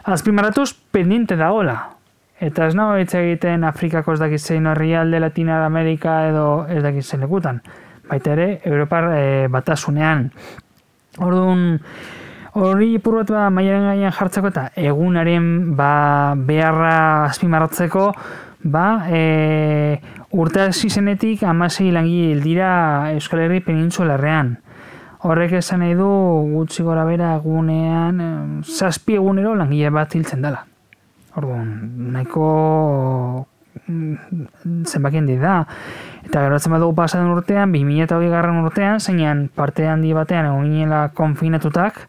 Azpimarratuz, 0.06 0.74
pendiente 0.92 1.36
dagoela. 1.36 1.80
Eta 2.40 2.68
ez 2.68 2.76
nago 2.76 2.98
egiten 3.00 3.64
Afrikako 3.64 4.14
ez 4.14 4.20
dakizein 4.20 4.68
herrialde 4.68 5.20
Latina 5.20 5.66
Amerika 5.66 6.26
edo 6.28 6.66
ez 6.70 6.84
dakizein 6.84 7.24
lekutan 7.24 7.62
baita 8.10 8.34
ere 8.36 8.62
Europar 8.66 9.10
e, 9.16 9.24
batasunean. 9.52 10.30
Orduan, 11.24 11.80
hori 12.60 12.94
ipurbat 12.98 13.32
ba, 13.34 13.46
maiaren 13.54 13.90
gainean 13.90 14.16
jartzeko 14.16 14.52
eta 14.52 14.66
egunaren 14.80 15.48
ba, 15.78 15.92
beharra 16.48 16.98
azpimarratzeko, 17.30 18.10
ba, 18.66 19.06
e, 19.08 20.02
urte 20.34 20.72
zizenetik 20.74 21.44
amasei 21.46 21.92
langile 21.94 22.42
dira 22.42 23.14
Euskal 23.14 23.46
Herri 23.46 23.62
penintzularrean. 23.62 24.56
Horrek 25.26 25.56
esan 25.62 25.82
nahi 25.82 25.94
du 25.98 26.10
gutxi 26.52 26.84
gora 26.86 27.06
bera 27.06 27.36
egunean, 27.38 28.62
zazpi 28.66 29.16
egunero 29.22 29.56
langile 29.56 29.94
bat 29.94 30.14
hiltzen 30.14 30.42
dela. 30.46 30.66
Orduan, 31.38 31.70
nahiko 32.14 32.50
mm, 33.86 34.86
zenbakien 34.86 35.26
di 35.30 35.38
da. 35.42 35.62
Eta 36.26 36.42
geratzen 36.46 36.74
badugu 36.74 36.96
pasaden 36.98 37.30
urtean, 37.34 37.74
2008 37.74 38.30
garran 38.34 38.64
urtean, 38.66 39.00
zeinan 39.00 39.48
parte 39.54 39.86
handi 39.90 40.14
batean 40.14 40.50
egon 40.50 40.70
ginela 40.72 41.10
konfinatutak, 41.18 42.08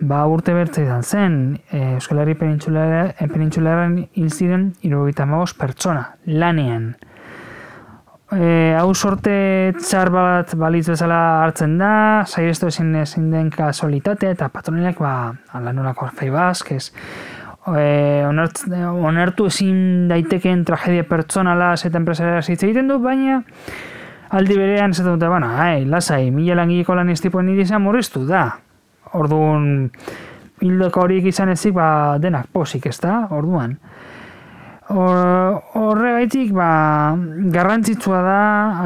ba 0.00 0.24
urte 0.30 0.54
bertze 0.54 0.84
izan 0.84 1.02
zen, 1.02 1.36
e, 1.70 1.94
Euskal 1.96 2.22
Herri 2.22 2.34
penintxularen 2.38 3.98
hil 4.14 4.30
ziren 4.30 4.72
irugita 4.82 5.26
pertsona, 5.58 6.16
lanean. 6.26 6.96
E, 8.30 8.74
hau 8.76 8.94
sorte 8.94 9.72
txar 9.80 10.10
bat 10.12 10.54
balitz 10.54 10.88
bezala 10.90 11.42
hartzen 11.42 11.78
da, 11.78 12.24
saiestu 12.26 12.68
ezin 12.68 12.94
ezin 12.96 13.30
den 13.30 13.50
kasolitatea 13.50 14.30
eta 14.30 14.48
patronilak 14.48 14.98
ba, 15.00 15.34
alanurako 15.52 16.10
fei 16.14 16.30
bazkez, 16.30 16.92
e, 17.72 18.24
onartu 18.28 19.46
ezin 19.46 20.08
daitekeen 20.08 20.64
tragedia 20.64 21.04
pertsonala 21.08 21.74
eta 21.74 21.98
enpresara 21.98 22.40
hitz 22.40 22.62
egiten 22.62 22.88
du, 22.88 22.98
baina 22.98 23.42
aldi 24.30 24.56
berean 24.58 24.92
ez 24.92 25.02
dute, 25.02 25.28
bueno, 25.28 25.48
hai, 25.48 25.84
lasai, 25.86 26.30
mila 26.30 26.54
langileko 26.60 26.94
lan 26.94 27.08
estipoen 27.08 27.46
nire 27.48 27.64
izan 27.64 27.82
murriztu 27.82 28.26
da. 28.28 28.58
Orduan, 29.16 29.90
hildoko 30.60 31.06
horiek 31.06 31.28
izan 31.30 31.52
ezik, 31.54 31.74
ba, 31.76 32.18
denak 32.20 32.50
posik, 32.52 32.88
ez 32.90 32.98
da, 33.00 33.26
orduan. 33.34 33.78
Horregaitik, 34.88 36.52
ba, 36.56 36.68
garrantzitsua 37.52 38.20
da, 38.24 38.38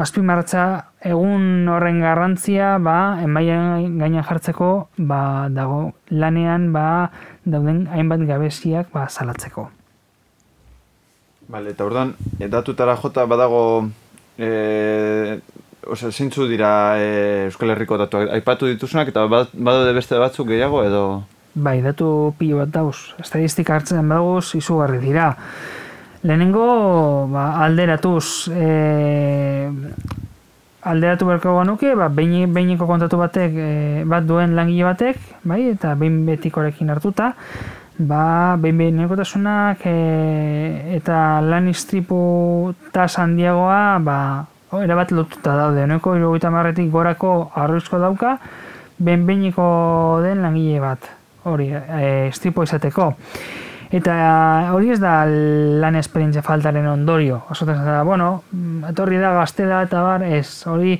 azpimarratza 0.03 0.65
egun 1.03 1.69
horren 1.71 2.01
garrantzia, 2.03 2.77
ba, 2.83 3.19
enbaian 3.23 3.97
gaina 3.99 4.23
jartzeko, 4.27 4.71
ba, 4.97 5.21
dago 5.51 5.93
lanean, 6.11 6.71
ba, 6.75 7.09
dauden 7.45 7.85
hainbat 7.91 8.27
gabeziak 8.27 8.91
ba, 8.91 9.07
salatzeko. 9.07 9.69
Bale, 11.51 11.73
eta 11.75 11.87
orduan, 11.87 12.15
datutara 12.39 12.95
jota 12.99 13.25
badago, 13.27 13.63
e, 14.37 15.39
ose, 15.87 16.11
zintzu 16.11 16.47
dira 16.47 16.97
e, 16.97 17.45
Euskal 17.47 17.73
Herriko 17.73 17.97
datu, 17.97 18.23
aipatu 18.35 18.67
dituzunak, 18.69 19.11
eta 19.11 19.25
badode 19.27 19.93
beste 19.95 20.19
batzuk 20.19 20.47
gehiago, 20.51 20.83
edo? 20.87 21.03
Bai, 21.53 21.81
datu 21.85 22.33
pilo 22.39 22.57
bat 22.63 22.71
dauz. 22.73 23.13
Estadistika 23.21 23.75
hartzen 23.77 24.01
badagoz, 24.09 24.55
izugarri 24.57 24.99
dira. 25.03 25.33
Lehenengo, 26.23 27.27
ba, 27.29 27.49
alderatuz, 27.65 28.49
e, 28.49 29.69
alderatu 30.83 31.27
berko 31.27 31.59
nuke, 31.67 31.93
ba, 31.99 32.07
behineko 32.09 32.87
kontatu 32.87 33.19
batek, 33.19 33.53
e, 33.53 33.69
bat 34.09 34.25
duen 34.25 34.55
langile 34.55 34.87
batek, 34.87 35.19
bai, 35.43 35.61
eta 35.75 35.93
behin 35.99 36.23
betikorekin 36.25 36.89
hartuta, 36.89 37.33
ba, 37.99 38.55
behin 38.57 38.79
behineko 38.79 39.19
tasunak 39.19 39.85
e, 39.85 39.97
eta 40.97 41.19
lan 41.43 41.69
istripu 41.69 42.73
tas 42.95 43.13
handiagoa, 43.19 43.99
ba, 43.99 44.19
erabat 44.81 45.11
lotuta 45.11 45.55
daude, 45.59 45.85
nueko 45.87 46.15
irugaita 46.17 46.49
marretik 46.53 46.89
gorako 46.91 47.51
arruzko 47.55 47.99
dauka, 48.01 48.37
behin 48.97 49.27
behineko 49.27 49.67
den 50.23 50.41
langile 50.41 50.79
bat, 50.81 51.11
hori, 51.49 51.69
e, 51.73 52.29
istripu 52.31 52.65
izateko. 52.65 53.11
Eta 53.93 54.13
hori 54.73 54.89
ez 54.95 54.97
da 54.97 55.19
lan 55.27 55.99
esperientzia 55.99 56.41
faltaren 56.41 56.87
ondorio. 56.89 57.43
Azotan 57.53 57.83
da, 57.85 57.99
bueno, 58.07 58.29
etorri 58.89 59.19
da 59.21 59.35
gazte 59.35 59.67
da 59.69 59.83
eta 59.85 60.01
bar, 60.01 60.25
ez, 60.25 60.65
hori 60.65 60.95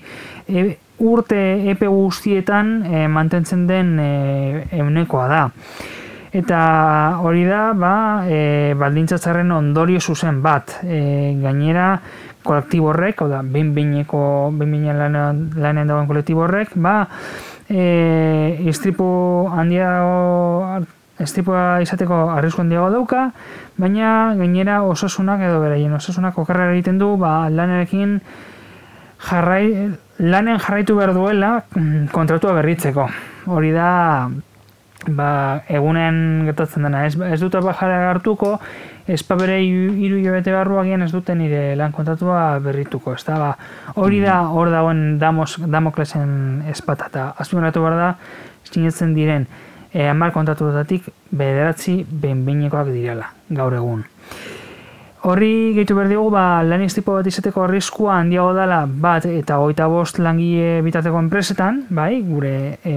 e, 0.46 0.66
urte 1.02 1.40
epe 1.72 1.90
guztietan 1.90 2.76
e, 2.86 3.08
mantentzen 3.10 3.66
den 3.68 3.98
e, 3.98 4.12
eunekoa 4.78 5.26
da. 5.32 5.42
Eta 6.34 6.60
hori 7.22 7.44
da, 7.46 7.64
ba, 7.78 7.96
e, 8.30 8.74
baldintzatzaren 8.78 9.52
ondorio 9.54 10.00
zuzen 10.02 10.44
bat. 10.46 10.80
E, 10.86 11.34
gainera, 11.42 11.96
kolektibo 12.44 12.92
horrek, 12.92 13.22
hau 13.24 13.30
da, 13.32 13.42
behin-behineko, 13.44 14.24
behin-behinean 14.58 15.00
lanean, 15.00 15.44
lanean 15.56 15.92
dagoen 15.92 16.10
kolektibo 16.10 16.46
horrek, 16.46 16.76
ba, 16.76 17.08
e, 17.70 18.60
istripu 18.70 19.08
handia 19.54 19.90
estipoa 21.24 21.82
izateko 21.84 22.16
arrisku 22.36 22.64
handiago 22.64 22.90
dauka, 22.94 23.28
baina 23.80 24.34
gainera 24.40 24.82
osasunak 24.88 25.44
edo 25.46 25.60
beraien 25.62 25.94
osasunak 25.94 26.38
okarra 26.42 26.72
egiten 26.74 27.00
du, 27.02 27.14
ba, 27.22 27.50
lanerekin 27.50 28.18
jarrai, 29.30 29.92
lanen 30.20 30.60
jarraitu 30.60 30.98
behar 30.98 31.14
duela 31.16 31.54
mm, 31.76 32.10
kontratua 32.16 32.58
berritzeko. 32.60 33.08
Hori 33.54 33.72
da, 33.76 33.92
ba, 35.08 35.30
egunen 35.70 36.48
gertatzen 36.50 36.88
dena, 36.88 37.06
ez, 37.08 37.16
ez 37.16 37.40
dut 37.42 37.56
bajara 37.64 38.10
hartuko, 38.12 38.58
ez 39.08 39.22
pa 39.28 39.36
bere 39.36 39.58
iru 39.64 40.22
jobete 40.24 40.54
barruak 40.54 40.88
ez 40.88 41.12
duten 41.12 41.38
nire 41.38 41.76
lan 41.76 41.92
kontratua 41.92 42.60
berrituko, 42.60 43.14
ez 43.14 43.24
da, 43.26 43.38
ba, 43.38 43.58
hori 43.96 44.22
da, 44.22 44.42
hor 44.48 44.70
dagoen 44.72 45.20
damos, 45.20 45.58
damoklesen 45.60 46.64
espatata. 46.72 47.34
Azpimaratu 47.38 47.82
behar 47.82 47.98
da, 47.98 48.16
sinetzen 48.64 49.14
diren, 49.14 49.48
e, 49.92 50.08
amar 50.08 50.32
kontatu 50.32 50.70
dutatik 50.70 51.10
bederatzi 51.32 52.06
benbeinekoak 52.10 52.92
direla, 52.94 53.34
gaur 53.50 53.76
egun. 53.76 54.06
Horri 55.24 55.74
gehitu 55.76 55.96
behar 55.96 56.10
dugu, 56.12 56.30
ba, 56.32 56.64
lan 56.64 56.82
iztipo 56.84 57.16
bat 57.16 57.28
izateko 57.28 57.64
arriskua 57.64 58.18
handiago 58.22 58.54
dela 58.56 58.82
bat 58.88 59.26
eta 59.28 59.58
goita 59.60 59.88
bost 59.88 60.20
langile 60.20 60.82
bitateko 60.84 61.20
enpresetan, 61.20 61.86
bai, 61.90 62.22
gure 62.28 62.80
e, 62.84 62.96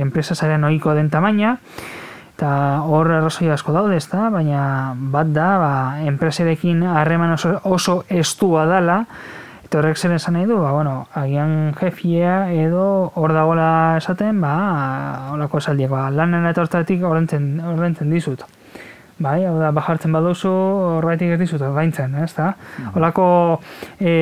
enpresa 0.00 0.36
zaren 0.36 0.64
ohiko 0.64 0.94
den 0.96 1.10
tamaina, 1.12 1.56
eta 2.38 2.86
hor 2.86 3.10
arrazoi 3.10 3.48
asko 3.50 3.72
daude, 3.74 3.96
ezta? 3.98 4.28
baina 4.30 4.94
bat 5.10 5.32
da, 5.34 5.48
ba, 5.58 5.72
enpreserekin 6.06 6.84
harreman 6.86 7.34
oso, 7.34 7.56
oso 7.66 8.04
estua 8.08 8.64
dela, 8.70 9.02
Eta 9.68 9.82
horrek 9.82 9.98
zer 10.00 10.14
esan 10.16 10.32
nahi 10.32 10.46
du, 10.48 10.54
ba, 10.62 10.70
bueno, 10.72 10.92
agian 11.12 11.74
jefia 11.76 12.46
edo 12.56 13.12
hor 13.20 13.34
dagoela 13.36 13.98
esaten, 13.98 14.38
ba, 14.40 14.54
holako 15.34 15.60
esaldiak, 15.60 15.90
ba, 15.92 16.06
lanen 16.08 16.46
eta 16.48 16.62
hortatik 16.64 17.04
ordentzen 17.04 18.08
dizut. 18.08 18.46
Bai, 19.20 19.42
hau 19.44 19.58
da, 19.58 19.68
bajartzen 19.76 20.14
baduzu, 20.16 20.54
horretik 21.02 21.34
ez 21.34 21.38
dizut, 21.42 21.60
gaintzen, 21.74 22.16
ez 22.22 22.30
da? 22.36 22.52
Mm. 22.54 22.94
Holako 22.96 23.28
e, 24.00 24.14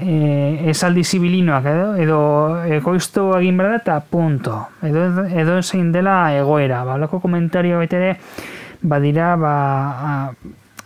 e, 0.00 0.70
esaldi 0.70 1.04
zibilinoak, 1.04 1.66
edo, 1.66 1.90
edo 2.00 2.20
ekoiztu 2.80 3.30
egin 3.38 3.60
behar 3.60 3.78
eta 3.80 4.00
punto. 4.00 4.56
Edo, 4.82 5.26
edo 5.28 5.60
zein 5.62 5.92
dela 5.92 6.32
egoera, 6.36 6.84
ba, 6.84 6.96
holako 6.98 7.20
komentario 7.20 7.82
ere, 7.82 8.16
badira, 8.82 9.34
ba, 9.36 9.54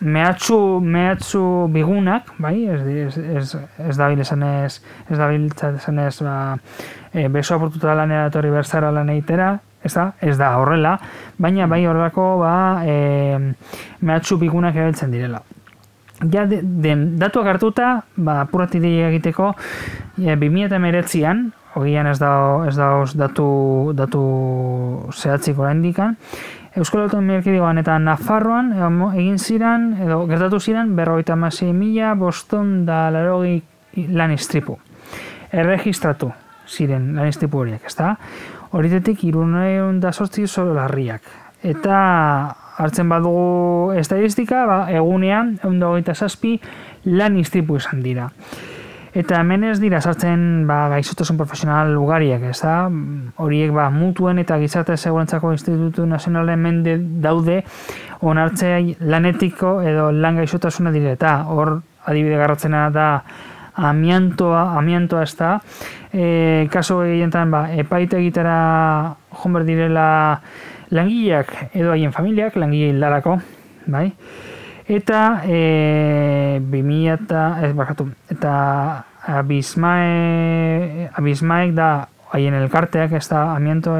mehatxu, 0.04 0.58
mehatxu 0.80 1.68
bigunak, 1.72 2.34
bai, 2.38 2.66
ez, 2.68 2.80
ez, 2.82 3.16
ez, 3.18 3.56
ez 3.88 3.96
dabil 3.96 4.20
esan 4.20 4.42
ez, 4.42 4.80
dabil 5.08 5.48
esan 5.48 6.02
ba, 6.20 6.36
e, 7.12 7.28
beso 7.28 7.56
aportuta 7.56 7.94
lanera 7.94 8.28
etorri 8.28 8.50
berzara 8.50 8.92
lan 8.92 9.10
eitera, 9.14 9.54
ez 9.84 9.94
da, 9.94 10.10
ez 10.20 10.36
da 10.40 10.54
horrela, 10.58 10.98
baina 11.38 11.66
bai 11.70 11.84
horrako, 11.86 12.28
ba, 12.42 12.54
e, 12.84 13.54
mehatxu 14.00 14.38
bigunak 14.40 14.76
erabiltzen 14.76 15.12
direla. 15.14 15.42
Ja, 16.32 16.46
de, 16.46 16.60
de, 16.62 16.94
datuak 17.20 17.46
hartuta, 17.54 18.04
ba, 18.16 18.40
apurati 18.44 18.78
egiteko, 18.78 19.54
e, 20.18 20.36
2008an, 20.36 21.46
hogian 21.74 22.06
ez 22.06 22.18
da, 22.20 22.32
ez 22.68 22.76
da 22.76 22.90
datu, 23.18 23.46
datu 23.96 24.22
zehatzik 25.12 25.58
orain 25.58 25.82
dikan, 25.82 26.16
Euskal 26.74 27.04
Autonomia 27.04 27.38
Erkidegoan 27.38 27.78
eta 27.78 28.00
Nafarroan 28.02 28.72
egin 29.14 29.36
ziren, 29.38 29.92
edo 30.02 30.24
gertatu 30.26 30.58
ziren, 30.58 30.96
berroita 30.98 31.36
masei 31.38 31.70
mila 31.72 32.16
boston 32.18 32.80
da 32.86 33.12
larogi 33.14 33.60
lan 34.10 34.34
istripu. 34.34 34.74
Erregistratu 35.54 36.32
ziren 36.66 37.12
lan 37.14 37.30
istripu 37.30 37.60
horiek, 37.62 37.84
ez 37.86 37.94
da? 37.94 38.16
Horitetik 38.74 39.22
iruneun 39.22 40.00
da 40.02 40.10
sortzi 40.10 40.48
larriak. 40.74 41.22
Eta 41.62 42.56
hartzen 42.76 43.08
badugu 43.08 43.92
estadistika, 43.98 44.64
ba, 44.66 44.78
egunean, 44.92 45.58
egun 45.62 45.80
da 45.80 46.14
zazpi, 46.14 46.58
lan 47.04 47.36
istripu 47.36 47.76
izan 47.76 48.02
dira. 48.02 48.30
Eta 49.14 49.38
hemen 49.38 49.62
ez 49.68 49.76
dira 49.78 50.00
sartzen 50.02 50.64
ba, 50.66 50.88
gaizotasun 50.90 51.36
profesional 51.38 51.92
ugariak, 51.94 52.48
ez 52.50 52.58
da? 52.64 52.88
Horiek 53.38 53.70
ba, 53.70 53.86
mutuen 53.94 54.40
eta 54.42 54.58
gizarte 54.58 54.96
segurantzako 54.96 55.52
institutu 55.54 56.06
nazionalen 56.10 56.58
mende 56.58 56.96
daude 57.22 57.60
onartzea 58.26 58.80
lanetiko 59.06 59.76
edo 59.86 60.10
lan 60.10 60.42
gaizotasuna 60.42 60.90
dire. 60.90 61.14
Eta 61.14 61.44
hor 61.46 61.76
adibide 62.10 62.40
garratzena 62.42 62.88
da 62.90 63.08
amiantoa, 63.86 64.66
amiantoa 64.80 65.22
ez 65.22 65.36
da. 65.38 65.54
E, 66.10 66.66
kaso 66.74 67.04
egientan 67.06 67.54
ba, 67.54 67.68
epaite 67.70 68.18
egitera 68.18 69.14
jonber 69.44 69.62
direla 69.62 70.08
langileak 70.90 71.70
edo 71.72 71.92
haien 71.94 72.12
familiak, 72.12 72.56
langile 72.56 72.90
hildarako, 72.92 73.38
bai? 73.86 74.10
Eta 74.84 75.42
e, 75.48 76.60
2000 76.60 77.14
eta, 77.14 77.44
ez 77.64 77.72
bakatu, 77.76 78.10
eta 78.28 78.54
abismae, 79.38 81.08
abismaek 81.16 81.72
da 81.76 82.08
haien 82.34 82.54
elkarteak, 82.58 83.14
ez 83.16 83.28
da 83.30 83.54
amiento, 83.54 83.94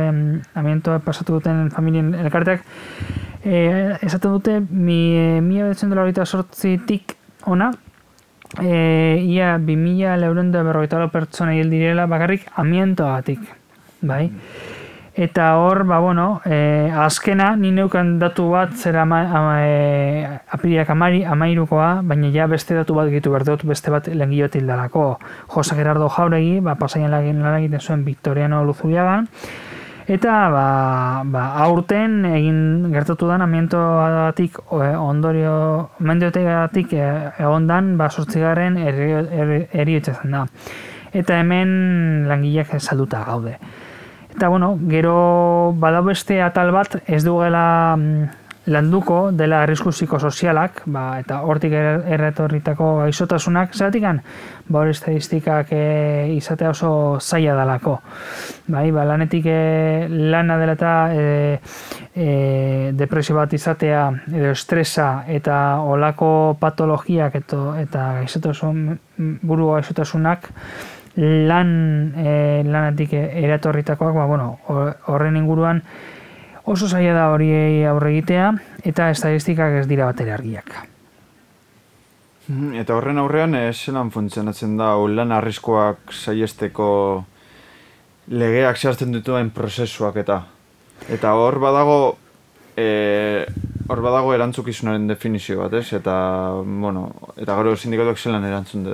amiento 0.55 0.99
pasatu 1.01 1.39
duten 1.39 1.70
familien 1.72 2.12
elkarteak, 2.18 2.66
e, 3.45 3.97
esaten 4.03 4.37
dute, 4.37 4.61
mi, 4.68 5.41
mi 5.41 5.62
abetzen 5.62 5.93
dela 5.93 6.05
horita 6.05 6.26
sortzitik 6.26 7.16
ona, 7.47 7.70
e, 8.61 9.22
ia 9.24 9.57
2000 9.59 10.18
leuren 10.20 10.53
da 10.53 10.62
berroita 10.66 11.07
pertsona 11.12 11.55
hil 11.57 11.70
direla 11.72 12.07
bakarrik 12.11 12.49
amientoagatik, 12.61 13.41
bai? 14.03 14.28
Eta 15.16 15.58
hor, 15.58 15.84
ba, 15.86 16.00
bueno, 16.00 16.42
e, 16.44 16.90
azkena, 16.90 17.54
ni 17.54 17.70
neukan 17.70 18.16
datu 18.18 18.48
bat 18.50 18.72
zera 18.74 19.04
ama, 19.06 19.20
ama, 19.30 19.52
e, 19.62 20.26
apiriak 20.50 20.90
amari, 20.90 21.20
amairukoa, 21.22 22.00
baina 22.02 22.32
ja 22.34 22.48
beste 22.50 22.74
datu 22.74 22.96
bat 22.98 23.06
gitu 23.12 23.30
berdot, 23.30 23.62
beste 23.62 23.92
bat 23.94 24.08
lengilot 24.10 24.56
hildalako. 24.58 25.04
Josa 25.54 25.78
Gerardo 25.78 26.08
Jauregi, 26.10 26.58
ba, 26.58 26.74
pasaian 26.74 27.14
lan 27.14 27.46
egiten 27.60 27.78
zuen 27.78 28.02
Victoriano 28.04 28.64
Luzubiagan, 28.64 29.28
eta 30.08 30.34
ba, 30.50 30.66
ba, 31.22 31.44
aurten 31.62 32.24
egin 32.32 32.90
gertatu 32.90 33.30
dan 33.30 33.46
amiento 33.46 33.78
adatik 33.78 34.58
ondorio, 34.72 35.94
mendiotegatik 36.00 36.92
e, 36.98 37.06
egon 37.38 37.70
dan, 37.70 37.94
ba, 37.96 38.10
sortzigarren 38.10 38.82
eri, 38.82 40.02
da. 40.26 40.46
Eta 41.14 41.38
hemen 41.38 42.26
langileak 42.26 42.74
salduta 42.80 43.22
gaude. 43.30 43.60
Eta 44.35 44.49
bueno, 44.49 44.78
gero 44.91 45.74
bada 45.78 46.01
beste 46.03 46.41
atal 46.43 46.72
bat 46.74 46.97
ez 47.07 47.22
dugela 47.22 47.95
mm, 47.97 48.45
landuko 48.66 49.30
dela 49.32 49.61
arrisku 49.62 49.93
psikosozialak, 49.93 50.80
ba, 50.91 51.20
eta 51.20 51.43
hortik 51.45 51.74
er, 51.76 52.01
erretorritako 52.16 52.89
gaixotasunak, 53.03 53.74
zeratik 53.76 54.03
ba, 54.05 54.80
hori 54.80 54.95
estadistikak 54.95 55.72
e, 55.76 56.35
izatea 56.35 56.70
oso 56.70 57.20
zaila 57.20 57.55
dalako. 57.55 57.99
Bai, 58.66 58.91
ba, 58.91 59.05
lanetik 59.05 59.47
e, 59.47 60.09
lana 60.09 60.57
dela 60.59 60.74
eta 60.78 60.95
e, 61.12 61.61
e, 62.14 62.91
depresio 62.97 63.37
bat 63.37 63.53
izatea, 63.53 64.09
edo 64.32 64.51
estresa, 64.51 65.24
eta 65.28 65.80
olako 65.85 66.57
patologiak 66.61 67.37
eto, 67.37 67.74
eta 67.76 68.14
gaixotasun, 68.22 68.99
buru 69.43 69.74
gaixotasunak, 69.76 70.51
lan 71.16 71.68
e, 72.18 72.62
lanatik 72.66 73.12
eratorritakoak, 73.14 74.14
ba, 74.14 74.26
bueno, 74.26 74.58
horren 75.06 75.36
inguruan 75.36 75.82
oso 76.64 76.88
zaila 76.88 77.12
da 77.14 77.28
hori 77.30 77.50
aurre 77.86 78.10
egitea 78.16 78.50
eta 78.88 79.10
estadistikak 79.12 79.80
ez 79.82 79.86
dira 79.86 80.08
batera 80.08 80.34
argiak. 80.38 80.74
Eta 82.76 82.96
horren 82.96 83.18
aurrean, 83.22 83.54
ez 83.56 83.86
zelan 83.86 84.10
funtzionatzen 84.12 84.76
da, 84.76 84.94
lan 85.08 85.32
arriskoak 85.32 86.12
saiesteko 86.12 86.88
legeak 88.28 88.76
zehazten 88.76 89.12
dituen 89.12 89.50
prozesuak 89.52 90.16
eta 90.20 90.42
eta 91.12 91.32
hor 91.36 91.58
badago 91.60 92.16
e, 92.76 93.44
hor 93.88 94.00
badago 94.00 94.32
erantzukizunaren 94.34 95.06
definizio 95.08 95.60
bat, 95.60 95.76
ez? 95.80 95.92
Eta, 95.96 96.16
bueno, 96.64 97.06
eta 97.36 97.56
gero 97.60 97.76
sindikatuak 97.76 98.18
zelan 98.18 98.44
erantzun 98.48 98.86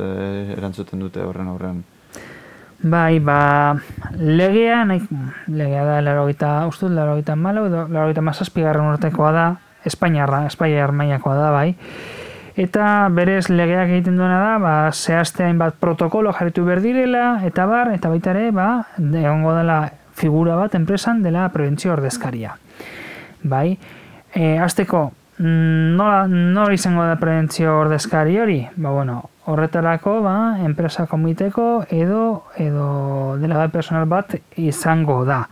erantzuten 0.56 1.06
dute 1.06 1.22
horren 1.24 1.50
aurrean. 1.50 1.82
Bai, 2.82 3.18
ba, 3.20 3.76
legea, 4.16 4.84
nahi, 4.88 5.02
legea 5.48 5.84
da, 5.84 6.00
laro 6.00 6.26
gita, 6.30 6.66
uste 6.66 6.88
laro 6.88 7.18
gita 7.18 7.36
malo, 7.36 7.66
edo 7.68 7.84
laro 7.92 8.08
gita 8.08 8.22
mazazpigarren 8.24 8.88
urtekoa 8.94 9.32
da, 9.36 9.44
Espainiarra, 9.84 10.46
Espainiar 10.48 10.92
maiakoa 10.96 11.34
da, 11.36 11.50
bai. 11.52 11.74
Eta 12.56 13.08
berez 13.12 13.50
legeak 13.52 13.92
egiten 13.92 14.16
duena 14.16 14.40
da, 14.40 14.54
ba, 14.62 14.72
zehazte 14.92 15.44
hainbat 15.44 15.76
protokolo 15.80 16.32
jarritu 16.32 16.64
berdirela, 16.64 17.42
eta 17.44 17.66
bar, 17.68 17.92
eta 17.92 18.08
baita 18.08 18.32
ere, 18.32 18.48
ba, 18.56 18.70
egongo 18.96 19.52
dela 19.58 19.82
figura 20.16 20.56
bat 20.56 20.74
enpresan 20.76 21.20
dela 21.22 21.50
prebentzio 21.52 21.92
ordezkaria. 21.92 22.56
Bai, 23.42 23.76
e, 24.32 24.56
azteko, 24.58 25.10
mm, 25.36 25.96
nola, 26.00 26.24
nola 26.28 26.72
izango 26.72 27.04
da 27.04 27.20
prebentzio 27.20 27.76
ordezkari 27.84 28.40
hori? 28.40 28.60
Ba, 28.76 28.90
bueno, 28.96 29.22
horretarako 29.46 30.20
ba, 30.24 30.36
enpresa 30.64 31.06
komiteko 31.06 31.84
edo 31.88 32.44
edo 32.60 33.36
dela 33.40 33.68
personal 33.72 34.06
bat 34.08 34.34
izango 34.56 35.24
da 35.24 35.46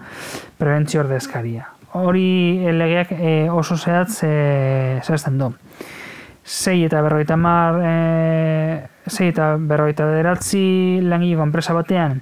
prebentzio 0.59 1.01
ordezkaria. 1.01 1.69
Hori 1.97 2.69
legeak 2.77 3.15
e, 3.17 3.49
oso 3.51 3.79
zehatz 3.79 4.23
e, 4.25 5.01
zehazten 5.05 5.39
du. 5.39 5.53
Sei 6.45 6.83
eta 6.85 7.01
berroita 7.05 7.37
mar, 7.37 7.81
e, 7.85 8.89
eta 9.25 9.55
berroita 9.57 10.07
deratzi 10.13 11.01
langileko 11.03 11.45
enpresa 11.49 11.75
batean 11.77 12.21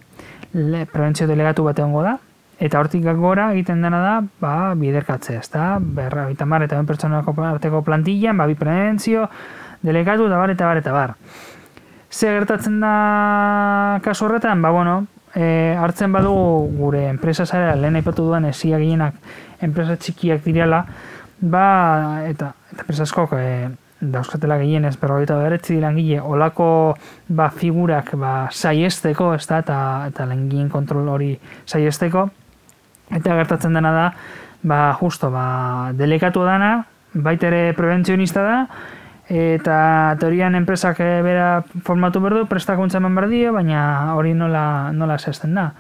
le, 0.53 0.87
prebentzio 0.87 1.27
delegatu 1.27 1.67
bat 1.67 1.79
egongo 1.79 2.03
da, 2.07 2.17
eta 2.59 2.81
hortik 2.81 3.05
gora 3.19 3.51
egiten 3.53 3.83
dena 3.83 4.01
da, 4.01 4.15
ba, 4.41 4.75
biderkatze, 4.79 5.37
ez 5.43 5.51
da, 5.53 5.77
berroita 5.81 6.47
mar 6.47 6.65
eta 6.65 6.79
ben 6.79 6.89
pertsonako 6.89 7.35
arteko 7.45 7.83
plantillan, 7.85 8.39
ba, 8.39 8.47
bi 8.47 8.55
prebentzio, 8.55 9.29
delegatu, 9.83 10.31
eta 10.31 10.41
bar, 10.41 10.55
eta 10.55 10.67
bar, 10.67 10.83
eta 10.83 10.93
bar. 10.93 11.15
Ze 12.11 12.31
gertatzen 12.31 12.81
da 12.81 14.01
kasu 14.03 14.27
horretan, 14.27 14.63
ba 14.63 14.71
bueno, 14.71 15.07
e, 15.35 15.77
hartzen 15.79 16.13
badugu 16.13 16.71
gure 16.79 17.07
enpresa 17.11 17.47
zara, 17.47 17.75
lehen 17.77 17.99
aipatu 17.99 18.25
duan 18.29 18.47
esia 18.49 18.79
gehienak 18.81 19.19
enpresa 19.65 19.97
txikiak 20.01 20.45
direla, 20.45 20.85
ba, 21.41 21.67
eta, 22.29 22.53
eta 22.73 22.85
enpresa 22.85 23.05
askok, 23.05 23.37
e, 23.37 23.69
dauzkatela 24.01 24.59
gehienez, 24.61 24.95
berrogeita 25.01 25.39
beretzi 25.41 25.79
langile, 25.81 26.21
olako 26.21 26.69
ba, 27.29 27.51
figurak 27.51 28.15
ba, 28.21 28.35
saiesteko, 28.53 29.33
ez 29.37 29.47
da, 29.49 29.61
eta, 29.65 29.79
eta 30.11 30.27
langien 30.29 30.69
kontrol 30.73 31.09
hori 31.09 31.33
saiesteko, 31.65 32.27
eta 33.17 33.39
gertatzen 33.41 33.77
dena 33.77 33.93
da, 33.97 34.11
ba, 34.63 34.81
justo, 35.01 35.31
ba, 35.33 35.93
delegatu 35.97 36.45
dana, 36.45 36.79
baitere 37.17 37.73
prebentzionista 37.77 38.45
da, 38.45 38.59
eta 39.29 40.17
teorian 40.21 40.55
enpresak 40.55 41.01
eh, 41.01 41.23
bera 41.23 41.65
formatu 41.85 42.21
berdu, 42.23 42.47
prestakuntza 42.47 43.01
eman 43.01 43.15
berdio, 43.19 43.53
baina 43.53 44.15
hori 44.15 44.35
nola, 44.35 44.93
nola 44.93 45.19
zehazten 45.19 45.55
da. 45.55 45.73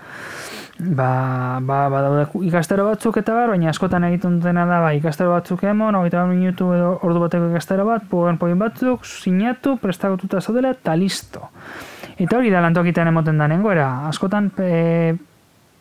Ba, 0.76 1.56
ba, 1.64 1.86
ba 1.88 2.00
daude 2.04 2.26
ikastero 2.44 2.84
batzuk 2.84 3.16
eta 3.22 3.32
bar, 3.32 3.48
baina 3.54 3.70
askotan 3.70 4.04
egiten 4.10 4.40
dutena 4.40 4.66
da, 4.68 4.82
ba, 4.84 4.90
ikastero 4.92 5.32
batzuk 5.32 5.62
emon, 5.64 5.96
hogeita 5.96 6.20
bat 6.20 6.34
minutu 6.34 6.68
edo 6.76 6.90
ordu 7.06 7.22
bateko 7.22 7.48
ikastero 7.54 7.86
bat, 7.88 8.04
poin 8.10 8.58
batzuk, 8.60 9.06
sinatu, 9.08 9.78
prestakututa 9.80 10.42
zaudela, 10.42 10.74
eta 10.76 10.96
listo. 10.98 11.48
Eta 12.18 12.36
hori 12.36 12.52
da 12.52 12.60
lantokitean 12.64 13.08
emoten 13.08 13.38
da 13.38 13.48
nengoera. 13.48 13.88
Askotan 14.08 14.50
e, 14.60 15.14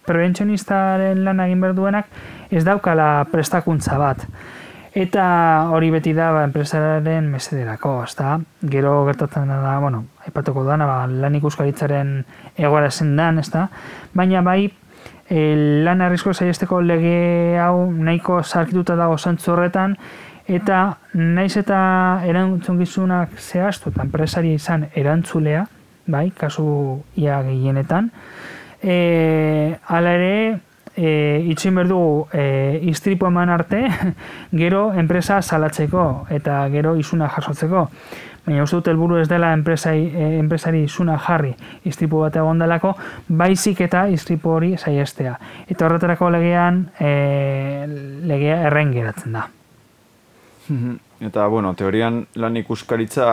prebentzionistaren 0.07 1.23
lan 1.25 1.39
egin 1.43 1.63
berduenak 1.63 2.07
ez 2.51 2.63
daukala 2.67 3.25
prestakuntza 3.31 3.97
bat. 3.99 4.23
Eta 4.95 5.25
hori 5.75 5.89
beti 5.91 6.13
da 6.15 6.29
ba, 6.31 6.45
enpresaren 6.47 7.25
mesederako, 7.27 7.97
ezta? 8.05 8.37
Gero 8.71 8.93
gertatzen 9.09 9.49
da, 9.51 9.73
bueno, 9.83 10.05
aipatuko 10.23 10.63
dana, 10.63 10.85
ba, 10.87 11.01
lan 11.11 11.35
ikuskaritzaren 11.35 12.13
egoara 12.55 12.87
zendan, 12.91 13.41
ezta? 13.43 13.65
Baina 14.15 14.39
bai, 14.45 14.69
e, 15.27 15.41
lan 15.83 15.99
arrisko 16.05 16.31
zaiesteko 16.31 16.79
lege 16.79 17.57
hau 17.59 17.91
nahiko 17.91 18.39
zarkituta 18.43 18.95
dago 18.95 19.17
zantzu 19.17 19.51
horretan, 19.51 19.97
eta 20.47 20.79
naiz 21.11 21.57
eta 21.59 21.79
erantzun 22.23 22.79
gizunak 22.79 23.35
zehaztu, 23.35 23.91
eta 23.91 24.05
enpresari 24.07 24.53
izan 24.55 24.87
erantzulea, 24.95 25.65
bai, 26.07 26.29
kasu 26.39 27.01
ia 27.19 27.41
gehienetan, 27.43 28.07
e, 28.79 29.75
ala 29.91 30.15
ere, 30.21 30.35
e, 30.95 31.43
itxin 31.51 31.75
berdu 31.75 31.99
e, 32.33 32.79
iztripu 32.89 33.27
eman 33.27 33.49
arte, 33.49 33.83
gero 34.61 34.87
enpresa 34.93 35.41
salatzeko 35.41 36.27
eta 36.33 36.63
gero 36.73 36.95
izuna 36.99 37.29
jasotzeko. 37.29 37.89
Baina 38.45 38.61
uste 38.61 38.77
dut 38.77 38.87
helburu 38.91 39.17
ez 39.17 39.27
dela 39.27 39.51
enpresai, 39.57 39.97
e, 40.05 40.25
enpresari 40.39 40.83
izuna 40.85 41.17
jarri 41.17 41.53
iztripu 41.85 42.21
bat 42.21 42.35
egon 42.37 42.61
delako, 42.61 42.93
baizik 43.27 43.81
eta 43.87 44.05
iztripu 44.13 44.53
hori 44.53 44.75
saiestea. 44.77 45.35
Eta 45.67 45.87
horretarako 45.87 46.29
legean 46.37 46.85
e, 46.99 47.11
legea 48.29 48.61
erren 48.69 48.93
geratzen 48.93 49.39
da. 49.39 49.47
Eta, 51.25 51.45
bueno, 51.47 51.71
teorian 51.79 52.25
lan 52.35 52.57
ikuskaritza 52.59 53.25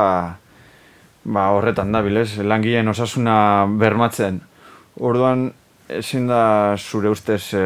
ba, 1.24 1.48
horretan 1.56 1.92
da, 1.92 2.00
bilez, 2.02 2.38
langileen 2.38 2.88
osasuna 2.88 3.66
bermatzen. 3.66 4.40
Orduan, 5.00 5.50
ezin 5.98 6.26
da 6.30 6.74
zure 6.78 7.12
ustez 7.12 7.54
e, 7.54 7.64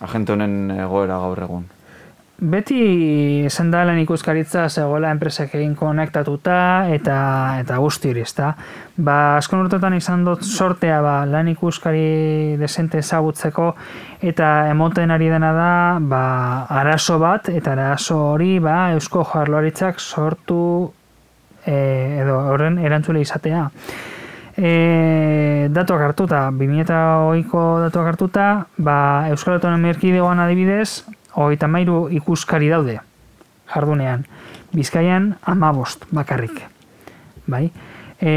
agente 0.00 0.34
honen 0.34 0.70
egoera 0.78 1.18
gaur 1.24 1.42
egun? 1.46 1.66
Beti 2.38 2.76
esan 3.48 3.72
da 3.72 3.80
lan 3.82 3.96
ikuskaritza 3.98 4.68
zegoela 4.68 5.08
enpresek 5.10 5.56
egin 5.58 5.72
konektatuta 5.74 6.58
eta 6.94 7.16
eta 7.58 7.78
guzti 7.82 8.12
hori, 8.12 8.22
ezta? 8.22 8.52
Ba, 8.94 9.38
askon 9.40 9.64
urtetan 9.64 9.96
izan 9.96 10.22
dut 10.22 10.44
sortea 10.46 11.00
ba, 11.02 11.14
lan 11.26 11.50
ikuskari 11.50 12.54
desente 12.60 13.00
ezagutzeko 13.02 13.72
eta 14.22 14.52
emoten 14.70 15.10
ari 15.10 15.32
dena 15.32 15.50
da 15.56 15.72
ba, 15.98 16.22
arazo 16.78 17.18
bat 17.18 17.50
eta 17.50 17.74
arazo 17.74 18.20
hori 18.36 18.60
ba, 18.62 18.92
Eusko 18.94 19.24
Jarloritzak 19.32 19.98
sortu 19.98 20.60
e, 21.66 21.74
edo 22.22 22.38
horren 22.52 22.78
erantzule 22.78 23.26
izatea 23.26 23.66
e, 24.58 25.68
datuak 25.70 26.02
hartuta, 26.10 26.48
2008ko 26.50 27.62
datuak 27.86 28.12
hartuta, 28.12 28.46
ba, 28.76 29.28
Euskal 29.30 29.58
Autonomia 29.58 29.94
Erkidegoan 29.94 30.42
adibidez, 30.42 31.04
hogeita 31.38 31.70
mairu 31.70 32.08
ikuskari 32.10 32.70
daude, 32.72 32.98
jardunean. 33.70 34.26
Bizkaian, 34.74 35.36
amabost, 35.48 36.04
bakarrik. 36.12 36.58
Bai? 37.48 37.70
E, 38.20 38.32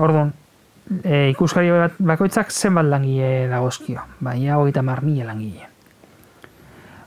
orduan, 0.00 0.32
e, 1.04 1.28
ikuskari 1.34 1.70
bakoitzak 2.00 2.50
zenbat 2.50 2.88
langile 2.88 3.46
dagozkio. 3.52 4.02
Bai, 4.24 4.40
hogeita 4.48 4.82
mar 4.82 5.04
mila 5.04 5.28
langile. 5.30 5.68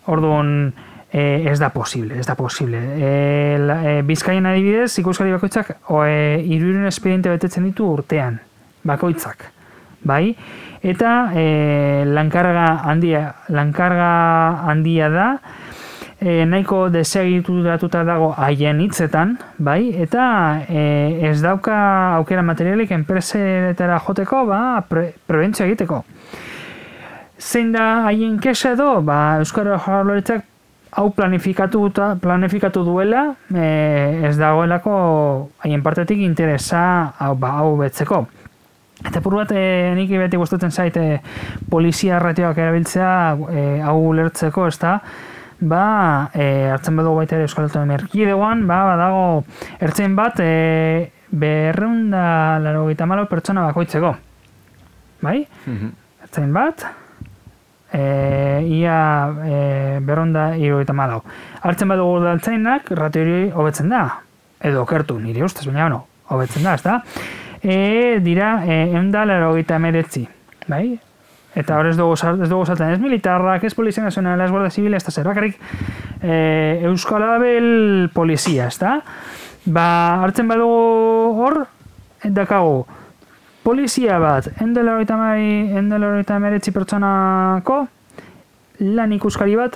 Orduan, 0.08 0.72
e, 1.12 1.50
ez 1.50 1.60
da 1.60 1.70
posible, 1.70 2.20
ez 2.20 2.26
da 2.26 2.36
posible. 2.36 2.78
E, 2.78 3.58
la, 3.60 3.78
e, 3.84 4.02
Bizkaian 4.04 4.46
adibidez, 4.46 4.92
ikuskari 5.00 5.32
bakoitzak 5.36 5.76
e, 5.78 6.44
iruren 6.44 6.88
espediente 6.90 7.32
betetzen 7.32 7.68
ditu 7.70 7.88
urtean, 7.98 8.40
bakoitzak. 8.88 9.52
Bai? 10.08 10.36
Eta 10.84 11.32
e, 11.36 12.06
lankarga 12.06 12.68
handia, 12.86 13.24
lankarga 13.50 14.12
handia 14.70 15.10
da, 15.12 15.28
e, 16.20 16.46
nahiko 16.46 16.88
desegitu 16.94 17.62
datuta 17.66 18.04
dago 18.08 18.34
haien 18.38 18.82
hitzetan, 18.84 19.38
bai? 19.58 19.90
Eta 20.04 20.28
e, 20.68 20.84
ez 21.30 21.40
dauka 21.42 21.78
aukera 22.18 22.44
materialik 22.46 22.92
enpresetara 22.96 24.00
joteko, 24.06 24.46
ba, 24.50 24.62
pre, 24.90 25.12
prebentzio 25.28 25.66
egiteko. 25.66 26.04
Zein 27.38 27.72
da 27.72 28.08
haien 28.08 28.40
kesa 28.42 28.74
edo, 28.74 29.02
ba, 29.06 29.38
Euskara 29.42 29.78
Jarloritzak 29.82 30.46
hau 30.98 31.12
planifikatu, 31.14 31.84
planifikatu 32.22 32.84
duela 32.84 33.36
e, 33.54 33.68
ez 34.28 34.36
dagoelako 34.40 34.98
haien 35.64 35.84
partetik 35.86 36.24
interesa 36.26 37.14
hau, 37.20 37.36
ba, 37.38 37.54
hau 37.62 37.76
betzeko. 37.78 38.26
Eta 39.06 39.22
pur 39.22 39.38
bat, 39.38 39.54
e, 39.54 39.94
nik 39.94 40.10
beti 40.10 40.40
gustatzen 40.42 40.74
zaite 40.74 41.22
polizia 41.70 42.18
ratioak 42.20 42.58
erabiltzea 42.58 43.12
e, 43.54 43.66
hau 43.86 44.14
lertzeko, 44.18 44.66
ez 44.72 44.80
da, 44.82 44.96
ba, 45.60 45.84
e, 46.34 46.72
hartzen 46.74 46.98
badu 46.98 47.14
baita 47.18 47.38
ere 47.38 47.46
Euskal 47.46 47.70
Merkidegoan, 47.86 48.66
ba, 48.66 48.82
badago, 48.90 49.28
ertzen 49.80 50.18
bat, 50.18 50.42
e, 50.42 51.12
berreunda 51.30 52.58
laro 52.64 52.88
pertsona 53.30 53.68
bakoitzeko. 53.70 54.16
Bai? 55.22 55.46
Mm 55.66 55.96
Ertzen 56.28 56.52
bat, 56.52 56.82
e, 57.94 58.66
ia 58.68 59.00
e, 59.46 60.00
beronda 60.02 60.50
iruita 60.58 60.94
malau. 60.94 61.22
Hartzen 61.62 61.90
badugu 61.92 62.22
daltzainak, 62.26 62.92
ratio 62.98 63.24
hori 63.24 63.42
hobetzen 63.54 63.90
da. 63.94 64.04
Edo 64.60 64.84
okertu, 64.84 65.20
nire 65.22 65.44
ustez, 65.46 65.66
baina 65.68 65.90
no, 65.94 66.06
hobetzen 66.34 66.66
da, 66.66 66.74
ez 66.76 66.84
da? 66.84 67.02
E, 67.62 68.20
dira, 68.24 68.58
e, 68.66 68.84
eunda 68.98 69.26
lero 69.26 69.54
gita 69.56 69.80
bai? 70.68 71.00
Eta 71.58 71.78
hor 71.80 71.88
ez 71.90 71.96
dugu, 71.98 72.14
ez 72.14 72.50
dugu 72.50 72.66
saltan, 72.66 72.92
ez 72.94 73.00
militarrak, 73.02 73.64
ez 73.64 73.74
polizia 73.74 74.04
nazionala, 74.04 74.46
ez 74.46 74.52
guardia 74.52 74.70
zibila, 74.70 74.98
ez 74.98 75.06
da 75.06 75.12
zer, 75.12 75.26
bakarrik 75.26 75.58
e, 76.22 76.82
Euskal 76.86 77.24
Abel 77.24 78.10
polizia, 78.14 78.68
ez 78.68 78.78
da? 78.78 79.00
Ba, 79.66 79.88
hartzen 80.22 80.48
badugu 80.48 81.42
hor, 81.42 81.58
dakagu, 82.24 82.86
polizia 83.68 84.16
bat, 84.24 84.48
endela 84.64 84.96
horita 84.96 86.38
meretzi 86.40 86.72
pertsonako, 86.72 87.82
lan 88.96 89.16
ikuskari 89.18 89.58
bat, 89.60 89.76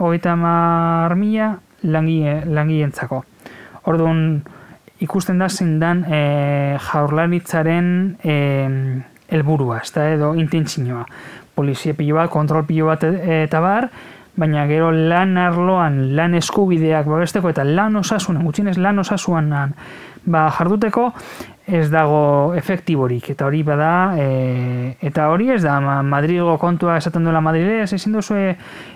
hogeita 0.00 0.34
mar 0.34 1.14
mila 1.14 1.52
langientzako. 1.86 3.20
Orduan, 3.86 4.24
ikusten 5.06 5.38
da 5.38 5.46
zindan 5.48 6.02
e, 6.10 6.20
jaurlaritzaren 6.82 7.92
e, 8.18 8.34
elburua, 9.30 9.84
ez 9.84 9.92
da 9.94 10.08
edo 10.16 10.32
intentzinoa. 10.34 11.04
Polizia 11.54 11.94
pilo 11.94 12.18
bat, 12.18 12.32
kontrol 12.34 12.66
pilo 12.66 12.90
bat 12.90 13.06
e, 13.06 13.44
eta 13.44 13.62
bar, 13.62 13.86
baina 14.38 14.66
gero 14.66 14.90
lan 14.90 15.38
arloan, 15.38 16.08
lan 16.18 16.34
eskubideak 16.38 17.06
babesteko 17.06 17.54
eta 17.54 17.62
lan 17.66 18.02
osasuan, 18.02 18.42
gutxinez 18.42 18.80
lan 18.82 18.98
osasuan 19.02 19.54
ba, 20.26 20.48
jarduteko, 20.58 21.12
ez 21.68 21.90
dago 21.92 22.54
efektiborik 22.56 23.28
eta 23.34 23.44
hori 23.44 23.60
bada 23.62 24.16
e, 24.16 24.94
eta 25.04 25.26
hori 25.28 25.50
ez 25.52 25.60
da 25.62 25.76
Madrigo 26.02 26.56
kontua 26.58 26.96
esaten 26.96 27.26
duela 27.28 27.42
Madrile 27.44 27.82
ez 27.82 27.92
ezin 27.92 28.16
duzu 28.16 28.38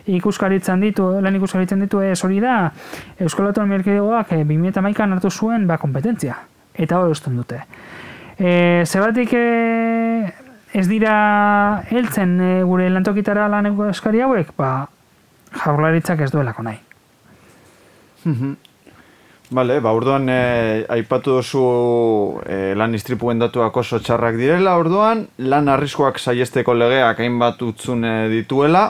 ikuskaritzen 0.09 0.81
ditu 0.81 1.11
lan 1.21 1.37
ikuskaritzen 1.37 1.85
ditu 1.85 2.01
ez 2.01 2.17
hori 2.25 2.41
da 2.41 2.73
Euskal 3.21 3.51
Autonomia 3.51 3.83
Erkidegoak 3.83 4.33
e, 4.33 4.41
2011an 4.49 5.19
hartu 5.19 5.31
zuen 5.31 5.67
ba 5.69 5.77
kompetentzia 5.79 6.39
eta 6.73 6.99
hori 6.99 7.13
usten 7.13 7.37
dute. 7.37 7.61
E, 8.39 8.85
zebatik 8.87 9.37
e, 9.37 10.33
ez 10.73 10.89
dira 10.89 11.15
heltzen 11.91 12.39
e, 12.41 12.53
gure 12.65 12.89
lantokitara 12.91 13.49
lan 13.53 13.69
ikuskari 13.75 14.25
hauek? 14.25 14.57
Ba 14.57 14.89
jaurlaritzak 15.61 16.25
ez 16.25 16.33
duelako 16.33 16.65
nahi. 16.65 16.81
Mhm. 18.25 18.72
Bale, 19.53 19.83
ba, 19.85 19.91
orduan 19.93 20.31
eh, 20.33 20.87
aipatu 20.89 21.35
duzu 21.37 21.63
eh, 22.49 22.73
lan 22.73 22.95
istripuen 22.97 23.43
datuak 23.43 23.77
oso 23.83 23.99
txarrak 24.01 24.39
direla, 24.41 24.79
orduan 24.81 25.27
lan 25.45 25.69
arriskoak 25.69 26.17
saiesteko 26.17 26.73
legeak 26.73 27.21
hainbat 27.21 27.61
utzune 27.61 28.31
dituela. 28.33 28.87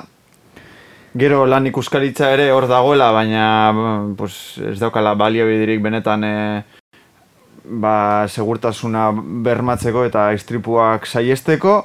Gero 1.19 1.43
lan 1.51 1.67
ikuskaritza 1.67 2.31
ere 2.37 2.47
hor 2.55 2.69
dagoela, 2.71 3.11
baina 3.11 3.45
pues, 4.15 4.37
ez 4.63 4.79
daukala 4.79 5.17
balio 5.19 5.49
bidirik 5.51 5.83
benetan 5.83 6.31
eh, 6.31 6.63
ba, 7.67 7.97
segurtasuna 8.31 9.11
bermatzeko 9.43 10.07
eta 10.07 10.31
istripuak 10.39 11.11
saiesteko. 11.11 11.79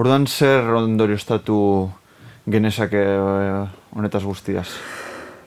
Orduan 0.00 0.24
zer 0.24 0.72
ondorio 0.80 1.20
estatu 1.20 1.58
genezake 2.48 3.04
eh, 3.04 3.64
honetaz 3.92 4.24
guztiaz? 4.24 4.70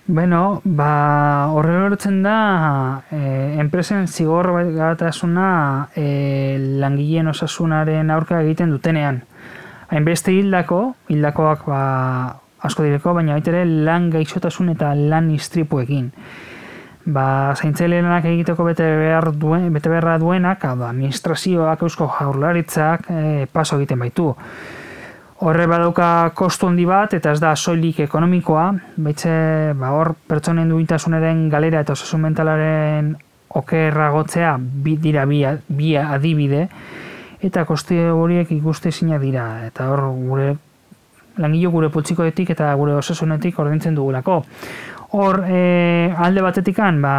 Bueno, 0.10 0.62
ba, 0.64 1.52
horre 1.52 1.74
horretzen 1.76 2.22
da, 2.24 3.04
e, 3.12 3.58
enpresen 3.60 4.08
zigor 4.08 4.48
gatasuna 4.72 5.90
e, 6.00 6.56
langileen 6.80 7.28
osasunaren 7.28 8.14
aurka 8.16 8.40
egiten 8.46 8.72
dutenean. 8.72 9.26
Hainbeste 9.92 10.32
hildako, 10.32 10.80
hildakoak 11.12 11.68
ba, 11.68 11.82
asko 12.64 12.88
direko, 12.88 13.18
baina 13.20 13.36
baita 13.36 13.52
ere 13.52 13.66
lan 13.68 14.08
gaixotasun 14.14 14.72
eta 14.78 14.94
lan 14.96 15.28
istripuekin. 15.36 16.08
Ba, 17.04 17.28
zaintzaile 17.60 18.00
lanak 18.00 18.32
egiteko 18.32 18.64
bete, 18.64 18.88
behar 19.04 19.34
duen, 19.36 19.68
bete 19.76 19.92
beharra 19.92 20.16
duenak, 20.24 20.64
administrazioak, 20.72 21.84
eusko 21.84 22.08
jaurlaritzak, 22.16 23.12
e, 23.12 23.48
paso 23.52 23.76
egiten 23.76 24.00
baitu. 24.08 24.32
Horre 25.38 25.68
badauka 25.70 26.32
kostu 26.34 26.66
handi 26.66 26.86
bat 26.90 27.12
eta 27.14 27.30
ez 27.36 27.38
da 27.38 27.52
soilik 27.54 28.00
ekonomikoa, 28.08 28.64
baitze 29.06 29.34
ba 29.78 29.92
hor 29.94 30.16
pertsonen 30.26 30.72
duintasunaren 30.74 31.44
galera 31.54 31.84
eta 31.86 31.94
osasun 31.94 32.24
mentalaren 32.24 33.12
okerragotzea 33.62 34.56
bi 34.58 34.96
dira 34.98 35.28
bi, 35.30 35.44
bi 35.70 35.94
adibide 35.98 36.64
eta 37.46 37.68
koste 37.70 38.00
horiek 38.10 38.50
ikuste 38.58 38.92
zina 38.92 39.22
dira 39.22 39.46
eta 39.68 39.92
hor 39.92 40.08
gure 40.16 40.50
langile 41.38 41.70
gure 41.70 41.94
poltsikoetik 41.94 42.56
eta 42.58 42.74
gure 42.74 42.98
osasunetik 42.98 43.60
ordaintzen 43.62 43.94
dugulako. 43.94 44.42
Hor 45.14 45.44
e, 45.46 46.14
alde 46.18 46.42
batetikan 46.42 47.02
ba 47.02 47.16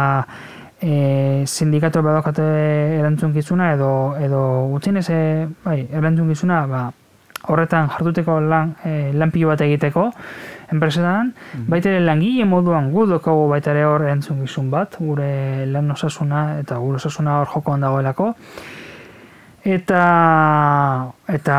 e, 0.81 1.45
sindikatu 1.47 2.03
badaukate 2.03 2.53
erantzunkizuna 2.99 3.75
edo 3.79 3.91
edo 4.19 4.47
gutxinez 4.75 5.09
e, 5.09 5.21
bai, 5.63 5.85
erantzunkizuna 5.87 6.65
ba 6.67 6.89
horretan 7.47 7.89
jarduteko 7.89 8.39
lan, 8.41 8.75
e, 8.83 9.13
bat 9.45 9.61
egiteko 9.61 10.11
enpresetan, 10.71 11.33
mm 11.33 11.69
baita 11.69 11.89
ere 11.89 11.99
langile 11.99 12.45
moduan 12.45 12.91
gu 12.91 13.05
dokago 13.05 13.47
baita 13.49 13.71
ere 13.71 13.85
hor 13.85 14.05
entzun 14.09 14.41
gizun 14.41 14.69
bat, 14.69 14.97
gure 14.99 15.65
lan 15.65 15.91
osasuna 15.91 16.59
eta 16.59 16.77
gure 16.77 16.97
osasuna 16.97 17.39
hor 17.39 17.47
jokoan 17.47 17.81
dagoelako. 17.81 18.33
Eta, 19.63 20.03
eta 21.27 21.57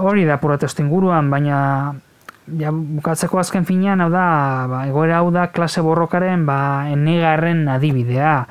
hori 0.00 0.24
da 0.24 0.38
purat 0.40 0.62
inguruan, 0.78 1.30
baina 1.30 1.94
ja, 2.58 2.72
bukatzeko 2.72 3.38
azken 3.38 3.66
finean, 3.68 4.00
hau 4.00 4.10
da, 4.10 4.66
ba, 4.70 4.86
egoera 4.88 5.20
hau 5.20 5.30
da 5.30 5.48
klase 5.52 5.82
borrokaren 5.84 6.46
ba, 6.46 6.88
enegarren 6.90 7.68
adibidea. 7.68 8.46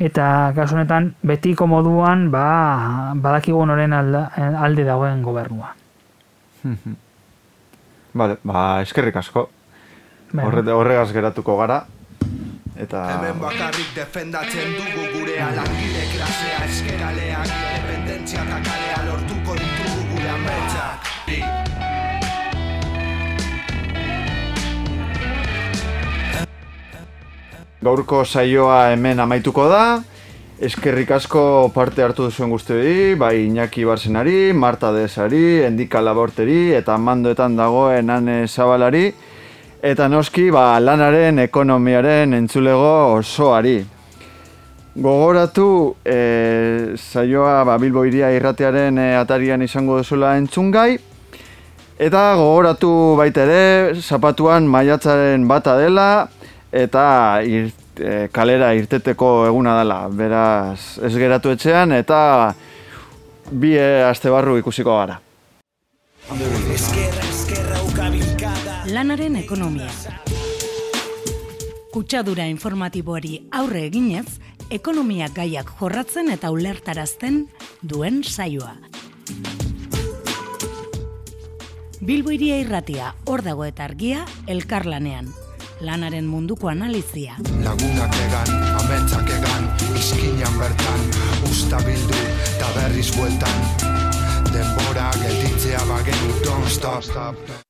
Eta 0.00 0.52
kasu 0.56 0.78
honetan 0.78 1.12
betiko 1.22 1.66
moduan 1.68 2.30
ba, 2.32 3.12
badakigu 3.20 3.66
noren 3.68 3.92
alde 3.92 4.86
dagoen 4.88 5.20
gobernua. 5.22 5.79
Vale, 8.18 8.36
ba, 8.42 8.82
eskerrik 8.82 9.16
asko. 9.16 9.48
Horre, 10.34 10.62
horregaz 10.72 11.10
geratuko 11.14 11.56
gara. 11.58 11.84
Eta... 12.80 13.00
Hemen 13.12 13.40
bakarrik 13.42 13.90
defendatzen 13.94 14.72
dugu 14.78 15.06
gure 15.12 15.36
alangile 15.42 16.04
klasea 16.14 16.60
eskeraleak 16.64 17.50
Independentzia 17.50 18.44
eta 18.46 18.60
kalea 18.64 19.00
lortuko 19.08 19.56
ditugu 19.58 20.06
gure 20.14 20.30
ametsak 20.36 21.10
Gaurko 27.80 28.24
saioa 28.24 28.80
hemen 28.94 29.20
amaituko 29.20 29.68
da. 29.68 29.84
Eskerrik 30.60 31.08
asko 31.16 31.42
parte 31.72 32.02
hartu 32.04 32.26
duzuen 32.26 32.50
guztioi, 32.52 33.14
bai 33.16 33.46
Iñaki 33.46 33.86
Barsenari, 33.88 34.52
Marta 34.52 34.90
Desari, 34.92 35.62
Endika 35.64 36.02
Laborteri 36.04 36.74
eta 36.76 36.98
mandoetan 37.00 37.56
dagoen 37.56 38.10
Ane 38.12 38.34
Zabalari 38.44 39.06
eta 39.80 40.10
noski 40.12 40.50
ba, 40.52 40.76
lanaren 40.84 41.40
ekonomiaren 41.46 42.36
entzulego 42.36 42.92
osoari. 43.14 43.78
Gogoratu 45.00 45.96
e, 46.04 46.92
saioa 46.92 47.64
ba, 47.64 47.80
Bilbo 47.80 48.04
iria 48.04 48.28
irratearen 48.36 49.00
e, 49.00 49.10
atarian 49.16 49.64
izango 49.64 49.96
duzula 50.02 50.36
entzungai 50.36 50.98
eta 51.96 52.34
gogoratu 52.36 53.16
baita 53.16 53.48
ere 53.48 53.96
zapatuan 53.96 54.68
maiatzaren 54.68 55.48
bata 55.48 55.80
dela 55.80 56.10
eta 56.68 57.40
e, 58.00 58.28
kalera 58.32 58.72
irteteko 58.74 59.46
eguna 59.48 59.76
dela. 59.78 60.00
Beraz, 60.08 60.98
ez 61.04 61.12
geratu 61.16 61.52
etxean 61.54 61.92
eta 61.96 62.20
bi 63.50 63.74
e, 63.76 64.02
aste 64.06 64.32
barru 64.32 64.56
ikusiko 64.60 64.96
gara. 64.96 65.20
Lanaren 68.90 69.36
ekonomia. 69.38 69.90
Kutsadura 71.90 72.46
informatiboari 72.46 73.36
aurre 73.58 73.84
eginez, 73.88 74.38
ekonomia 74.70 75.28
gaiak 75.34 75.72
jorratzen 75.80 76.30
eta 76.30 76.50
ulertarazten 76.54 77.44
duen 77.82 78.22
saioa. 78.22 78.76
Bilbo 82.00 82.32
iria 82.32 82.56
irratia, 82.62 83.12
hor 83.28 83.42
dago 83.44 83.66
eta 83.66 83.84
argia, 83.84 84.24
elkarlanean 84.48 85.28
lanaren 85.80 86.26
munduko 86.26 86.68
analizia. 86.68 87.36
Lagunak 87.64 88.18
egan, 88.26 88.52
ametsak 88.82 89.32
egan, 89.38 89.70
izkinan 89.96 90.60
bertan, 90.60 91.08
usta 91.50 91.80
bildu, 91.86 92.20
eta 92.50 92.68
berriz 92.76 93.08
bueltan. 93.16 93.64
Denbora 94.52 95.10
gelditzea 95.22 95.82
bagenu, 95.88 96.38
don't 96.44 96.70
stop. 96.70 97.68